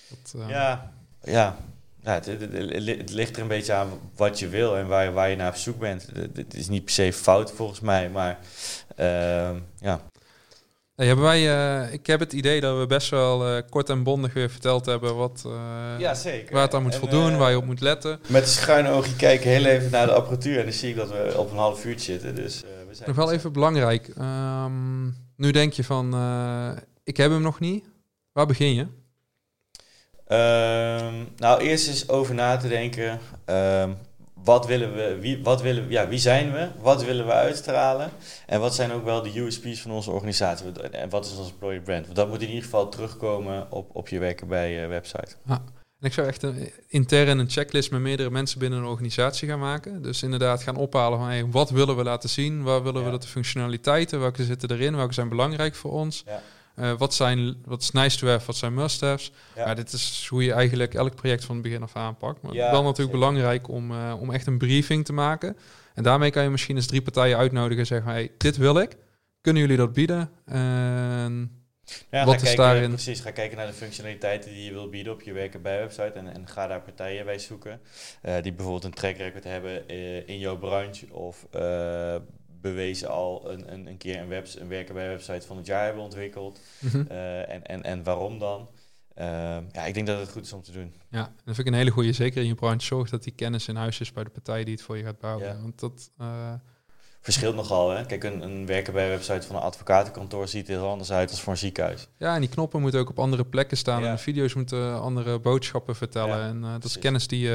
Dat, 0.08 0.48
ja, 0.48 0.92
ja, 1.22 1.56
ja, 2.02 2.14
het, 2.14 2.26
het, 2.26 3.10
ligt 3.10 3.36
er 3.36 3.42
een 3.42 3.48
beetje 3.48 3.72
aan 3.72 3.88
wat 4.16 4.38
je 4.38 4.48
wil 4.48 4.76
en 4.76 4.86
waar, 4.86 5.12
waar 5.12 5.30
je 5.30 5.36
naar 5.36 5.48
op 5.48 5.56
zoek 5.56 5.78
bent. 5.78 6.06
Het 6.34 6.54
is 6.54 6.68
niet 6.68 6.84
per 6.84 6.92
se 6.92 7.12
fout 7.12 7.52
volgens 7.52 7.80
mij, 7.80 8.10
maar 8.10 8.38
uh, 8.98 9.50
ja. 9.80 10.00
Hey, 10.94 11.06
hebben 11.06 11.24
wij, 11.24 11.40
uh, 11.84 11.92
ik 11.92 12.06
heb 12.06 12.20
het 12.20 12.32
idee 12.32 12.60
dat 12.60 12.78
we 12.78 12.86
best 12.86 13.10
wel 13.10 13.56
uh, 13.56 13.62
kort 13.70 13.88
en 13.88 14.02
bondig 14.02 14.32
weer 14.32 14.50
verteld 14.50 14.86
hebben 14.86 15.16
wat, 15.16 15.42
uh, 15.46 15.52
ja, 15.98 16.14
zeker. 16.14 16.54
waar 16.54 16.62
het 16.62 16.74
aan 16.74 16.82
moet 16.82 16.92
en, 16.92 16.98
voldoen, 16.98 17.36
waar 17.36 17.50
je 17.50 17.56
op 17.56 17.64
moet 17.64 17.80
letten. 17.80 18.20
Met 18.26 18.42
een 18.42 18.48
schuine 18.48 18.90
oogje 18.90 19.16
kijken 19.16 19.50
heel 19.50 19.64
even 19.64 19.90
naar 19.90 20.06
de 20.06 20.12
apparatuur 20.12 20.58
en 20.58 20.64
dan 20.64 20.72
zie 20.72 20.90
ik 20.90 20.96
dat 20.96 21.08
we 21.08 21.34
op 21.36 21.50
een 21.50 21.56
half 21.56 21.84
uur 21.84 22.00
zitten. 22.00 22.34
Dus, 22.34 22.60
we 22.60 22.94
zijn 22.94 23.08
Nog 23.08 23.16
wel 23.16 23.32
even 23.32 23.52
belangrijk. 23.52 24.08
Um, 24.18 25.16
nu 25.36 25.50
denk 25.50 25.72
je 25.72 25.84
van, 25.84 26.06
ik 27.04 27.16
heb 27.16 27.30
hem 27.30 27.42
nog 27.42 27.60
niet. 27.60 27.84
Waar 28.32 28.46
begin 28.46 28.74
je? 28.74 28.86
Um, 30.32 31.28
nou, 31.36 31.60
eerst 31.60 31.88
eens 31.88 32.08
over 32.08 32.34
na 32.34 32.56
te 32.56 32.68
denken. 32.68 33.18
Um, 33.46 33.96
wat 34.44 34.66
willen 34.66 34.94
we, 34.94 35.18
wie, 35.20 35.42
wat 35.42 35.62
willen, 35.62 35.88
ja, 35.88 36.08
wie 36.08 36.18
zijn 36.18 36.52
we? 36.52 36.68
Wat 36.80 37.04
willen 37.04 37.26
we 37.26 37.32
uitstralen? 37.32 38.10
En 38.46 38.60
wat 38.60 38.74
zijn 38.74 38.92
ook 38.92 39.04
wel 39.04 39.22
de 39.22 39.40
USP's 39.40 39.80
van 39.80 39.90
onze 39.90 40.10
organisatie? 40.10 40.72
En 40.90 41.08
wat 41.08 41.26
is 41.26 41.36
onze 41.36 41.50
employer 41.50 41.80
brand? 41.80 42.04
Want 42.04 42.16
dat 42.16 42.28
moet 42.28 42.42
in 42.42 42.48
ieder 42.48 42.64
geval 42.64 42.88
terugkomen 42.88 43.72
op, 43.72 43.90
op 43.92 44.08
je 44.08 44.18
werken 44.18 44.48
bij 44.48 44.82
uh, 44.82 44.88
website. 44.88 45.34
Ah, 45.46 45.58
en 46.00 46.06
ik 46.06 46.12
zou 46.12 46.26
echt 46.26 46.42
een, 46.42 46.72
intern 46.88 47.38
een 47.38 47.50
checklist 47.50 47.90
met 47.90 48.00
meerdere 48.00 48.30
mensen 48.30 48.58
binnen 48.58 48.78
een 48.78 48.84
organisatie 48.84 49.48
gaan 49.48 49.58
maken. 49.58 50.02
Dus 50.02 50.22
inderdaad 50.22 50.62
gaan 50.62 50.76
ophalen 50.76 51.18
van 51.18 51.28
hey, 51.28 51.46
wat 51.46 51.70
willen 51.70 51.96
we 51.96 52.02
laten 52.02 52.28
zien? 52.28 52.62
Waar 52.62 52.82
willen 52.82 53.04
we 53.04 53.10
dat 53.10 53.22
de 53.22 53.28
functionaliteiten? 53.28 54.20
Welke 54.20 54.44
zitten 54.44 54.70
erin? 54.70 54.96
Welke 54.96 55.14
zijn 55.14 55.28
belangrijk 55.28 55.74
voor 55.74 55.92
ons? 55.92 56.22
Ja. 56.26 56.42
Uh, 56.76 56.92
wat, 56.92 57.14
zijn, 57.14 57.56
wat 57.64 57.82
is 57.82 57.90
nice 57.90 58.18
to 58.18 58.26
have, 58.26 58.46
wat 58.46 58.56
zijn 58.56 58.74
must-haves? 58.74 59.32
Ja. 59.56 59.74
dit 59.74 59.92
is 59.92 60.26
hoe 60.30 60.44
je 60.44 60.52
eigenlijk 60.52 60.94
elk 60.94 61.14
project 61.14 61.44
van 61.44 61.54
het 61.54 61.64
begin 61.64 61.82
af 61.82 61.96
aanpakt. 61.96 62.42
Maar 62.42 62.52
ja, 62.52 62.70
wel 62.70 62.82
natuurlijk 62.82 63.18
belangrijk 63.18 63.68
om, 63.68 63.90
uh, 63.90 64.14
om 64.20 64.30
echt 64.30 64.46
een 64.46 64.58
briefing 64.58 65.04
te 65.04 65.12
maken. 65.12 65.56
En 65.94 66.02
daarmee 66.02 66.30
kan 66.30 66.42
je 66.42 66.50
misschien 66.50 66.76
eens 66.76 66.86
drie 66.86 67.02
partijen 67.02 67.36
uitnodigen 67.36 67.78
en 67.78 67.86
zeggen... 67.86 68.10
Hey, 68.10 68.30
dit 68.38 68.56
wil 68.56 68.78
ik. 68.78 68.96
Kunnen 69.40 69.62
jullie 69.62 69.76
dat 69.76 69.92
bieden? 69.92 70.30
En 70.44 71.64
ja, 72.10 72.24
wat 72.24 72.34
is 72.34 72.42
kijken, 72.42 72.64
daarin? 72.64 72.88
Precies, 72.88 73.20
ga 73.20 73.30
kijken 73.30 73.56
naar 73.56 73.66
de 73.66 73.72
functionaliteiten 73.72 74.50
die 74.50 74.64
je 74.64 74.72
wil 74.72 74.88
bieden 74.88 75.12
op 75.12 75.22
je 75.22 75.32
werken 75.32 75.62
bij 75.62 75.78
website. 75.78 76.12
En, 76.12 76.34
en 76.34 76.48
ga 76.48 76.66
daar 76.66 76.82
partijen 76.82 77.24
bij 77.24 77.38
zoeken. 77.38 77.80
Uh, 78.22 78.42
die 78.42 78.52
bijvoorbeeld 78.52 78.84
een 78.84 78.94
track 78.94 79.16
record 79.16 79.44
hebben 79.44 79.88
in 80.26 80.38
jouw 80.38 80.58
branche... 80.58 81.12
of 81.12 81.46
bewezen 82.60 83.08
al 83.08 83.50
een, 83.50 83.72
een, 83.72 83.86
een 83.86 83.96
keer 83.96 84.20
een, 84.20 84.28
webs, 84.28 84.58
een 84.58 84.68
werken 84.68 84.94
bij 84.94 85.08
website 85.08 85.46
van 85.46 85.56
het 85.56 85.66
jaar 85.66 85.84
hebben 85.84 86.02
ontwikkeld. 86.02 86.60
Mhm. 86.78 87.04
Eh, 87.08 87.54
en, 87.54 87.66
en, 87.66 87.82
en 87.82 88.02
waarom 88.02 88.38
dan? 88.38 88.68
Uh, 89.18 89.26
ja, 89.72 89.84
ik 89.86 89.94
denk 89.94 90.06
dat 90.06 90.18
het 90.18 90.30
goed 90.30 90.44
is 90.44 90.52
om 90.52 90.62
te 90.62 90.72
doen. 90.72 90.92
Ja, 91.08 91.22
dat 91.22 91.54
vind 91.54 91.58
ik 91.58 91.66
een 91.66 91.74
hele 91.74 91.90
goede. 91.90 92.12
Zeker 92.12 92.42
in 92.42 92.48
je 92.48 92.54
branche. 92.54 92.86
Zorg 92.86 93.10
dat 93.10 93.22
die 93.22 93.32
kennis 93.32 93.68
in 93.68 93.76
huis 93.76 94.00
is 94.00 94.12
bij 94.12 94.24
de 94.24 94.30
partij 94.30 94.64
die 94.64 94.74
het 94.74 94.82
voor 94.82 94.96
je 94.96 95.04
gaat 95.04 95.18
bouwen. 95.18 95.46
Ja. 95.46 95.60
Want 95.60 95.80
dat... 95.80 96.10
Uh... 96.20 96.52
Verschilt 97.20 97.54
nogal, 97.54 97.90
hè? 97.90 98.06
Kijk, 98.06 98.24
een, 98.24 98.42
een 98.42 98.66
werken 98.66 98.92
bij 98.92 99.08
website 99.08 99.46
van 99.46 99.56
een 99.56 99.62
advocatenkantoor 99.62 100.48
ziet 100.48 100.68
er 100.68 100.74
heel 100.74 100.88
anders 100.88 101.12
uit 101.12 101.30
als 101.30 101.40
voor 101.40 101.52
een 101.52 101.58
ziekenhuis. 101.58 102.08
Ja, 102.16 102.34
en 102.34 102.40
die 102.40 102.48
knoppen 102.48 102.80
moeten 102.80 103.00
ook 103.00 103.10
op 103.10 103.18
andere 103.18 103.44
plekken 103.44 103.76
staan. 103.76 104.02
Ja. 104.02 104.08
En 104.08 104.14
de 104.14 104.22
video's 104.22 104.54
moeten 104.54 105.00
andere 105.00 105.38
boodschappen 105.38 105.96
vertellen. 105.96 106.38
Ja, 106.38 106.48
en 106.48 106.62
uh, 106.62 106.72
dat 106.72 106.84
is 106.84 106.98
kennis 106.98 107.26
die, 107.26 107.50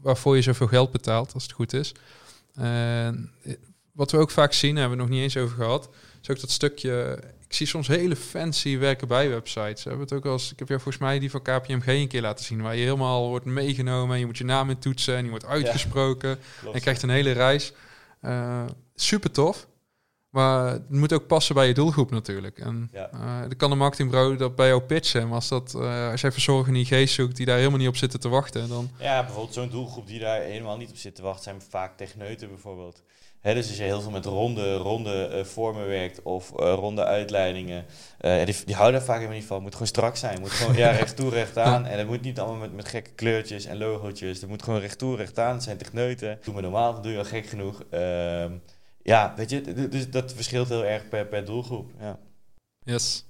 waarvoor 0.00 0.36
je 0.36 0.42
zoveel 0.42 0.66
geld 0.66 0.90
betaalt, 0.90 1.34
als 1.34 1.42
het 1.42 1.52
goed 1.52 1.72
is 1.72 1.92
wat 3.96 4.10
we 4.10 4.18
ook 4.18 4.30
vaak 4.30 4.52
zien, 4.52 4.76
hebben 4.76 4.96
we 4.96 5.02
nog 5.02 5.12
niet 5.12 5.22
eens 5.22 5.36
over 5.36 5.56
gehad, 5.56 5.88
is 6.22 6.30
ook 6.30 6.40
dat 6.40 6.50
stukje. 6.50 7.18
Ik 7.48 7.54
zie 7.54 7.66
soms 7.66 7.88
hele 7.88 8.16
fancy 8.16 8.78
werken 8.78 9.08
bij 9.08 9.28
websites. 9.28 9.82
We 9.82 9.88
hebben 9.88 10.08
het 10.08 10.16
ook 10.16 10.26
als 10.26 10.52
ik 10.52 10.58
heb 10.58 10.68
jou 10.68 10.80
volgens 10.80 11.04
mij 11.04 11.18
die 11.18 11.30
van 11.30 11.42
KPMG 11.42 11.86
een 11.86 12.08
keer 12.08 12.20
laten 12.20 12.44
zien, 12.44 12.62
waar 12.62 12.76
je 12.76 12.82
helemaal 12.82 13.28
wordt 13.28 13.44
meegenomen 13.44 14.14
en 14.14 14.20
je 14.20 14.26
moet 14.26 14.38
je 14.38 14.44
naam 14.44 14.70
in 14.70 14.78
toetsen 14.78 15.16
en 15.16 15.24
je 15.24 15.30
wordt 15.30 15.46
uitgesproken 15.46 16.30
en 16.64 16.70
je 16.72 16.80
krijgt 16.80 17.02
een 17.02 17.10
hele 17.10 17.32
reis. 17.32 17.72
Uh, 18.22 18.64
super 18.94 19.30
tof. 19.30 19.66
Maar 20.36 20.72
het 20.72 20.90
moet 20.90 21.12
ook 21.12 21.26
passen 21.26 21.54
bij 21.54 21.66
je 21.66 21.74
doelgroep 21.74 22.10
natuurlijk. 22.10 22.58
En 22.58 22.88
ja. 22.92 23.10
uh, 23.14 23.40
dan 23.40 23.56
kan 23.56 23.70
de 23.70 23.76
marketingbureau 23.76 24.36
dat 24.36 24.56
bij 24.56 24.68
jou 24.68 24.80
pitchen. 24.80 25.26
Maar 25.26 25.34
als, 25.34 25.48
dat, 25.48 25.74
uh, 25.76 26.10
als 26.10 26.20
jij 26.20 26.32
verzorgen 26.32 26.74
in 26.74 26.80
IG's 26.80 27.14
zoekt 27.14 27.36
die 27.36 27.46
daar 27.46 27.56
helemaal 27.56 27.78
niet 27.78 27.88
op 27.88 27.96
zitten 27.96 28.20
te 28.20 28.28
wachten, 28.28 28.68
dan... 28.68 28.90
Ja, 28.98 29.24
bijvoorbeeld 29.24 29.54
zo'n 29.54 29.70
doelgroep 29.70 30.06
die 30.06 30.20
daar 30.20 30.40
helemaal 30.40 30.76
niet 30.76 30.90
op 30.90 30.96
zit 30.96 31.14
te 31.14 31.22
wachten, 31.22 31.44
zijn 31.44 31.62
vaak 31.68 31.96
techneuten 31.96 32.48
bijvoorbeeld 32.48 33.02
dus 33.54 33.68
als 33.68 33.76
je 33.76 33.82
heel 33.82 34.00
veel 34.00 34.10
met 34.10 34.24
ronde, 34.24 34.76
ronde 34.76 35.30
uh, 35.32 35.44
vormen 35.44 35.86
werkt 35.86 36.22
of 36.22 36.50
uh, 36.50 36.72
ronde 36.72 37.04
uitleidingen, 37.04 37.84
uh, 38.20 38.44
die, 38.44 38.64
die 38.64 38.74
houden 38.74 38.98
daar 38.98 39.06
vaak 39.06 39.16
helemaal 39.16 39.38
niet 39.38 39.46
van. 39.46 39.56
Het 39.56 39.64
moet 39.64 39.72
gewoon 39.72 39.88
strak 39.88 40.16
zijn. 40.16 40.32
Het 40.32 40.40
moet 40.40 40.50
gewoon 40.50 40.76
ja, 40.76 40.90
recht 41.00 41.16
toe, 41.16 41.30
recht 41.30 41.58
aan. 41.58 41.86
En 41.86 41.98
het 41.98 42.06
moet 42.06 42.22
niet 42.22 42.40
allemaal 42.40 42.60
met, 42.60 42.74
met 42.74 42.88
gekke 42.88 43.10
kleurtjes 43.10 43.64
en 43.64 43.78
logootjes. 43.78 44.40
Het 44.40 44.48
moet 44.48 44.62
gewoon 44.62 44.80
recht 44.80 44.98
toe, 44.98 45.16
recht 45.16 45.38
aan. 45.38 45.54
Het 45.54 45.62
zijn 45.62 45.76
techneuten. 45.76 46.38
Doe 46.42 46.54
me 46.54 46.60
normaal, 46.60 46.92
dat 46.92 47.02
doe 47.02 47.12
je 47.12 47.18
al 47.18 47.24
gek 47.24 47.46
genoeg. 47.46 47.82
Ehm, 47.90 48.52
ja, 49.02 49.32
weet 49.36 49.50
je, 49.50 49.88
dus 49.88 50.10
dat 50.10 50.32
verschilt 50.32 50.68
heel 50.68 50.84
erg 50.84 51.08
per, 51.08 51.26
per 51.26 51.44
doelgroep. 51.44 51.90
Ja. 52.00 52.18
Yes. 52.82 53.25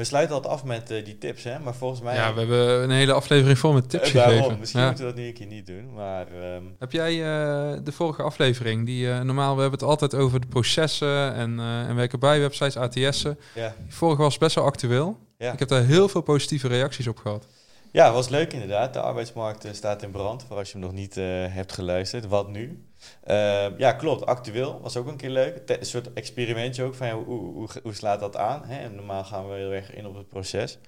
We 0.00 0.06
sluiten 0.06 0.34
altijd 0.34 0.54
af 0.54 0.64
met 0.64 0.90
uh, 0.90 1.04
die 1.04 1.18
tips, 1.18 1.44
hè? 1.44 1.58
Maar 1.58 1.74
volgens 1.74 2.00
mij... 2.00 2.14
Ja, 2.14 2.32
we 2.32 2.38
hebben 2.38 2.82
een 2.82 2.90
hele 2.90 3.12
aflevering 3.12 3.58
vol 3.58 3.72
met 3.72 3.90
tips 3.90 4.12
uh, 4.14 4.22
gegeven. 4.22 4.58
Misschien 4.58 4.80
ja. 4.80 4.86
moeten 4.86 5.04
we 5.04 5.10
dat 5.10 5.20
nu 5.20 5.26
een 5.26 5.34
keer 5.34 5.46
niet 5.46 5.66
doen, 5.66 5.92
maar... 5.94 6.26
Um... 6.56 6.74
Heb 6.78 6.92
jij 6.92 7.12
uh, 7.14 7.78
de 7.84 7.92
vorige 7.92 8.22
aflevering, 8.22 8.86
die 8.86 9.08
normaal, 9.08 9.54
we 9.54 9.60
hebben 9.60 9.78
het 9.78 9.88
altijd 9.88 10.14
over 10.14 10.40
de 10.40 10.46
processen 10.46 11.34
en, 11.34 11.60
en 11.60 11.94
werken 11.94 12.18
bij 12.18 12.40
websites, 12.40 12.76
ATS'en. 12.76 13.38
Ja. 13.54 13.74
Die 13.84 13.94
vorige 13.94 14.22
was 14.22 14.38
best 14.38 14.54
wel 14.54 14.64
actueel. 14.64 15.18
Ja. 15.38 15.52
Ik 15.52 15.58
heb 15.58 15.68
daar 15.68 15.84
heel 15.84 16.08
veel 16.08 16.20
positieve 16.20 16.68
reacties 16.68 17.06
op 17.06 17.18
gehad. 17.18 17.46
Ja, 17.92 18.12
was 18.12 18.28
leuk 18.28 18.52
inderdaad. 18.52 18.92
De 18.92 19.00
arbeidsmarkt 19.00 19.68
staat 19.72 20.02
in 20.02 20.10
brand, 20.10 20.44
voor 20.44 20.56
als 20.56 20.72
je 20.72 20.78
hem 20.78 20.86
nog 20.86 20.92
niet 20.92 21.14
hebt 21.50 21.72
geluisterd. 21.72 22.26
Wat 22.26 22.48
nu? 22.48 22.84
Uh, 23.28 23.78
ja, 23.78 23.92
klopt. 23.92 24.26
Actueel 24.26 24.80
was 24.80 24.96
ook 24.96 25.06
een 25.06 25.16
keer 25.16 25.30
leuk. 25.30 25.62
Een 25.66 25.86
soort 25.86 26.12
experimentje 26.12 26.82
ook 26.82 26.94
van 26.94 27.06
ja, 27.06 27.14
hoe, 27.14 27.24
hoe, 27.24 27.68
hoe, 27.82 27.94
slaat 27.94 28.20
dat 28.20 28.36
aan? 28.36 28.64
Hè? 28.64 28.78
En 28.78 28.94
normaal 28.94 29.24
gaan 29.24 29.48
we 29.48 29.54
heel 29.54 29.72
erg 29.72 29.94
in 29.94 30.06
op 30.06 30.14
het 30.14 30.28
proces. 30.28 30.78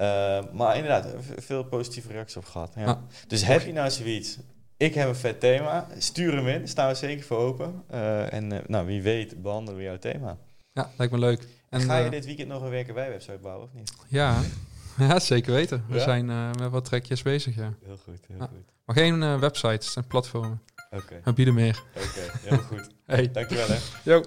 Uh, 0.00 0.44
maar 0.52 0.76
inderdaad, 0.76 1.14
veel 1.36 1.64
positieve 1.64 2.12
reacties 2.12 2.36
op 2.36 2.44
gehad. 2.44 2.72
Ja. 2.76 2.84
Ah, 2.84 2.98
dus 3.26 3.44
heb 3.44 3.62
je 3.62 3.72
nou 3.72 3.90
zoiets? 3.90 4.38
Ik 4.76 4.94
heb 4.94 5.08
een 5.08 5.16
vet 5.16 5.40
thema. 5.40 5.86
Stuur 5.98 6.34
hem 6.34 6.48
in. 6.48 6.68
Staan 6.68 6.88
we 6.88 6.94
zeker 6.94 7.24
voor 7.24 7.38
open. 7.38 7.82
Uh, 7.92 8.32
en 8.32 8.62
nou, 8.66 8.86
wie 8.86 9.02
weet 9.02 9.42
behandelen 9.42 9.78
we 9.78 9.84
jouw 9.84 9.98
thema. 9.98 10.38
Ja, 10.72 10.90
lijkt 10.96 11.12
me 11.12 11.18
leuk. 11.18 11.48
En, 11.70 11.80
Ga 11.80 11.96
je 11.96 12.10
dit 12.10 12.24
weekend 12.24 12.48
nog 12.48 12.62
een 12.62 12.70
werken 12.70 12.94
bij 12.94 13.08
website 13.08 13.38
bouwen 13.38 13.66
of 13.66 13.72
niet? 13.72 13.92
Ja, 14.08 14.40
ja 15.08 15.18
zeker 15.20 15.52
weten. 15.52 15.84
We 15.88 15.96
Ja? 15.96 16.02
zijn 16.02 16.26
met 16.26 16.70
wat 16.70 16.84
trekjes 16.84 17.22
bezig, 17.22 17.54
ja. 17.54 17.74
Heel 17.84 17.96
goed, 18.04 18.18
heel 18.28 18.40
Ah. 18.40 18.48
goed. 18.48 18.72
Maar 18.84 18.96
geen 18.96 19.38
websites 19.40 19.96
en 19.96 20.06
platformen. 20.06 20.62
Oké, 20.90 21.20
We 21.24 21.32
bieden 21.32 21.54
meer. 21.54 21.82
oké. 21.96 22.30
Heel 22.40 22.58
goed. 22.70 22.88
Hey. 23.06 23.30
Dankjewel 23.30 23.66
hè. 23.68 23.78
Yo. 24.02 24.22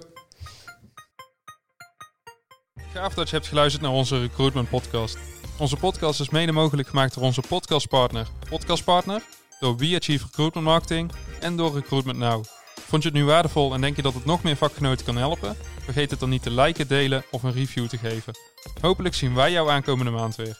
Gaaf 2.92 3.14
dat 3.14 3.28
je 3.30 3.36
hebt 3.36 3.48
geluisterd 3.48 3.82
naar 3.82 3.92
onze 3.92 4.20
Recruitment 4.20 4.68
Podcast. 4.68 5.18
Onze 5.58 5.76
podcast 5.76 6.20
is 6.20 6.28
mede 6.30 6.52
mogelijk 6.52 6.88
gemaakt 6.88 7.14
door 7.14 7.24
onze 7.24 7.40
podcastpartner. 7.48 8.26
Podcastpartner? 8.48 9.22
Door 9.60 9.76
We 9.76 9.96
Achieve 10.00 10.24
Recruitment 10.24 10.66
Marketing 10.66 11.12
en 11.40 11.56
door 11.56 11.74
Recruitment 11.74 12.18
Now. 12.18 12.44
Vond 12.80 13.02
je 13.02 13.08
het 13.08 13.18
nu 13.18 13.24
waardevol 13.24 13.74
en 13.74 13.80
denk 13.80 13.96
je 13.96 14.02
dat 14.02 14.14
het 14.14 14.24
nog 14.24 14.42
meer 14.42 14.56
vakgenoten 14.56 15.04
kan 15.04 15.16
helpen? 15.16 15.56
Vergeet 15.84 16.10
het 16.10 16.20
dan 16.20 16.28
niet 16.28 16.42
te 16.42 16.50
liken, 16.50 16.88
delen 16.88 17.24
of 17.30 17.42
een 17.42 17.52
review 17.52 17.86
te 17.88 17.98
geven. 17.98 18.32
Hopelijk 18.80 19.14
zien 19.14 19.34
wij 19.34 19.52
jou 19.52 19.70
aankomende 19.70 20.10
maand 20.10 20.36
weer. 20.36 20.58